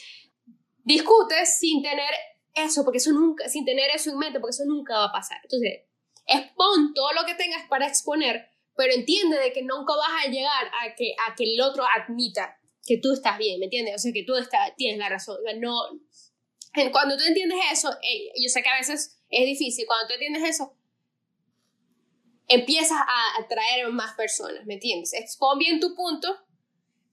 discutes 0.84 1.58
sin 1.60 1.82
tener 1.82 2.14
eso, 2.54 2.84
porque 2.84 2.98
eso 2.98 3.12
nunca, 3.12 3.50
sin 3.50 3.66
tener 3.66 3.90
eso 3.94 4.12
en 4.12 4.18
mente, 4.18 4.40
porque 4.40 4.52
eso 4.56 4.66
nunca 4.66 4.98
va 4.98 5.06
a 5.06 5.12
pasar. 5.12 5.40
Entonces, 5.44 5.82
expon 6.28 6.94
todo 6.94 7.14
lo 7.14 7.26
que 7.26 7.36
tengas 7.36 7.68
para 7.68 7.88
exponer, 7.88 8.50
pero 8.76 8.94
entiende 8.94 9.38
de 9.40 9.52
que 9.52 9.64
nunca 9.64 9.96
vas 9.96 10.26
a 10.26 10.30
llegar 10.30 10.66
a 10.82 10.96
que, 10.96 11.14
a 11.28 11.36
que 11.36 11.44
el 11.44 11.62
otro 11.62 11.84
admita 11.98 12.58
que 12.86 12.98
tú 12.98 13.14
estás 13.14 13.38
bien, 13.38 13.60
¿me 13.60 13.66
entiendes? 13.66 13.96
O 13.96 13.98
sea, 13.98 14.12
que 14.12 14.24
tú 14.24 14.36
está, 14.36 14.74
tienes 14.76 15.00
la 15.00 15.10
razón. 15.10 15.38
no, 15.60 15.74
cuando 16.92 17.18
tú 17.18 17.24
entiendes 17.24 17.60
eso, 17.72 17.90
yo 18.36 18.50
sé 18.50 18.62
que 18.62 18.70
a 18.70 18.78
veces 18.78 19.20
es 19.30 19.46
difícil, 19.46 19.86
cuando 19.88 20.08
tú 20.08 20.14
entiendes 20.14 20.44
eso, 20.50 20.74
empiezas 22.48 23.00
a 23.00 23.42
atraer 23.42 23.90
más 23.90 24.16
personas, 24.16 24.66
¿me 24.66 24.76
entiendes? 24.76 25.14
Expon 25.14 25.58
bien 25.58 25.80
tu 25.80 25.96
punto 25.96 26.38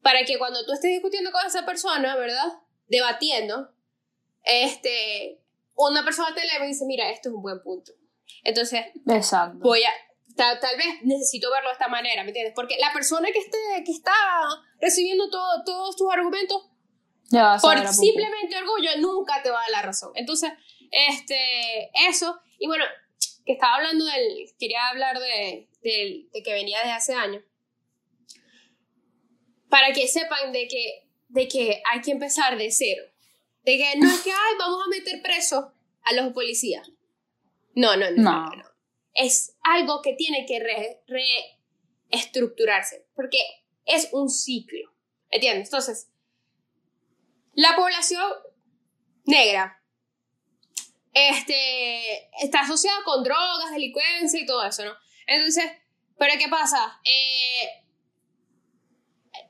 para 0.03 0.25
que 0.25 0.39
cuando 0.39 0.65
tú 0.65 0.73
estés 0.73 0.91
discutiendo 0.91 1.31
con 1.31 1.45
esa 1.47 1.65
persona, 1.65 2.17
¿verdad? 2.17 2.47
Debatiendo, 2.89 3.71
este, 4.45 5.41
una 5.75 6.05
persona 6.05 6.35
te 6.35 6.41
lee 6.43 6.65
y 6.65 6.67
dice, 6.69 6.85
mira, 6.87 7.11
esto 7.11 7.29
es 7.29 7.35
un 7.35 7.43
buen 7.43 7.63
punto. 7.63 7.93
Entonces, 8.43 8.87
Exacto. 9.07 9.59
voy 9.61 9.83
a, 9.83 9.91
tal, 10.37 10.77
vez 10.77 10.87
necesito 11.03 11.51
verlo 11.51 11.69
de 11.69 11.75
esta 11.75 11.89
manera, 11.89 12.23
¿me 12.23 12.31
entiendes? 12.31 12.55
Porque 12.55 12.77
la 12.79 12.93
persona 12.93 13.29
que, 13.33 13.39
esté, 13.39 13.59
que 13.85 13.93
está 13.93 14.15
recibiendo 14.81 15.29
todo, 15.31 15.63
todos 15.65 15.97
tus 15.97 16.13
argumentos, 16.13 16.67
por 17.63 17.89
simplemente 17.89 18.57
orgullo, 18.57 18.91
nunca 18.99 19.43
te 19.43 19.51
va 19.51 19.59
a 19.59 19.63
dar 19.63 19.71
la 19.71 19.83
razón. 19.83 20.13
Entonces, 20.15 20.51
este, 20.91 21.91
eso, 22.09 22.41
y 22.59 22.67
bueno, 22.67 22.85
que 23.51 23.55
estaba 23.55 23.77
hablando 23.79 24.05
del, 24.05 24.55
quería 24.61 24.89
hablar 24.91 25.19
de, 25.19 25.69
de, 25.83 26.29
de 26.33 26.43
que 26.43 26.53
venía 26.53 26.79
desde 26.79 26.93
hace 26.93 27.15
años, 27.15 27.43
para 29.69 29.93
que 29.93 30.07
sepan 30.07 30.53
de 30.53 30.69
que, 30.69 31.09
de 31.29 31.49
que 31.49 31.83
hay 31.91 32.01
que 32.01 32.13
empezar 32.13 32.57
de 32.57 32.71
cero. 32.71 33.03
De 33.65 33.77
que 33.77 33.99
no 33.99 34.09
es 34.09 34.21
que, 34.21 34.31
ay, 34.31 34.55
vamos 34.57 34.85
a 34.87 34.89
meter 34.89 35.21
presos 35.21 35.65
a 36.03 36.13
los 36.15 36.33
policías. 36.33 36.89
No, 37.75 37.97
no, 37.97 38.11
no. 38.13 38.23
no. 38.23 38.65
Es 39.15 39.57
algo 39.63 40.01
que 40.01 40.15
tiene 40.15 40.47
que 40.47 40.61
reestructurarse, 42.09 43.05
porque 43.17 43.39
es 43.85 44.11
un 44.13 44.31
ciclo. 44.31 44.93
¿Entiendes? 45.29 45.69
Entonces, 45.69 46.09
la 47.55 47.75
población 47.75 48.31
negra 49.25 49.80
este, 51.13 52.31
está 52.43 52.61
asociada 52.61 53.03
con 53.05 53.25
drogas, 53.25 53.73
delincuencia 53.73 54.41
y 54.41 54.47
todo 54.47 54.65
eso, 54.65 54.85
¿no? 54.85 54.93
Entonces, 55.27 55.65
¿pero 56.19 56.35
qué 56.39 56.49
pasa? 56.49 57.01
Eh, 57.05 57.69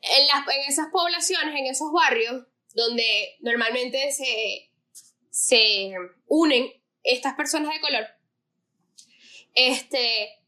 en, 0.03 0.27
las, 0.27 0.49
en 0.49 0.63
esas 0.69 0.89
poblaciones, 0.93 1.55
en 1.59 1.67
esos 1.67 1.93
barrios, 1.93 2.47
donde 2.75 3.37
normalmente 3.41 4.13
se, 4.13 4.71
se 5.31 5.93
unen 6.27 6.71
estas 7.03 7.35
personas 7.35 7.75
de 7.75 7.81
color, 7.81 8.07
este, 9.55 10.41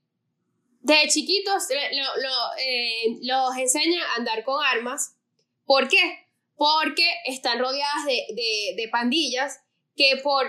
de 0.80 1.08
chiquitos 1.08 1.70
eh, 1.70 3.18
los 3.22 3.56
enseñan 3.56 4.02
a 4.02 4.14
andar 4.16 4.44
con 4.44 4.62
armas. 4.64 5.16
¿Por 5.64 5.88
qué? 5.88 6.26
Porque 6.56 7.08
están 7.26 7.58
rodeadas 7.58 8.04
de, 8.04 8.74
de, 8.76 8.88
pandillas 8.88 9.60
que 9.96 10.20
por, 10.22 10.46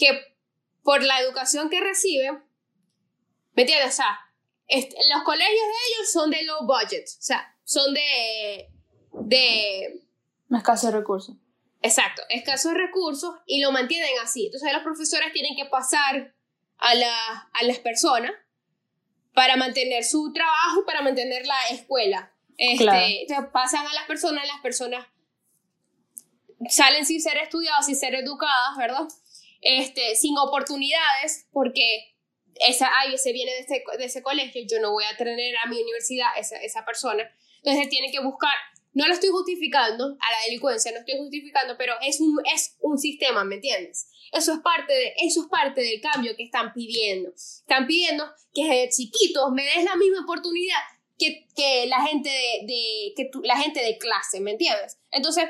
que 0.00 0.34
por 0.82 1.04
la 1.04 1.20
educación 1.20 1.70
que 1.70 1.80
reciben, 1.80 2.42
¿me 3.52 3.62
entiendes? 3.62 3.92
O 3.92 3.96
sea, 3.96 4.18
los 5.14 5.22
colegios 5.22 5.54
de 5.54 5.94
ellos 5.94 6.12
son 6.12 6.30
de 6.30 6.42
low 6.44 6.66
budget, 6.66 7.04
o 7.06 7.22
sea, 7.22 7.56
son 7.64 7.94
de, 7.94 8.70
de 9.12 10.02
Escasos 10.50 10.92
recursos. 10.92 11.36
Exacto, 11.82 12.22
escasos 12.28 12.74
recursos 12.74 13.36
y 13.46 13.60
lo 13.60 13.72
mantienen 13.72 14.10
así. 14.22 14.46
Entonces 14.46 14.72
los 14.72 14.82
profesores 14.82 15.32
tienen 15.32 15.56
que 15.56 15.66
pasar 15.66 16.34
a, 16.78 16.94
la, 16.94 17.48
a 17.52 17.64
las 17.64 17.78
personas 17.78 18.32
para 19.34 19.56
mantener 19.56 20.04
su 20.04 20.32
trabajo 20.32 20.80
y 20.82 20.84
para 20.84 21.02
mantener 21.02 21.46
la 21.46 21.68
escuela. 21.70 22.32
Este, 22.56 23.26
pasan 23.52 23.86
a 23.86 23.94
las 23.94 24.04
personas, 24.04 24.46
las 24.46 24.60
personas 24.60 25.06
salen 26.68 27.06
sin 27.06 27.22
ser 27.22 27.38
estudiadas, 27.38 27.86
sin 27.86 27.96
ser 27.96 28.14
educadas, 28.14 28.76
¿verdad? 28.76 29.08
Este, 29.60 30.16
sin 30.16 30.36
oportunidades, 30.38 31.46
porque 31.52 32.14
esa, 32.66 32.88
ay, 33.00 33.14
ese 33.14 33.32
viene 33.32 33.52
de 33.52 33.60
ese, 33.60 33.82
de 33.98 34.04
ese 34.04 34.22
colegio, 34.22 34.62
yo 34.66 34.80
no 34.80 34.92
voy 34.92 35.04
a 35.04 35.16
tener 35.16 35.54
a 35.58 35.68
mi 35.68 35.80
universidad 35.80 36.28
esa, 36.38 36.56
esa 36.56 36.84
persona. 36.84 37.30
Entonces 37.62 37.88
tienen 37.88 38.10
que 38.10 38.20
buscar 38.20 38.52
no 38.92 39.06
lo 39.06 39.14
estoy 39.14 39.30
justificando 39.30 40.04
a 40.04 40.32
la 40.32 40.44
delincuencia, 40.46 40.90
no 40.92 40.98
estoy 40.98 41.16
justificando, 41.18 41.76
pero 41.78 41.94
es 42.02 42.20
un, 42.20 42.36
es 42.52 42.76
un 42.80 42.98
sistema, 42.98 43.44
¿me 43.44 43.56
entiendes? 43.56 44.08
Eso 44.32 44.52
es, 44.52 44.60
parte 44.60 44.92
de, 44.92 45.14
eso 45.18 45.42
es 45.42 45.46
parte 45.48 45.80
del 45.80 46.00
cambio 46.00 46.34
que 46.36 46.44
están 46.44 46.72
pidiendo. 46.72 47.30
Están 47.30 47.86
pidiendo 47.86 48.24
que 48.52 48.64
desde 48.64 48.88
chiquitos 48.90 49.50
me 49.52 49.64
des 49.64 49.84
la 49.84 49.96
misma 49.96 50.22
oportunidad 50.22 50.78
que, 51.18 51.46
que 51.54 51.86
la, 51.86 52.04
gente 52.06 52.30
de, 52.30 53.12
que 53.16 53.30
la 53.44 53.56
gente 53.58 53.80
de 53.80 53.98
clase, 53.98 54.40
¿me 54.40 54.52
entiendes? 54.52 54.98
Entonces, 55.10 55.44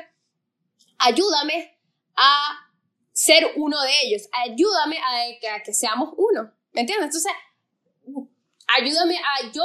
ayúdame 0.99 1.77
a 2.15 2.70
ser 3.13 3.45
uno 3.55 3.81
de 3.81 3.91
ellos, 4.03 4.27
ayúdame 4.31 4.97
a, 4.97 5.55
a 5.55 5.63
que 5.63 5.73
seamos 5.73 6.13
uno, 6.17 6.51
¿me 6.71 6.81
entiendes? 6.81 7.07
Entonces, 7.07 7.31
ayúdame 8.79 9.17
a 9.17 9.51
yo 9.51 9.63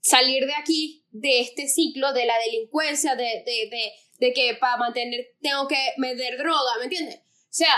salir 0.00 0.44
de 0.46 0.54
aquí, 0.54 1.04
de 1.10 1.40
este 1.40 1.68
ciclo 1.68 2.12
de 2.12 2.26
la 2.26 2.34
delincuencia, 2.38 3.14
de, 3.14 3.42
de, 3.44 3.68
de, 3.70 3.92
de 4.18 4.32
que 4.32 4.56
para 4.60 4.76
mantener 4.76 5.28
tengo 5.40 5.66
que 5.68 5.78
meter 5.98 6.38
droga, 6.38 6.78
¿me 6.78 6.84
entiendes? 6.84 7.16
O 7.16 7.52
sea, 7.58 7.74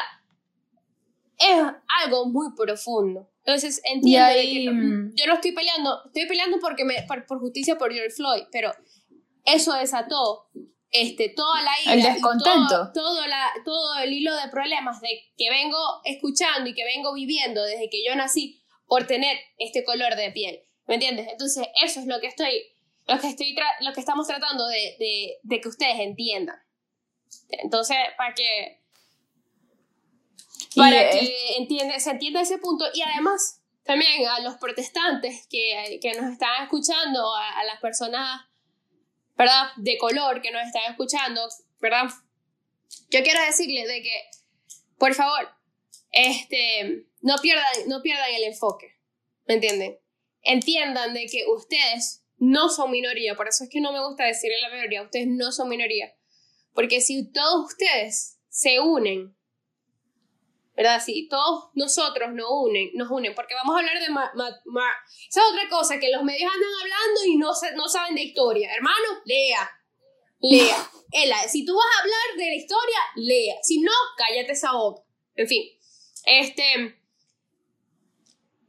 es 1.39 1.63
algo 2.05 2.27
muy 2.27 2.55
profundo. 2.55 3.31
Entonces, 3.45 3.81
entiendo 3.85 4.35
que 4.35 4.71
mm. 4.71 5.15
yo 5.17 5.27
no 5.27 5.35
estoy 5.35 5.53
peleando, 5.53 6.05
estoy 6.07 6.27
peleando 6.27 6.59
porque 6.61 6.85
me, 6.85 7.03
por, 7.07 7.39
justicia 7.39 7.77
por 7.77 7.93
George 7.93 8.15
Floyd, 8.15 8.45
pero 8.53 8.73
eso 9.45 9.73
desató 9.75 10.49
este, 10.91 11.29
toda 11.29 11.63
la 11.63 11.73
ira 11.85 11.93
el 11.93 12.15
descontento. 12.15 12.91
todo, 12.93 13.27
la, 13.27 13.53
todo 13.65 13.99
el 13.99 14.13
hilo 14.13 14.35
de 14.35 14.49
problemas 14.49 15.01
de 15.01 15.33
que 15.37 15.51
vengo 15.51 15.79
escuchando 16.05 16.69
y 16.69 16.75
que 16.75 16.85
vengo 16.85 17.13
viviendo 17.15 17.63
desde 17.63 17.89
que 17.89 18.05
yo 18.05 18.15
nací 18.15 18.63
por 18.87 19.07
tener 19.07 19.37
este 19.59 19.85
color 19.85 20.17
de 20.17 20.33
piel. 20.33 20.61
¿Me 20.87 20.95
entiendes? 20.95 21.29
Entonces, 21.31 21.69
eso 21.85 22.01
es 22.01 22.07
lo 22.07 22.21
que 22.21 22.27
estoy, 22.27 22.65
lo 23.07 23.19
que 23.21 23.29
estoy, 23.29 23.57
lo 23.81 23.93
que 23.93 24.01
estamos 24.01 24.27
tratando 24.27 24.67
de, 24.67 24.97
de, 24.99 25.39
de 25.43 25.61
que 25.61 25.69
ustedes 25.69 26.01
entiendan. 26.01 26.57
Entonces, 27.51 27.97
para 28.17 28.35
que 28.35 28.81
para 30.75 31.11
que 31.11 31.57
entiende, 31.59 31.99
se 32.01 32.11
entienda 32.11 32.41
ese 32.41 32.59
punto 32.59 32.85
y 32.95 33.03
además 33.03 33.61
también 33.85 34.27
a 34.29 34.41
los 34.41 34.57
protestantes 34.57 35.47
que, 35.49 35.99
que 36.01 36.15
nos 36.15 36.33
están 36.33 36.63
escuchando, 36.63 37.35
a, 37.35 37.65
las 37.65 37.81
personas, 37.81 38.43
¿verdad? 39.41 39.69
De 39.77 39.97
color 39.97 40.43
que 40.43 40.51
nos 40.51 40.67
están 40.67 40.83
escuchando, 40.91 41.41
¿verdad? 41.81 42.11
Yo 43.09 43.23
quiero 43.23 43.41
decirles 43.41 43.89
de 43.89 44.03
que, 44.03 44.13
por 44.99 45.15
favor, 45.15 45.49
este, 46.13 47.07
no 47.23 47.37
pierdan, 47.41 47.65
no 47.87 48.03
pierdan 48.03 48.35
el 48.35 48.45
enfoque, 48.45 48.99
¿me 49.47 49.55
entienden? 49.55 49.99
Entiendan 50.43 51.15
de 51.15 51.25
que 51.25 51.47
ustedes 51.47 52.23
no 52.37 52.69
son 52.69 52.91
minoría, 52.91 53.35
por 53.35 53.49
eso 53.49 53.65
es 53.65 53.71
que 53.71 53.81
no 53.81 53.93
me 53.93 54.07
gusta 54.07 54.27
decirle 54.27 54.61
la 54.61 54.69
mayoría, 54.69 55.05
ustedes 55.05 55.29
no 55.29 55.53
son 55.53 55.71
minoría, 55.71 56.15
porque 56.75 57.01
si 57.01 57.33
todos 57.33 57.73
ustedes 57.73 58.39
se 58.51 58.79
unen 58.81 59.35
¿verdad? 60.81 61.03
Si 61.05 61.29
todos 61.29 61.69
nosotros 61.75 62.33
nos 62.33 62.47
unen, 62.51 62.89
nos 62.95 63.11
unen, 63.11 63.35
porque 63.35 63.55
vamos 63.55 63.77
a 63.77 63.81
hablar 63.81 63.99
de... 63.99 64.07
Esa 64.07 65.41
es 65.41 65.47
otra 65.53 65.69
cosa, 65.69 66.01
que 66.01 66.11
los 66.11 66.25
medios 66.25 66.51
andan 66.51 66.71
hablando 66.81 67.25
y 67.27 67.37
no, 67.37 67.53
no 67.77 67.87
saben 67.87 68.15
de 68.15 68.23
historia. 68.23 68.73
Hermano, 68.75 68.97
lea, 69.27 69.71
lea. 70.41 70.91
Ella, 71.13 71.37
si 71.49 71.67
tú 71.67 71.77
vas 71.77 71.85
a 71.85 72.01
hablar 72.01 72.39
de 72.39 72.47
la 72.47 72.55
historia, 72.55 72.99
lea. 73.17 73.57
Si 73.63 73.83
no, 73.83 73.93
cállate 74.17 74.53
esa 74.53 74.73
boca. 74.73 75.03
En 75.35 75.49
fin, 75.49 75.65
este... 76.25 76.99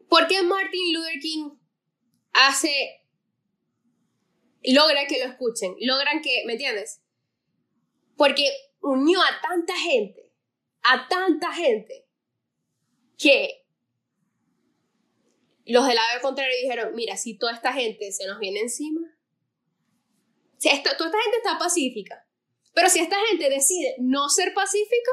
¿Por 0.09 0.27
qué 0.27 0.43
Martin 0.43 0.93
Luther 0.93 1.19
King 1.21 1.51
hace... 2.33 3.05
logra 4.65 5.07
que 5.07 5.17
lo 5.23 5.31
escuchen? 5.31 5.77
Logran 5.79 6.21
que, 6.21 6.43
¿me 6.45 6.53
entiendes? 6.53 7.01
Porque 8.17 8.51
unió 8.81 9.21
a 9.21 9.39
tanta 9.41 9.77
gente 9.77 10.20
a 10.83 11.07
tanta 11.07 11.53
gente 11.53 12.07
que 13.17 13.65
los 15.65 15.85
del 15.85 15.95
lado 15.95 16.21
contrario 16.21 16.55
dijeron, 16.61 16.95
mira, 16.95 17.17
si 17.17 17.37
toda 17.37 17.53
esta 17.53 17.73
gente 17.73 18.11
se 18.11 18.25
nos 18.27 18.39
viene 18.39 18.61
encima, 18.61 19.01
si 20.57 20.69
esto, 20.69 20.89
toda 20.97 21.09
esta 21.09 21.21
gente 21.21 21.37
está 21.37 21.57
pacífica, 21.57 22.27
pero 22.73 22.89
si 22.89 22.99
esta 22.99 23.17
gente 23.29 23.49
decide 23.49 23.95
no 23.99 24.29
ser 24.29 24.53
pacífica, 24.53 25.11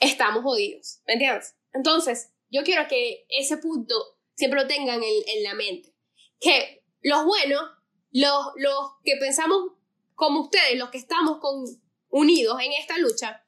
estamos 0.00 0.42
jodidos, 0.42 1.00
¿me 1.06 1.14
entiendes? 1.14 1.56
Entonces, 1.72 2.32
yo 2.50 2.62
quiero 2.64 2.88
que 2.88 3.26
ese 3.28 3.58
punto 3.58 3.94
siempre 4.34 4.60
lo 4.60 4.66
tengan 4.66 5.00
en, 5.02 5.42
la 5.42 5.54
mente, 5.54 5.94
que 6.40 6.84
los 7.02 7.24
buenos, 7.24 7.62
los, 8.10 8.46
los 8.56 8.92
que 9.04 9.16
pensamos 9.16 9.72
como 10.14 10.42
ustedes, 10.42 10.78
los 10.78 10.90
que 10.90 10.98
estamos 10.98 11.38
con, 11.38 11.64
unidos 12.08 12.58
en 12.62 12.72
esta 12.72 12.98
lucha, 12.98 13.45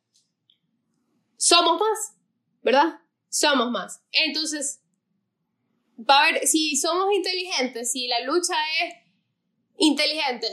somos 1.38 1.80
más, 1.80 2.16
¿verdad? 2.62 3.00
Somos 3.30 3.70
más. 3.70 4.02
Entonces, 4.12 4.82
va 5.98 6.26
a 6.26 6.46
si 6.46 6.76
somos 6.76 7.06
inteligentes, 7.14 7.92
si 7.92 8.06
la 8.08 8.20
lucha 8.20 8.54
es 8.82 8.94
inteligente, 9.78 10.46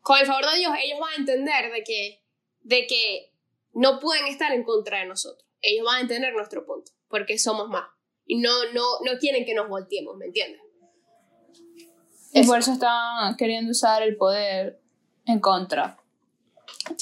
con 0.00 0.18
el 0.18 0.26
favor 0.26 0.50
de 0.50 0.58
Dios, 0.58 0.72
ellos 0.82 1.00
van 1.00 1.12
a 1.12 1.16
entender 1.16 1.72
de 1.72 1.82
que, 1.82 2.24
de 2.62 2.86
que 2.86 3.34
no 3.72 3.98
pueden 3.98 4.26
estar 4.26 4.52
en 4.52 4.62
contra 4.62 5.00
de 5.00 5.06
nosotros. 5.06 5.44
Ellos 5.60 5.84
van 5.84 5.96
a 5.96 6.00
entender 6.02 6.32
nuestro 6.32 6.64
punto, 6.64 6.92
porque 7.08 7.38
somos 7.38 7.68
más. 7.68 7.88
Y 8.24 8.38
no, 8.38 8.50
no, 8.72 8.82
no 9.04 9.18
quieren 9.18 9.44
que 9.44 9.54
nos 9.54 9.68
volteemos, 9.68 10.16
¿me 10.16 10.26
entiendes? 10.26 10.60
Y 12.32 12.44
por 12.44 12.58
eso 12.58 12.72
están 12.72 13.36
queriendo 13.36 13.72
usar 13.72 14.02
el 14.02 14.16
poder 14.16 14.80
en 15.24 15.40
contra. 15.40 15.98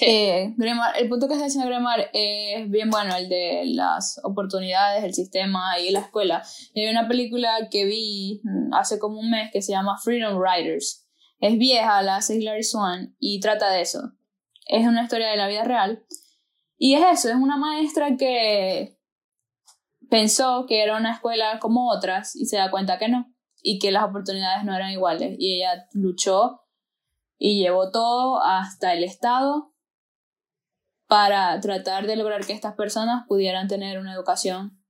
Eh, 0.00 0.54
el 0.96 1.08
punto 1.08 1.28
que 1.28 1.34
está 1.34 1.44
diciendo 1.44 1.68
Gremar 1.68 2.10
es 2.12 2.68
bien 2.70 2.90
bueno, 2.90 3.14
el 3.16 3.28
de 3.28 3.64
las 3.66 4.20
oportunidades, 4.24 5.04
el 5.04 5.14
sistema 5.14 5.78
y 5.78 5.90
la 5.90 6.00
escuela. 6.00 6.42
hay 6.74 6.88
una 6.88 7.08
película 7.08 7.68
que 7.70 7.84
vi 7.84 8.42
hace 8.72 8.98
como 8.98 9.20
un 9.20 9.30
mes 9.30 9.50
que 9.52 9.62
se 9.62 9.72
llama 9.72 9.98
Freedom 10.02 10.40
Riders. 10.40 11.06
Es 11.40 11.58
vieja, 11.58 12.00
la 12.02 12.16
hace 12.16 12.36
Hilary 12.36 12.64
Swan 12.64 13.14
y 13.18 13.40
trata 13.40 13.70
de 13.70 13.82
eso. 13.82 14.12
Es 14.66 14.86
una 14.86 15.02
historia 15.02 15.28
de 15.28 15.36
la 15.36 15.48
vida 15.48 15.64
real. 15.64 16.04
Y 16.78 16.94
es 16.94 17.04
eso, 17.12 17.28
es 17.28 17.36
una 17.36 17.56
maestra 17.56 18.16
que 18.16 18.98
pensó 20.08 20.64
que 20.66 20.82
era 20.82 20.96
una 20.96 21.12
escuela 21.12 21.58
como 21.60 21.90
otras 21.90 22.34
y 22.34 22.46
se 22.46 22.56
da 22.56 22.70
cuenta 22.70 22.98
que 22.98 23.08
no. 23.08 23.32
Y 23.62 23.78
que 23.78 23.90
las 23.90 24.04
oportunidades 24.04 24.64
no 24.64 24.74
eran 24.74 24.90
iguales. 24.90 25.36
Y 25.38 25.56
ella 25.56 25.86
luchó 25.92 26.62
y 27.38 27.58
llevó 27.60 27.90
todo 27.90 28.42
hasta 28.42 28.94
el 28.94 29.04
Estado 29.04 29.73
para 31.06 31.60
tratar 31.60 32.06
de 32.06 32.16
lograr 32.16 32.46
que 32.46 32.52
estas 32.52 32.74
personas 32.74 33.26
pudieran 33.28 33.68
tener 33.68 33.98
una 33.98 34.14
educación. 34.14 34.80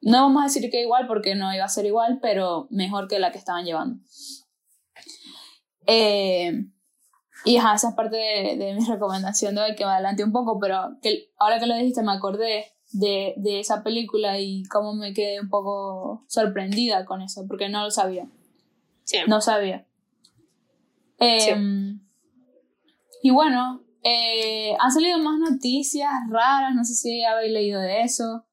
No 0.00 0.22
vamos 0.22 0.42
a 0.42 0.46
decir 0.46 0.70
que 0.70 0.82
igual 0.82 1.06
porque 1.06 1.34
no 1.34 1.54
iba 1.54 1.64
a 1.64 1.68
ser 1.68 1.86
igual, 1.86 2.18
pero 2.20 2.66
mejor 2.70 3.08
que 3.08 3.18
la 3.18 3.32
que 3.32 3.38
estaban 3.38 3.64
llevando. 3.64 4.00
Eh, 5.86 6.66
y 7.44 7.56
esa 7.56 7.74
es 7.74 7.94
parte 7.94 8.16
de, 8.16 8.74
mi 8.74 8.84
recomendación 8.88 9.54
de 9.54 9.62
hoy, 9.62 9.74
que 9.74 9.84
me 9.84 9.92
adelante 9.92 10.24
un 10.24 10.32
poco, 10.32 10.58
pero 10.58 10.96
que 11.02 11.30
ahora 11.38 11.58
que 11.58 11.66
lo 11.66 11.74
dijiste 11.74 12.02
me 12.02 12.12
acordé 12.12 12.72
de, 12.92 13.34
de, 13.36 13.60
esa 13.60 13.82
película 13.82 14.38
y 14.38 14.64
cómo 14.64 14.94
me 14.94 15.14
quedé 15.14 15.40
un 15.40 15.48
poco 15.48 16.24
sorprendida 16.28 17.04
con 17.04 17.22
eso, 17.22 17.46
porque 17.48 17.68
no 17.68 17.84
lo 17.84 17.90
sabía. 17.90 18.28
No 19.26 19.40
sabía. 19.40 19.86
Em, 21.18 22.00
y 23.22 23.30
bueno, 23.30 23.82
eh, 24.02 24.76
han 24.78 24.90
salido 24.90 25.18
más 25.18 25.38
noticias 25.38 26.10
raras, 26.28 26.74
no 26.74 26.84
sé 26.84 26.94
si 26.94 27.24
habéis 27.24 27.52
leído 27.52 27.80
de 27.80 28.02
eso. 28.02 28.46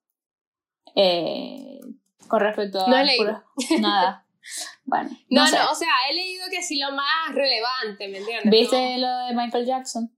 Eh, 0.95 1.79
con 2.27 2.39
respecto 2.39 2.85
a... 2.85 2.89
No 2.89 2.97
he 2.97 3.05
leído. 3.05 3.43
nada. 3.79 4.25
Bueno. 4.83 5.11
No, 5.29 5.43
no, 5.43 5.71
o 5.71 5.75
sea, 5.75 5.89
he 6.09 6.15
leído 6.15 6.45
que 6.49 6.63
sí 6.63 6.79
lo 6.79 6.91
más 6.91 7.05
relevante, 7.31 8.07
¿me 8.07 8.17
entiendes? 8.17 8.49
¿Viste 8.49 8.97
lo 8.97 9.07
de 9.27 9.35
Michael 9.35 9.67
Jackson? 9.67 10.11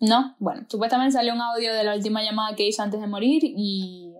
No, 0.00 0.34
bueno, 0.38 0.64
supuestamente 0.66 1.12
salió 1.12 1.34
un 1.34 1.42
audio 1.42 1.74
de 1.74 1.84
la 1.84 1.94
última 1.94 2.22
llamada 2.22 2.56
que 2.56 2.66
hizo 2.66 2.82
antes 2.82 2.98
de 2.98 3.06
morir 3.06 3.42
y. 3.44 4.14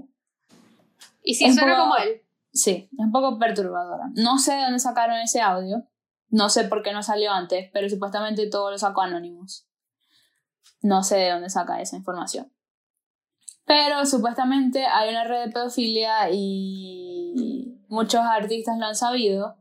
¿Y 1.22 1.34
si 1.34 1.50
suena 1.50 1.78
como 1.78 1.96
él? 1.96 2.22
Sí, 2.52 2.88
es 2.92 2.98
un 2.98 3.12
poco 3.12 3.38
perturbadora. 3.38 4.10
No 4.14 4.38
sé 4.38 4.52
de 4.52 4.62
dónde 4.62 4.78
sacaron 4.78 5.16
ese 5.18 5.40
audio, 5.40 5.86
no 6.28 6.48
sé 6.48 6.64
por 6.64 6.82
qué 6.82 6.92
no 6.92 7.02
salió 7.02 7.32
antes, 7.32 7.70
pero 7.72 7.88
supuestamente 7.88 8.48
todo 8.48 8.70
lo 8.70 8.78
sacó 8.78 9.02
Anonymous. 9.02 9.66
No 10.82 11.02
sé 11.02 11.16
de 11.16 11.30
dónde 11.30 11.50
saca 11.50 11.80
esa 11.80 11.96
información. 11.96 12.52
Pero 13.64 14.06
supuestamente 14.06 14.86
hay 14.86 15.10
una 15.10 15.24
red 15.24 15.46
de 15.46 15.52
pedofilia 15.52 16.30
y 16.30 17.80
muchos 17.88 18.20
artistas 18.20 18.78
lo 18.78 18.86
han 18.86 18.94
sabido 18.94 19.56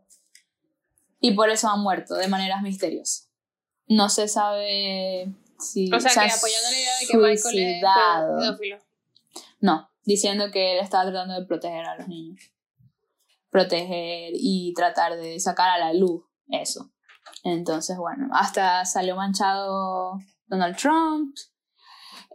y 1.19 1.33
por 1.33 1.49
eso 1.49 1.69
han 1.69 1.81
muerto 1.81 2.15
de 2.15 2.27
maneras 2.27 2.61
misteriosas. 2.61 3.29
No 3.87 4.09
se 4.09 4.27
sabe 4.27 5.33
si 5.59 5.91
o 5.91 5.99
sea, 5.99 6.11
que 6.11 6.31
apoyando 6.31 6.69
la 6.71 6.77
idea 6.77 6.97
de 6.99 7.07
que 7.07 7.17
Michael 7.17 7.59
es 7.59 7.83
pedófilo. 8.39 8.77
No, 9.59 9.89
diciendo 10.03 10.51
que 10.51 10.73
él 10.73 10.79
estaba 10.79 11.05
tratando 11.05 11.33
de 11.33 11.45
proteger 11.45 11.85
a 11.85 11.97
los 11.97 12.07
niños. 12.07 12.51
Proteger 13.49 14.33
y 14.33 14.73
tratar 14.75 15.15
de 15.15 15.39
sacar 15.39 15.69
a 15.69 15.79
la 15.79 15.93
luz 15.93 16.25
eso. 16.49 16.91
Entonces, 17.43 17.97
bueno, 17.97 18.29
hasta 18.33 18.85
salió 18.85 19.15
manchado 19.15 20.19
Donald 20.47 20.77
Trump. 20.77 21.35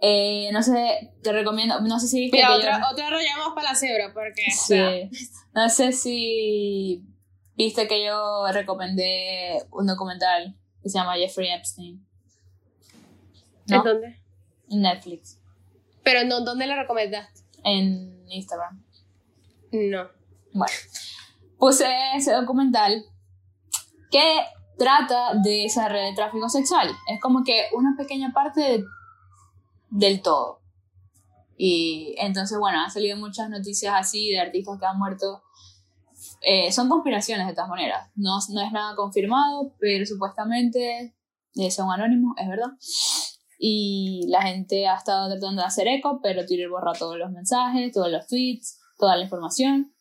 Eh, 0.03 0.51
no 0.53 0.63
sé, 0.63 1.13
te 1.23 1.33
recomiendo, 1.33 1.81
no 1.81 2.01
sé 2.01 2.09
si 2.09 2.21
viste 2.21 2.43
otra, 2.47 2.81
otra 2.91 3.11
para 3.55 3.71
la 3.71 3.75
cebra, 3.75 4.13
porque... 4.15 4.51
Sí. 4.51 5.11
No 5.55 5.69
sé 5.69 5.93
si 5.93 7.05
viste 7.57 7.87
que 7.87 8.05
yo 8.05 8.47
recomendé 8.53 9.63
un 9.71 9.87
documental 9.87 10.57
que 10.83 10.89
se 10.89 10.99
llama 10.99 11.17
Jeffrey 11.17 11.51
Epstein. 11.51 12.07
¿En 13.69 13.83
dónde? 13.83 14.21
En 14.71 14.83
Netflix. 14.83 15.41
¿Pero 16.03 16.25
no, 16.25 16.41
dónde 16.41 16.67
lo 16.67 16.77
recomendaste? 16.77 17.43
En 17.65 18.25
Instagram. 18.31 18.83
No. 19.73 20.09
Bueno, 20.53 20.75
puse 21.59 21.87
ese 22.17 22.33
documental 22.33 23.05
que 24.11 24.43
trata 24.79 25.35
de 25.35 25.67
esa 25.67 25.89
red 25.89 26.11
de 26.11 26.15
tráfico 26.15 26.49
sexual. 26.49 26.89
Es 27.07 27.21
como 27.21 27.45
que 27.45 27.67
una 27.73 27.95
pequeña 27.97 28.33
parte 28.33 28.85
del 29.91 30.23
todo. 30.23 30.61
Y 31.57 32.15
entonces, 32.19 32.59
bueno, 32.59 32.81
han 32.81 32.91
salido 32.91 33.19
muchas 33.19 33.51
noticias 33.51 33.93
así 33.95 34.31
de 34.31 34.41
artistas 34.41 34.79
que 34.81 34.87
han 34.87 34.99
muerto. 34.99 35.43
Eh, 36.41 36.73
son 36.73 36.89
conspiraciones 36.89 37.47
de 37.47 37.53
todas 37.53 37.69
maneras. 37.69 38.11
No, 38.15 38.39
no 38.55 38.61
es 38.63 38.73
nada 38.73 38.97
confirmado, 38.97 39.75
pero 39.79 40.07
supuestamente 40.07 41.15
eh, 41.57 41.71
son 41.71 41.91
anónimos, 41.93 42.35
es 42.39 42.49
verdad. 42.49 42.71
Y 43.59 44.27
la 44.29 44.41
gente 44.41 44.89
ha 44.89 44.95
estado 44.95 45.29
tratando 45.29 45.61
de 45.61 45.69
hacer 45.69 45.87
eco, 45.89 46.21
pero 46.23 46.47
Twitter 46.47 46.71
borra 46.71 46.95
todos 46.99 47.19
los 47.19 47.31
mensajes, 47.31 47.93
todos 47.93 48.11
los 48.11 48.27
tweets, 48.27 48.81
toda 48.97 49.17
la 49.17 49.25
información. 49.25 49.93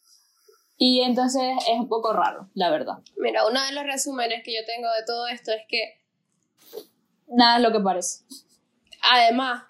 Y 0.82 1.01
entonces 1.01 1.43
es 1.67 1.77
un 1.77 1.89
poco 1.89 2.13
raro, 2.13 2.49
la 2.53 2.69
verdad. 2.71 2.93
Mira, 3.17 3.45
uno 3.45 3.61
de 3.61 3.73
los 3.73 3.84
resúmenes 3.84 4.43
que 4.45 4.55
yo 4.55 4.65
tengo 4.65 4.88
de 4.93 5.03
todo 5.05 5.27
esto 5.27 5.51
es 5.51 5.61
que 5.67 5.99
Nada 7.27 7.57
es 7.57 7.63
lo 7.63 7.71
que 7.71 7.80
parece. 7.82 8.23
además 9.03 9.63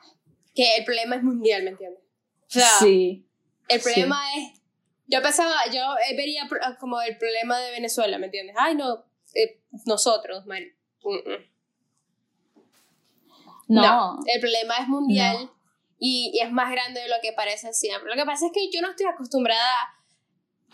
que 0.56 0.76
el 0.78 0.86
problema 0.86 1.16
es 1.16 1.24
mundial, 1.24 1.64
¿me 1.64 1.72
entiendes? 1.72 2.02
O 2.04 2.46
sea, 2.52 2.68
sí. 2.80 3.28
el 3.68 3.82
problema 3.82 4.22
es, 4.38 4.62
yo 5.08 5.22
pensaba, 5.22 5.56
yo 5.74 5.82
eh, 6.10 6.16
vería 6.16 6.46
pro- 6.48 6.60
como 6.80 7.02
el 7.02 7.18
problema 7.18 7.58
de 7.60 7.72
Venezuela, 7.72 8.18
¿me 8.20 8.26
entiendes? 8.28 8.56
Ay, 8.60 8.76
no, 8.76 9.04
eh, 9.34 9.62
nosotros, 9.86 10.46
Mari. 10.46 10.72
Mm, 11.04 11.16
mm. 11.30 11.46
No. 13.70 14.20
el 14.26 14.40
problema 14.42 14.78
es 14.78 14.88
mundial 14.88 15.50
y, 16.00 16.32
y 16.34 16.40
es 16.40 16.52
más 16.52 16.72
grande 16.72 17.02
de 17.02 17.08
lo 17.10 17.16
que 17.22 17.34
parece 17.34 17.74
siempre. 17.74 18.10
Lo 18.10 18.16
que 18.16 18.26
pasa 18.26 18.48
es 18.48 18.52
que 18.52 18.70
yo 18.72 18.82
no 18.82 18.90
estoy 18.90 19.06
acostumbrada, 19.06 19.62
a 19.62 19.99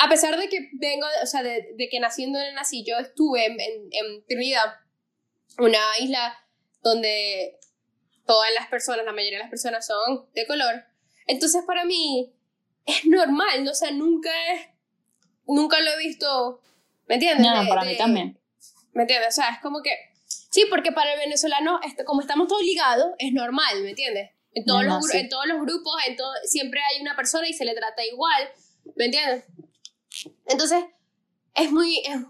pesar 0.09 0.37
de 0.37 0.49
que 0.49 0.69
vengo, 0.73 1.05
o 1.23 1.25
sea, 1.25 1.41
de, 1.43 1.73
de 1.75 1.89
que 1.89 1.99
naciendo 1.99 2.39
en 2.39 2.53
nací, 2.55 2.83
yo 2.85 2.97
estuve 2.97 3.45
en, 3.45 3.59
en, 3.59 3.89
en 3.91 4.25
Trinidad, 4.27 4.75
una 5.57 5.79
isla 5.99 6.37
donde 6.83 7.57
todas 8.25 8.51
las 8.53 8.67
personas, 8.67 9.05
la 9.05 9.13
mayoría 9.13 9.37
de 9.37 9.43
las 9.43 9.49
personas 9.49 9.85
son 9.85 10.29
de 10.33 10.45
color. 10.47 10.83
Entonces 11.27 11.63
para 11.65 11.85
mí 11.85 12.33
es 12.85 13.05
normal, 13.05 13.63
¿no? 13.63 13.71
o 13.71 13.75
sea, 13.75 13.91
nunca 13.91 14.29
es, 14.53 14.67
nunca 15.47 15.79
lo 15.79 15.91
he 15.91 15.97
visto, 15.97 16.61
¿me 17.07 17.15
entiendes? 17.15 17.45
No, 17.47 17.61
De- 17.63 17.67
para 17.69 17.83
mí 17.83 17.95
también. 17.97 18.39
¿Me 18.93 19.03
entiendes? 19.03 19.29
O 19.29 19.31
sea, 19.41 19.49
es 19.49 19.59
como 19.61 19.81
que. 19.81 19.91
Sí, 20.25 20.65
porque 20.69 20.91
para 20.93 21.13
el 21.13 21.19
venezolano, 21.19 21.79
esto- 21.83 22.05
como 22.05 22.21
estamos 22.21 22.47
todos 22.47 22.61
ligados, 22.63 23.07
es 23.17 23.33
normal, 23.33 23.81
¿me 23.83 23.89
entiendes? 23.89 24.31
En 24.53 24.63
todos, 24.65 24.85
No, 24.85 24.95
los, 24.95 25.07
sí. 25.07 25.17
en 25.17 25.27
todos 25.29 25.45
los 25.47 25.59
grupos, 25.61 25.93
en 26.07 26.15
todo, 26.15 26.31
siempre 26.45 26.79
hay 26.81 27.01
una 27.01 27.15
persona 27.15 27.47
y 27.47 27.53
se 27.53 27.65
le 27.65 27.73
trata 27.75 28.05
igual, 28.05 28.49
¿me 28.95 29.05
entiendes? 29.05 29.43
Entonces, 30.47 30.83
es 31.55 31.71
muy. 31.71 31.99
es- 32.05 32.21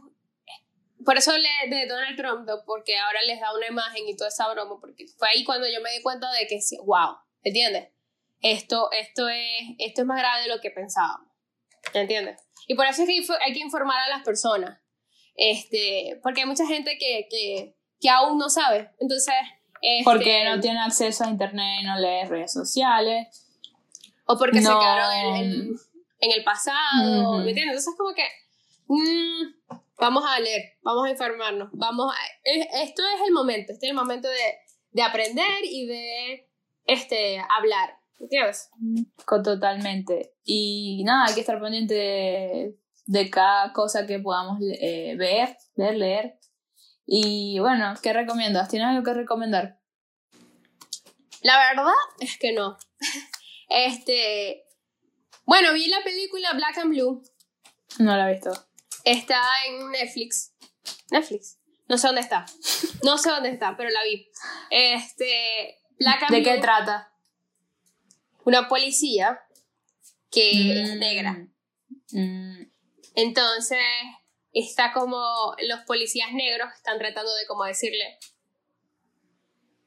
por 1.06 1.18
eso 1.18 1.32
le 1.38 1.70
de 1.76 1.86
Donald 1.88 2.18
Trump, 2.18 2.48
¿no? 2.48 2.64
porque 2.66 2.98
ahora 2.98 3.22
les 3.28 3.40
da 3.40 3.54
una 3.56 3.68
imagen 3.68 4.08
y 4.08 4.16
toda 4.16 4.30
esa 4.30 4.52
broma, 4.52 4.80
porque 4.80 5.06
fue 5.18 5.28
ahí 5.30 5.44
cuando 5.44 5.68
yo 5.68 5.80
me 5.82 5.92
di 5.92 6.02
cuenta 6.02 6.32
de 6.32 6.48
que, 6.48 6.60
wow, 6.84 7.18
¿me 7.44 7.50
entiendes? 7.50 7.90
Esto, 8.42 8.90
esto, 8.92 9.30
es, 9.30 9.62
esto 9.78 10.02
es 10.02 10.08
más 10.08 10.20
grave 10.20 10.44
de 10.44 10.48
lo 10.48 10.60
que 10.62 10.72
pensábamos, 10.72 11.28
¿me 11.94 12.02
entiendes? 12.02 12.40
Y 12.68 12.74
por 12.76 12.88
eso 12.88 13.04
es 13.04 13.08
que 13.08 13.34
hay 13.46 13.54
que 13.54 13.60
informar 13.60 14.00
a 14.00 14.10
las 14.10 14.24
personas, 14.24 14.80
este, 15.36 16.20
porque 16.24 16.42
hay 16.42 16.48
mucha 16.48 16.66
gente 16.66 16.98
que, 16.98 17.28
que, 17.30 17.76
que 18.00 18.10
aún 18.10 18.38
no 18.40 18.50
sabe, 18.50 18.90
entonces... 19.00 19.34
este, 19.82 20.04
Porque 20.06 20.44
no 20.46 20.60
tiene 20.60 20.80
acceso 20.80 21.24
a 21.24 21.30
internet, 21.30 21.82
no 21.84 22.00
lee 22.00 22.24
redes 22.28 22.52
sociales. 22.54 23.28
O 24.26 24.38
porque 24.40 24.60
se 24.60 24.70
quedaron 24.70 25.14
en, 25.14 25.52
en- 25.52 25.76
en 26.26 26.32
el 26.32 26.44
pasado, 26.44 27.32
Ujú. 27.32 27.38
¿me 27.44 27.50
entiendes? 27.50 27.78
Entonces 27.78 27.94
como 27.98 28.14
que 28.14 28.24
mm, 28.88 29.76
vamos 30.00 30.24
a 30.28 30.40
leer, 30.40 30.74
vamos 30.84 31.06
a 31.06 31.10
informarnos, 31.12 31.70
vamos 31.74 32.12
a, 32.14 32.18
es- 32.44 32.68
esto 32.90 33.02
es 33.16 33.22
el 33.28 33.34
momento, 33.34 33.72
este 33.74 33.86
es 33.88 33.90
el 33.92 33.96
momento 33.96 34.28
de, 34.28 34.58
de 34.92 35.02
aprender 35.04 35.64
y 35.64 35.86
de 35.88 36.50
este, 36.86 37.40
hablar, 37.58 37.98
¿entiendes? 38.20 38.70
Co- 39.26 39.42
Totalmente. 39.42 40.34
Y 40.44 41.04
nada, 41.06 41.26
hay 41.28 41.34
que 41.34 41.40
estar 41.42 41.60
pendiente 41.62 41.94
de, 41.96 42.76
de 43.06 43.30
cada 43.30 43.74
cosa 43.74 44.06
que 44.06 44.20
podamos 44.20 44.60
eh, 44.80 45.16
ver, 45.18 45.58
ver, 45.76 45.96
leer. 45.96 46.40
Y 47.08 47.60
bueno, 47.60 47.94
¿qué 48.02 48.14
recomiendas? 48.14 48.70
¿Tienes 48.70 48.88
algo 48.88 49.04
que 49.04 49.14
recomendar? 49.14 49.80
La 51.42 51.58
verdad 51.58 51.94
es 52.20 52.38
que 52.38 52.54
no. 52.54 52.78
Este, 53.68 54.64
bueno, 55.46 55.74
vi 55.74 55.88
la 55.88 56.04
película 56.04 56.54
Black 56.54 56.78
and 56.80 56.90
Blue, 56.92 57.24
No 58.00 58.16
la 58.18 58.30
he 58.30 58.34
visto. 58.34 58.52
está 59.04 59.40
en 59.68 59.92
Netflix. 59.92 60.54
Netflix. 61.12 61.58
No 61.88 61.98
sé 61.98 62.08
dónde 62.08 62.22
está. 62.22 62.46
No 63.04 63.18
sé 63.18 63.30
dónde 63.30 63.50
está, 63.50 63.78
pero 63.78 63.90
la 63.92 64.04
vi. 64.04 64.28
Este, 64.72 65.78
Black 66.00 66.24
and 66.24 66.32
¿De 66.32 66.42
Blue. 66.42 66.52
qué 66.52 66.58
trata? 66.62 67.12
una 68.44 68.68
policía 68.68 69.40
que 70.30 70.82
es 70.84 70.92
Mm, 70.96 71.00
negra. 71.00 71.48
mm, 72.12 72.62
Entonces, 73.16 73.80
está 74.54 74.92
como 74.94 75.56
los 75.68 75.80
policías 75.88 76.32
negros 76.34 76.70
están 76.76 77.00
tratando 77.00 77.34
de 77.34 77.46
como 77.48 77.64
decirle, 77.66 78.20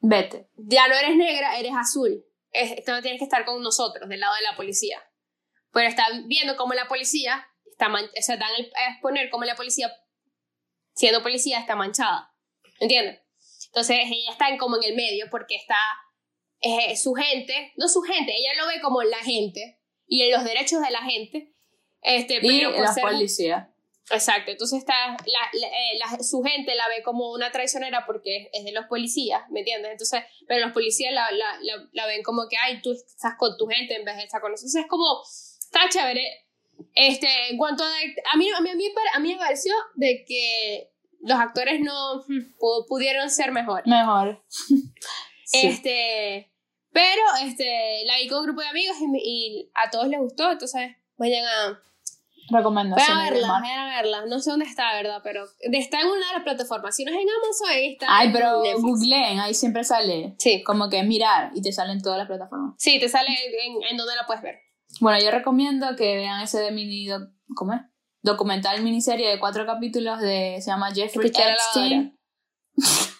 vete. 0.01 0.49
ya 0.57 0.89
no 0.89 0.95
eres 0.95 1.17
negra, 1.17 1.59
eres 1.59 1.73
azul. 1.77 2.25
Es- 2.53 2.73
Esto 2.79 2.93
no 2.93 3.03
tienes 3.03 3.19
que 3.21 3.25
estar 3.25 3.45
con 3.45 3.63
nosotros, 3.63 4.09
del 4.09 4.21
lado 4.21 4.35
de 4.35 4.43
la 4.43 4.57
policía. 4.57 5.01
Pero 5.79 5.89
están 5.91 6.27
viendo 6.27 6.57
cómo 6.57 6.75
la 6.75 6.89
policía 6.89 7.47
está 7.71 7.89
man- 7.89 8.05
o 8.19 8.23
sea, 8.23 8.37
dan 8.37 8.51
el- 8.59 8.73
a 8.75 8.91
exponer 8.93 9.31
cómo 9.31 9.45
la 9.45 9.55
policía, 9.55 9.89
siendo 10.95 11.23
policía, 11.23 11.61
está 11.61 11.77
manchada. 11.77 12.35
¿Entiendes? 12.81 13.21
Entonces, 13.67 13.97
ella 14.05 14.33
está 14.33 14.49
en- 14.49 14.59
como 14.59 14.77
en 14.77 14.83
el 14.91 14.97
medio 14.97 15.27
porque 15.31 15.55
está 15.55 15.77
eh, 16.61 16.97
su 16.97 17.13
gente, 17.15 17.73
no 17.77 17.87
su 17.87 18.01
gente, 18.03 18.33
ella 18.37 18.61
lo 18.61 18.67
ve 18.67 18.81
como 18.81 19.01
la 19.05 19.19
gente 19.19 19.79
y 20.09 20.23
en 20.23 20.33
los 20.33 20.43
derechos 20.43 20.83
de 20.83 20.91
la 20.91 21.03
gente. 21.03 21.55
Este, 22.03 22.39
Y 22.39 22.41
pero 22.41 22.73
la 22.73 22.93
ser 22.93 23.05
policía. 23.05 23.73
Exacto, 24.11 24.51
entonces 24.51 24.81
está 24.81 25.11
la, 25.11 25.51
la- 25.53 25.69
eh, 25.69 25.99
la- 26.01 26.19
su 26.25 26.43
gente 26.43 26.75
la 26.75 26.89
ve 26.89 27.05
como 27.05 27.31
una 27.31 27.53
traicionera 27.53 28.05
porque 28.07 28.39
es, 28.39 28.49
es 28.55 28.65
de 28.65 28.73
los 28.73 28.87
policías, 28.87 29.43
¿me 29.51 29.61
entiendes? 29.61 29.93
Entonces, 29.93 30.25
pero 30.49 30.65
los 30.65 30.73
policías 30.75 31.13
la, 31.13 31.31
la, 31.31 31.59
la, 31.61 31.75
la 31.93 32.07
ven 32.07 32.25
como 32.25 32.49
que, 32.49 32.57
ay, 32.57 32.83
tú 32.83 32.91
estás 32.93 33.35
con 33.39 33.57
tu 33.57 33.67
gente 33.69 33.95
en 33.95 34.05
vez 34.05 34.17
de 34.17 34.25
estar 34.25 34.41
con 34.41 34.51
nosotros. 34.51 34.75
Entonces 34.75 34.85
es 34.85 34.91
como, 34.91 35.23
está 35.73 35.89
chévere. 35.89 36.23
Este, 36.95 37.29
en 37.51 37.57
cuanto 37.59 37.85
a, 37.85 37.89
a 37.89 38.37
mí, 38.37 38.49
a 38.51 38.61
mí, 38.61 38.71
a 38.71 38.75
mí, 38.75 38.85
a 39.15 39.19
mí 39.19 39.33
me 39.35 39.39
pareció 39.39 39.75
de 39.95 40.25
que 40.27 40.91
los 41.21 41.39
actores 41.39 41.81
no 41.81 42.21
hmm, 42.27 42.55
pu- 42.59 42.87
pudieron 42.89 43.31
ser 43.31 43.53
mejores. 43.53 43.87
Mejor. 43.87 44.43
Sí. 45.51 45.67
Este, 45.67 46.53
pero 46.93 47.23
este, 47.43 48.05
la 48.05 48.19
vi 48.19 48.29
con 48.29 48.41
un 48.41 48.45
grupo 48.45 48.61
de 48.61 48.69
amigos 48.69 48.99
y, 49.01 49.71
a 49.73 49.89
todos 49.89 50.07
les 50.09 50.21
gustó, 50.21 50.53
entonces 50.53 50.95
vayan 51.17 51.43
a, 51.47 51.81
Recomendaciones. 52.51 53.09
Vayan 53.09 53.27
a 53.27 53.31
verla, 53.31 53.49
vayan 53.61 53.79
a 53.79 53.97
verla. 53.97 54.27
No 54.27 54.41
sé 54.41 54.51
dónde 54.51 54.67
está, 54.67 54.95
¿verdad? 54.95 55.21
Pero 55.25 55.47
está 55.61 56.01
en 56.03 56.07
una 56.07 56.27
de 56.27 56.33
las 56.35 56.43
plataformas. 56.43 56.95
Si 56.95 57.05
no 57.07 57.13
es 57.13 57.17
en 57.19 57.29
Amazon, 57.31 57.69
ahí 57.71 57.93
está. 57.93 58.07
Ay, 58.11 58.31
pero 58.31 58.63
Netflix. 58.63 58.83
googleen, 58.83 59.41
ahí 59.41 59.55
siempre 59.55 59.85
sale. 59.85 60.35
Sí. 60.39 60.63
Como 60.63 60.91
que 60.91 61.03
mirar 61.03 61.51
y 61.55 61.63
te 61.63 61.73
salen 61.73 62.03
todas 62.03 62.19
las 62.19 62.27
plataformas. 62.27 62.75
Sí, 62.77 62.99
te 63.01 63.09
sale 63.09 63.29
en, 63.31 63.83
en 63.91 63.97
donde 63.97 64.17
la 64.17 64.27
puedes 64.27 64.43
ver. 64.43 64.61
Bueno, 65.01 65.19
yo 65.23 65.31
recomiendo 65.31 65.87
que 65.97 66.17
vean 66.17 66.41
ese 66.43 66.59
de 66.61 66.71
mini, 66.73 67.07
doc- 67.07 67.31
¿cómo 67.55 67.73
es? 67.75 67.81
Documental 68.23 68.83
miniserie 68.83 69.29
de 69.31 69.39
cuatro 69.39 69.65
capítulos 69.65 70.21
de, 70.21 70.59
se 70.61 70.71
llama 70.71 70.93
Jeffrey 70.93 71.31
la 71.31 71.51
Epstein. 71.53 72.19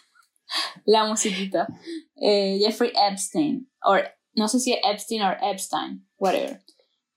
la 0.85 1.05
musiquita. 1.07 1.67
Eh, 2.17 2.59
Jeffrey 2.61 2.93
Epstein. 3.09 3.71
O 3.85 3.97
no 4.35 4.49
sé 4.49 4.59
si 4.61 4.73
es 4.73 4.81
Epstein 4.85 5.23
o 5.23 5.33
Epstein, 5.41 6.09
whatever. 6.17 6.61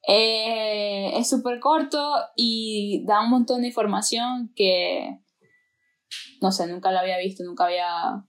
Eh, 0.07 1.17
es 1.17 1.29
súper 1.29 1.59
corto 1.59 2.13
y 2.35 3.03
da 3.05 3.21
un 3.21 3.29
montón 3.29 3.61
de 3.61 3.67
información 3.67 4.51
que, 4.55 5.19
no 6.41 6.51
sé, 6.51 6.67
nunca 6.67 6.91
la 6.91 7.01
había 7.01 7.17
visto, 7.19 7.43
nunca 7.43 7.65
había, 7.65 8.25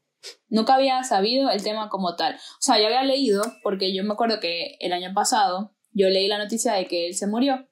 nunca 0.49 0.75
había 0.75 1.03
sabido 1.05 1.51
el 1.51 1.63
tema 1.63 1.89
como 1.89 2.15
tal. 2.17 2.35
O 2.35 2.61
sea, 2.61 2.79
yo 2.79 2.87
había 2.87 3.03
leído, 3.05 3.43
porque 3.63 3.95
yo 3.95 4.05
me 4.05 4.13
acuerdo 4.13 4.39
que 4.41 4.77
el 4.81 4.93
año 4.93 5.13
pasado 5.15 5.75
yo 5.93 6.09
leí 6.09 6.29
la 6.29 6.39
noticia 6.39 6.73
de 6.75 6.87
que 6.87 7.07
él 7.07 7.15
se 7.15 7.27
murió. 7.27 7.69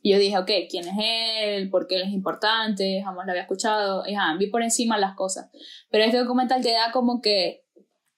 Y 0.00 0.12
yo 0.12 0.18
dije, 0.18 0.38
ok, 0.38 0.50
¿quién 0.70 0.86
es 0.86 0.94
él? 0.98 1.70
¿Por 1.70 1.86
qué 1.86 1.96
él 1.96 2.02
es 2.02 2.12
importante? 2.12 3.02
Jamás 3.04 3.26
lo 3.26 3.32
había 3.32 3.42
escuchado. 3.42 4.04
Y 4.06 4.14
ajá, 4.14 4.36
vi 4.38 4.46
por 4.48 4.62
encima 4.62 4.96
las 4.96 5.16
cosas. 5.16 5.50
Pero 5.90 6.04
este 6.04 6.18
documental 6.18 6.62
te 6.62 6.72
da 6.72 6.92
como 6.92 7.20
que 7.20 7.64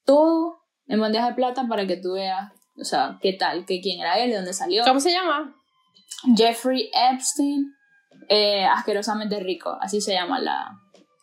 todo 0.04 0.60
en 0.86 1.00
bandeja 1.00 1.28
de 1.28 1.34
plata 1.34 1.66
para 1.68 1.86
que 1.86 1.96
tú 1.96 2.14
veas, 2.14 2.52
o 2.76 2.84
sea, 2.84 3.18
qué 3.22 3.32
tal, 3.32 3.64
que 3.64 3.80
quién 3.80 4.00
era 4.00 4.18
él, 4.18 4.30
de 4.30 4.36
dónde 4.36 4.52
salió. 4.52 4.84
¿Cómo 4.84 5.00
se 5.00 5.12
llama? 5.12 5.54
Jeffrey 6.36 6.90
Epstein, 6.92 7.72
eh, 8.28 8.64
asquerosamente 8.64 9.40
rico, 9.40 9.76
así 9.80 10.00
se 10.00 10.12
llama 10.12 10.40
la, 10.40 10.68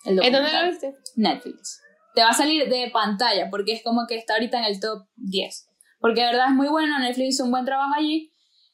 el 0.06 0.12
¿En 0.12 0.16
dónde 0.16 0.32
documental. 0.32 0.66
lo 0.66 0.72
viste? 0.72 0.96
Netflix. 1.18 1.82
Te 2.16 2.22
va 2.24 2.30
a 2.30 2.34
salir 2.34 2.68
de 2.70 2.90
pantalla 2.92 3.50
porque 3.52 3.74
es 3.74 3.84
como 3.84 4.08
que 4.08 4.18
está 4.18 4.34
ahorita 4.34 4.58
en 4.60 4.66
el 4.66 4.80
top 4.80 5.06
10. 5.18 5.67
Porque 6.00 6.22
de 6.22 6.28
verdad 6.28 6.48
es 6.50 6.54
muy 6.56 6.68
bueno, 6.68 7.00
Netflix 7.00 7.36
hizo 7.36 7.44
un 7.46 7.52
buen 7.52 7.66
trabajo 7.66 7.94
allí 7.96 8.34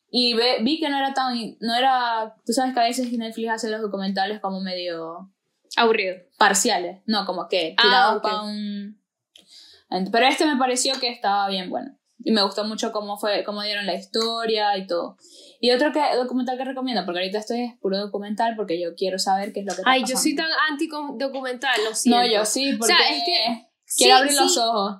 y 0.09 0.33
ve- 0.33 0.57
vi 0.61 0.79
que 0.79 0.89
no 0.89 0.97
era 0.97 1.13
tan, 1.13 1.35
no 1.59 1.75
era, 1.75 2.35
tú 2.45 2.53
sabes 2.53 2.73
que 2.73 2.79
a 2.79 2.83
veces 2.83 3.11
Netflix 3.11 3.49
hace 3.49 3.69
los 3.69 3.81
documentales 3.81 4.39
como 4.41 4.59
medio 4.61 5.31
Aburrido. 5.77 6.15
parciales, 6.37 7.01
no, 7.05 7.25
como 7.25 7.47
que 7.47 7.75
Ah, 7.77 7.81
tirados 7.81 8.15
ok. 8.17 8.21
para 8.23 8.41
un... 8.43 9.01
Pero 10.11 10.25
este 10.27 10.45
me 10.45 10.57
pareció 10.57 10.99
que 10.99 11.07
estaba 11.09 11.47
bien 11.49 11.69
bueno. 11.69 11.97
Y 12.25 12.31
me 12.31 12.41
gustó 12.41 12.63
mucho 12.63 12.91
cómo 12.91 13.17
fue, 13.17 13.43
cómo 13.43 13.61
dieron 13.63 13.85
la 13.85 13.95
historia 13.95 14.77
y 14.77 14.87
todo. 14.87 15.17
Y 15.59 15.71
otro 15.71 15.91
que, 15.91 16.01
documental 16.15 16.57
que 16.57 16.63
recomiendo, 16.63 17.03
porque 17.05 17.19
ahorita 17.19 17.39
estoy 17.39 17.61
es 17.61 17.77
puro 17.79 17.97
documental 17.97 18.55
porque 18.55 18.79
yo 18.81 18.95
quiero 18.95 19.19
saber 19.19 19.51
qué 19.51 19.59
es 19.59 19.65
lo 19.65 19.73
que 19.73 19.81
está 19.81 19.91
Ay, 19.91 19.99
yo 20.01 20.15
pasando. 20.15 20.21
soy 20.21 20.35
tan 20.35 20.49
anti-documental, 20.71 21.83
lo 21.83 21.93
siento. 21.93 22.19
No, 22.21 22.25
yo 22.25 22.45
sí, 22.45 22.73
porque 22.77 22.93
sea, 22.95 23.09
es 23.09 23.23
que- 23.25 23.67
quiero 23.97 24.15
sí, 24.15 24.21
abrir 24.21 24.33
los 24.35 24.53
sí. 24.53 24.59
ojos. 24.61 24.95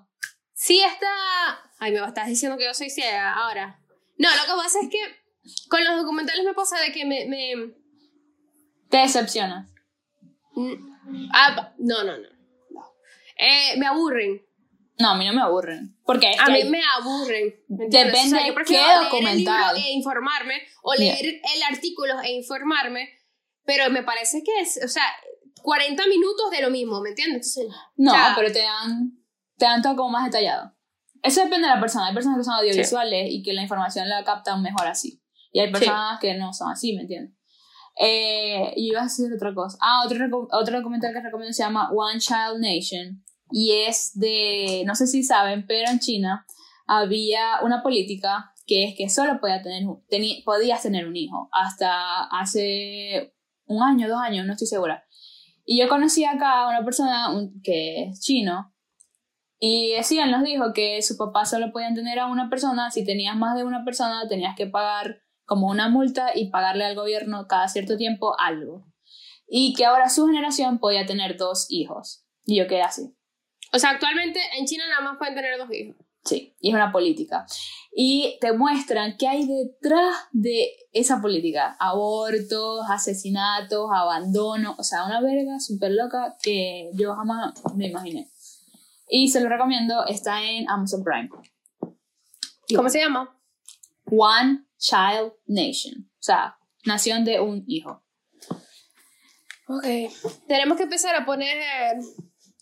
Sí 0.53 0.80
está... 0.82 1.07
Ay, 1.84 1.91
me 1.91 1.99
estás 2.07 2.27
diciendo 2.27 2.57
que 2.57 2.65
yo 2.65 2.73
soy 2.73 2.89
ciega 2.89 3.34
ahora. 3.34 3.79
No, 4.17 4.29
lo 4.29 4.43
que 4.43 4.61
pasa 4.63 4.79
es 4.81 4.89
que 4.89 4.99
con 5.69 5.84
los 5.84 5.97
documentales 5.97 6.45
me 6.45 6.53
pasa 6.53 6.79
de 6.79 6.91
que 6.91 7.03
me... 7.05 7.25
me 7.25 7.73
Te 8.89 8.97
decepcionas. 8.97 9.69
Mm, 10.55 11.29
ah, 11.34 11.73
no, 11.79 12.03
no, 12.03 12.17
no. 12.17 12.23
no. 12.23 12.84
Eh, 13.38 13.75
me 13.77 13.88
aburren. 13.88 14.41
No, 14.99 15.09
a 15.09 15.15
mí 15.15 15.25
no 15.25 15.34
me 15.34 15.41
aburren. 15.41 15.97
Porque 16.05 16.31
A 16.39 16.45
mí 16.47 16.61
hay- 16.61 16.69
me 16.69 16.81
aburren. 16.99 17.55
¿me 17.67 17.88
Depende? 17.89 18.19
O 18.27 18.29
sea, 18.29 18.41
de 18.43 18.47
yo 18.47 18.53
prefiero 18.55 18.84
qué 18.84 18.88
leer 18.88 18.97
el 18.99 19.03
documental. 19.09 19.75
libro 19.75 19.88
e 19.89 19.91
informarme 19.91 20.61
o 20.84 20.93
Yeah. 20.93 21.13
leer 21.15 21.41
el 21.55 21.63
artículo 21.75 22.21
e 22.21 22.31
informarme, 22.34 23.09
pero 23.65 23.89
me 23.89 24.03
parece 24.03 24.43
que 24.43 24.61
es, 24.61 24.79
o 24.84 24.88
sea, 24.88 25.03
40 25.63 26.05
minutos 26.07 26.51
de 26.51 26.61
lo 26.61 26.69
mismo, 26.69 27.01
¿me 27.01 27.09
entiendes? 27.09 27.57
Entonces, 27.57 27.81
No, 27.97 28.13
pero 28.36 28.51
te 28.53 28.59
dan, 28.61 29.11
te 29.57 29.65
dan 29.65 29.81
todo 29.81 29.95
como 29.95 30.11
más 30.11 30.25
detallado. 30.25 30.71
Eso 31.24 31.41
depende 31.43 31.67
de 31.67 31.74
la 31.74 31.80
persona. 31.80 32.07
Hay 32.07 32.13
personas 32.13 32.38
que 32.38 32.43
son 32.43 32.53
audiovisuales 32.55 33.28
y 33.32 33.41
que 33.41 33.53
la 33.53 33.61
información 33.63 34.07
la 34.09 34.24
captan 34.24 34.61
mejor 34.61 34.86
así. 34.88 35.21
Y 35.51 35.59
hay 35.59 35.71
personas 35.71 36.19
que 36.19 36.34
no 36.36 36.51
son 36.53 36.71
así, 36.71 36.93
¿me 36.95 37.01
entiendes? 37.03 37.34
Eh, 37.99 38.74
y 38.76 38.89
iba 38.89 39.01
a 39.01 39.03
decir 39.03 39.32
otra 39.34 39.53
cosa. 39.53 39.78
Ah, 39.82 40.03
otro, 40.05 40.17
otro 40.51 40.78
documental 40.78 41.13
que 41.13 41.21
recomiendo 41.21 41.53
se 41.53 41.63
llama 41.63 41.89
One 41.91 42.19
Child 42.19 42.59
Nation. 42.59 43.24
Y 43.51 43.71
es 43.88 44.11
de, 44.15 44.84
no 44.86 44.95
sé 44.95 45.05
si 45.07 45.24
saben, 45.24 45.65
pero 45.67 45.89
en 45.91 45.99
China 45.99 46.45
había 46.88 47.61
una 47.61 47.84
política 47.84 48.51
que 48.65 48.86
es 48.86 48.95
que 48.97 49.09
solo 49.09 49.39
podía 49.39 49.61
tener, 49.61 49.84
teni- 50.09 50.43
podías 50.43 50.82
tener 50.82 51.07
un 51.07 51.15
hijo. 51.15 51.49
Hasta 51.51 52.24
hace 52.26 53.34
un 53.65 53.84
año, 53.84 54.09
dos 54.09 54.19
años, 54.21 54.45
no 54.45 54.53
estoy 54.53 54.67
segura. 54.67 55.05
Y 55.65 55.80
yo 55.80 55.88
conocí 55.88 56.26
acá 56.26 56.63
a 56.63 56.69
una 56.69 56.84
persona 56.84 57.30
un- 57.30 57.61
que 57.61 58.05
es 58.09 58.19
chino 58.21 58.72
y 59.66 59.93
decía, 59.93 60.26
nos 60.26 60.43
dijo 60.43 60.74
que 60.74 61.01
su 61.01 61.16
papá 61.16 61.45
solo 61.45 61.72
podían 61.72 61.95
tener 61.95 62.20
a 62.20 62.26
una 62.26 62.49
persona. 62.49 62.91
Si 62.91 63.05
tenías 63.05 63.38
más 63.38 63.55
de 63.55 63.64
una 63.64 63.86
persona, 63.86 64.28
tenías 64.28 64.57
que 64.57 64.68
pagar 64.68 65.22
como 65.45 65.70
una 65.70 65.88
multa 65.88 66.32
y 66.36 66.49
pagarle 66.49 66.84
al 66.84 66.95
gobierno 66.95 67.47
cada 67.47 67.70
cierto 67.70 67.95
tiempo 67.95 68.36
algo. 68.38 68.86
Y 69.47 69.74
que 69.74 69.86
ahora 69.86 70.09
su 70.09 70.28
generación 70.28 70.80
podía 70.80 71.05
tener 71.05 71.38
dos 71.38 71.68
hijos. 71.70 72.26
Y 72.43 72.57
yo 72.57 72.68
quedé 72.68 72.82
así. 72.82 73.16
o 73.72 73.80
sea, 73.80 73.91
actualmente 73.91 74.38
en 74.59 74.66
China 74.66 74.84
nada 74.89 74.99
más 74.99 75.18
pueden 75.18 75.34
tener 75.34 75.57
dos 75.57 75.72
hijos. 75.72 75.95
Sí, 76.26 76.57
y 76.59 76.68
es 76.68 76.76
una 76.76 76.91
política. 76.91 77.45
Y 77.95 78.38
te 78.41 78.51
muestran 78.51 79.16
qué 79.18 79.30
hay 79.30 79.47
detrás 79.47 80.14
de 80.34 80.74
esa 80.91 81.22
política. 81.22 81.78
Abortos, 81.80 82.86
asesinatos, 82.89 83.89
abandono. 83.93 84.76
O 84.78 84.84
sea, 84.84 85.05
una 85.05 85.22
verga 85.22 85.57
súper 85.61 85.91
loca 85.91 86.36
que 86.43 86.91
yo 86.95 87.16
jamás 87.16 87.53
me 87.78 87.88
imaginé. 87.88 88.30
Y 89.16 89.28
se 89.28 89.39
lo 89.41 89.47
recomiendo, 89.47 90.07
está 90.07 90.41
en 90.41 90.68
Amazon 90.68 91.03
Prime. 91.03 91.30
¿Cómo 92.76 92.89
se 92.89 92.97
llama? 92.99 93.39
One 94.05 94.66
Child 94.80 95.34
Nation. 95.45 96.09
O 96.14 96.24
sea, 96.24 96.57
nación 96.86 97.24
de 97.24 97.39
un 97.39 97.64
hijo. 97.68 98.03
Ok. 99.68 99.84
Tenemos 100.47 100.78
que 100.78 100.84
empezar 100.84 101.16
a 101.16 101.26
poner... 101.26 101.95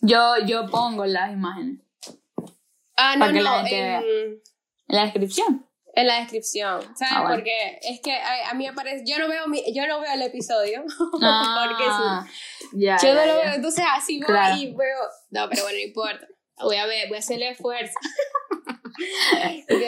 Yo, 0.01 0.33
yo 0.45 0.69
pongo 0.69 1.05
las 1.05 1.31
imágenes 1.31 1.79
Ah, 2.97 3.15
no, 3.15 3.27
la 3.31 3.41
no, 3.41 3.67
en, 3.67 3.73
en 3.73 4.41
la 4.87 5.03
descripción. 5.03 5.65
en 5.95 6.07
la 6.07 6.19
descripción, 6.19 6.81
¿sabes? 6.97 7.13
Ah, 7.15 7.21
bueno. 7.21 7.35
Porque 7.37 7.79
es 7.81 8.01
que 8.01 8.11
a, 8.13 8.49
a 8.49 8.53
mí 8.55 8.67
me 8.67 8.73
parece... 8.73 9.05
Yo 9.07 9.19
no 9.19 9.29
veo, 9.29 9.47
mi, 9.47 9.63
yo 9.73 9.87
no 9.87 10.01
veo 10.01 10.11
el 10.13 10.21
episodio. 10.23 10.83
Ah, 11.21 12.25
ya, 12.73 12.97
Yo 13.01 13.13
no 13.15 13.25
lo 13.25 13.35
veo, 13.37 13.53
entonces 13.53 13.85
así 13.89 14.17
voy 14.19 14.27
Claro. 14.27 14.55
y 14.61 14.73
veo. 14.75 14.99
No, 15.29 15.47
pero 15.49 15.63
bueno, 15.63 15.77
no 15.77 15.83
importa. 15.85 16.27
Voy 16.63 16.75
a 16.77 16.85
ver, 16.85 17.07
voy 17.07 17.17
a 17.17 17.19
hacerle 17.19 17.49
esfuerzo. 17.49 17.93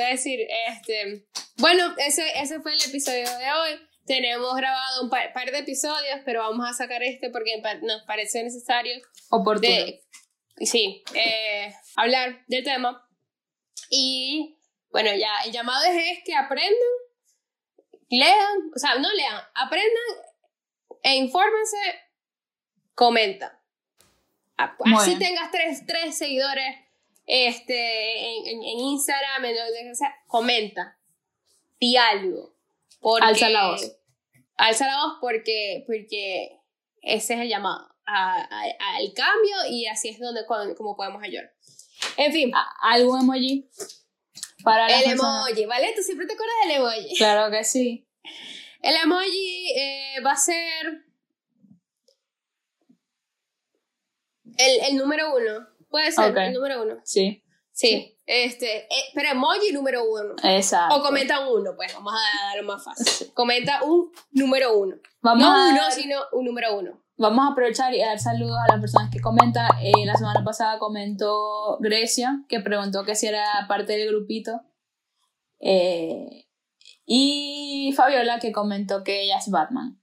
a 0.04 0.10
decir, 0.10 0.40
este. 0.68 1.26
Bueno, 1.58 1.94
ese, 1.98 2.24
ese 2.40 2.60
fue 2.62 2.74
el 2.74 2.82
episodio 2.84 3.26
de 3.38 3.52
hoy. 3.52 3.80
Tenemos 4.06 4.54
grabado 4.56 5.04
un 5.04 5.10
par, 5.10 5.32
par 5.34 5.50
de 5.50 5.60
episodios, 5.60 6.20
pero 6.26 6.42
vamos 6.42 6.68
a 6.70 6.74
sacar 6.74 7.02
este 7.04 7.30
porque 7.30 7.62
nos 7.82 8.04
pareció 8.04 8.44
necesario 8.44 8.94
Oportuno. 9.30 9.70
de, 9.70 10.04
sí, 10.58 11.04
eh, 11.14 11.74
hablar 11.96 12.44
del 12.48 12.64
tema. 12.64 13.08
Y 13.90 14.58
bueno, 14.90 15.10
ya 15.16 15.30
el 15.46 15.52
llamado 15.52 15.86
es, 15.86 16.18
es 16.18 16.24
que 16.26 16.36
aprendan, 16.36 16.74
lean, 18.10 18.72
o 18.76 18.80
sea, 18.80 18.96
no 18.96 19.12
lean, 19.14 19.42
aprendan 19.56 20.34
e 21.02 21.16
infórmense, 21.16 21.78
comenta. 22.94 23.63
A- 24.58 24.76
Muy 24.86 24.94
Así 25.02 25.16
bien. 25.16 25.20
tengas 25.20 25.52
tres, 25.52 25.86
tres 25.86 26.18
seguidores 26.18 26.76
este, 27.26 28.20
en, 28.38 28.48
en- 28.48 28.64
en 28.64 28.80
Instagram, 28.80 29.46
en 29.46 29.96
sea, 29.96 30.14
comenta. 30.28 30.98
Di 31.80 31.98
algo. 31.98 32.54
Porque, 33.00 33.26
Alza 33.28 33.50
la 33.50 33.70
voz. 33.70 33.98
Alza 34.58 34.88
la 34.88 34.98
voz 35.06 35.18
porque, 35.20 35.84
porque 35.88 36.60
ese 37.02 37.34
es 37.34 37.40
el 37.42 37.50
llamado 37.50 37.90
a- 38.06 38.42
a- 38.42 38.96
al 38.98 39.14
cambio 39.14 39.56
y 39.70 39.88
así 39.88 40.10
es 40.10 40.20
donde 40.20 40.46
como 40.46 40.96
podemos 40.96 41.22
ayudar. 41.24 41.52
En 42.18 42.32
fin, 42.32 42.52
¿A- 42.54 42.92
¿Algún 42.94 43.22
emoji? 43.22 43.70
Para 44.64 44.88
el 44.88 45.04
personas- 45.04 45.48
emoji, 45.50 45.66
¿vale? 45.66 45.94
¿Tú 45.96 46.02
siempre 46.04 46.26
te 46.28 46.34
acuerdas 46.34 46.56
del 46.68 46.78
emoji? 46.78 47.16
Claro 47.18 47.52
que 47.52 47.64
sí. 47.64 48.08
El 48.82 48.96
emoji 48.98 49.74
eh, 49.76 50.16
va 50.26 50.32
a 50.34 50.38
ser 50.38 51.03
el, 54.58 54.92
el 54.92 54.98
número 54.98 55.36
uno. 55.36 55.68
Puede 55.90 56.12
ser 56.12 56.36
el 56.38 56.54
número 56.54 56.84
uno. 56.84 56.96
Sí. 57.04 57.44
Sí. 57.72 58.10
Este, 58.26 58.86
eh, 58.86 59.04
pero 59.14 59.30
emoji 59.30 59.72
número 59.74 60.04
uno. 60.10 60.36
Exacto. 60.44 60.96
O 60.96 61.02
comenta 61.04 61.40
un 61.48 61.62
uno, 61.62 61.76
pues 61.76 61.94
vamos 61.94 62.14
a 62.14 62.48
darlo 62.56 62.64
más 62.72 62.84
fácil. 62.84 63.32
Comenta 63.34 63.84
un 63.84 64.12
número 64.32 64.78
uno. 64.78 64.96
Vamos, 65.22 65.44
no 65.44 65.52
a 65.54 65.70
uno, 65.70 65.82
dar- 65.82 65.92
sino 65.92 66.20
un 66.32 66.46
número 66.46 66.78
uno. 66.78 67.00
vamos 67.18 67.46
a 67.46 67.52
aprovechar 67.52 67.94
y 67.94 68.02
a 68.02 68.08
dar 68.08 68.20
saludos 68.20 68.58
a 68.64 68.72
las 68.72 68.80
personas 68.82 69.10
que 69.12 69.20
comentan. 69.20 69.70
Eh, 69.82 69.92
la 70.06 70.16
semana 70.16 70.44
pasada 70.44 70.80
comentó 70.80 71.78
Grecia, 71.80 72.44
que 72.48 72.60
preguntó 72.60 73.04
que 73.04 73.16
si 73.16 73.28
era 73.28 73.46
parte 73.68 73.94
del 73.98 74.08
grupito. 74.10 74.62
Eh, 75.60 76.48
y 77.06 77.94
Fabiola, 77.96 78.40
que 78.40 78.52
comentó 78.52 79.04
que 79.04 79.24
ella 79.24 79.38
es 79.38 79.50
Batman. 79.50 80.00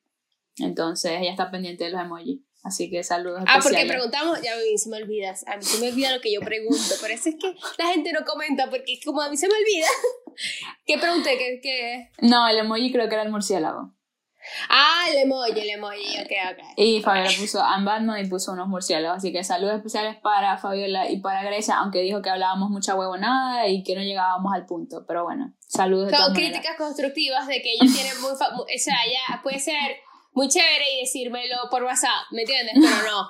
Entonces 0.59 1.13
ella 1.21 1.31
está 1.31 1.51
pendiente 1.51 1.85
de 1.85 1.91
los 1.91 2.01
emojis. 2.01 2.41
Así 2.63 2.91
que 2.91 3.03
saludos 3.03 3.41
Ah, 3.47 3.59
porque 3.63 3.77
especiales. 3.79 3.93
preguntamos, 3.93 4.43
ya 4.43 4.53
a 4.53 4.57
mí 4.57 4.77
se 4.77 4.91
me 4.91 4.99
olvida, 4.99 5.31
a 5.47 5.57
mí 5.57 5.63
se 5.63 5.81
me 5.81 5.89
olvida 5.91 6.13
lo 6.15 6.21
que 6.21 6.33
yo 6.33 6.41
pregunto, 6.41 6.95
por 7.01 7.11
eso 7.11 7.31
es 7.31 7.37
que 7.41 7.55
la 7.79 7.89
gente 7.89 8.13
no 8.13 8.21
comenta, 8.27 8.69
porque 8.69 8.93
es 8.95 9.05
como 9.05 9.23
a 9.23 9.31
mí 9.31 9.37
se 9.37 9.49
me 9.49 9.55
olvida. 9.55 9.87
¿Qué 10.87 10.99
pregunté? 10.99 11.39
¿Qué, 11.39 11.61
qué? 11.63 12.11
No, 12.27 12.47
el 12.49 12.59
emoji 12.59 12.93
creo 12.93 13.09
que 13.09 13.15
era 13.15 13.23
el 13.25 13.31
murciélago. 13.31 13.95
Ah, 14.71 15.05
el 15.11 15.19
emoji, 15.19 15.53
el 15.61 15.71
emoji, 15.71 16.19
ok, 16.19 16.33
ok. 16.53 16.65
Y 16.77 17.03
Fabiola 17.03 17.31
puso 17.39 17.59
I'm 17.61 17.85
Batman 17.85 18.25
y 18.25 18.29
puso 18.29 18.53
unos 18.53 18.69
murciélagos. 18.69 19.19
Así 19.19 19.33
que 19.33 19.45
saludos 19.45 19.77
especiales 19.77 20.17
para 20.17 20.57
Fabiola 20.57 21.11
y 21.11 21.21
para 21.21 21.43
Grecia, 21.43 21.77
aunque 21.79 22.01
dijo 22.01 22.23
que 22.23 22.31
hablábamos 22.31 22.71
mucha 22.71 22.95
huevonada 22.95 23.69
y 23.69 23.83
que 23.83 23.95
no 23.95 24.01
llegábamos 24.03 24.53
al 24.55 24.65
punto. 24.67 25.05
Pero 25.07 25.25
bueno, 25.25 25.53
saludos 25.67 26.11
de 26.11 26.17
Son 26.17 26.33
maneras. 26.33 26.51
críticas 26.53 26.77
constructivas 26.79 27.47
de 27.49 27.61
que 27.61 27.73
ella 27.75 27.93
tiene 27.93 28.11
muy, 28.21 28.31
o 28.33 28.37
sea, 28.37 28.97
ella 29.07 29.41
puede 29.43 29.59
ser 29.59 29.97
muy 30.33 30.49
chévere 30.49 30.85
y 30.97 31.01
decírmelo 31.01 31.57
por 31.71 31.83
WhatsApp, 31.85 32.27
¿me 32.31 32.43
entiendes? 32.43 32.75
Pero 32.75 33.11
no, 33.11 33.23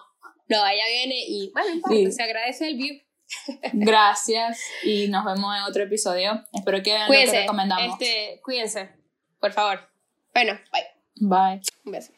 no, 0.48 0.66
ella 0.66 0.84
viene 0.92 1.14
y, 1.26 1.50
bueno, 1.52 1.80
Sí. 1.88 2.12
se 2.12 2.22
agradece 2.22 2.68
el 2.68 2.76
view. 2.76 3.00
Gracias 3.72 4.60
y 4.82 5.06
nos 5.08 5.24
vemos 5.24 5.56
en 5.56 5.62
otro 5.62 5.84
episodio. 5.84 6.44
Espero 6.52 6.82
que 6.82 6.92
vean 6.92 7.06
lo 7.06 7.12
que 7.12 7.16
Cuídense, 7.18 7.40
recomendamos. 7.42 7.92
este, 8.00 8.40
cuídense, 8.42 8.90
por 9.40 9.52
favor. 9.52 9.88
Bueno, 10.34 10.58
bye, 10.72 10.84
Bye. 11.28 11.60
un 11.84 11.92
beso. 11.92 12.12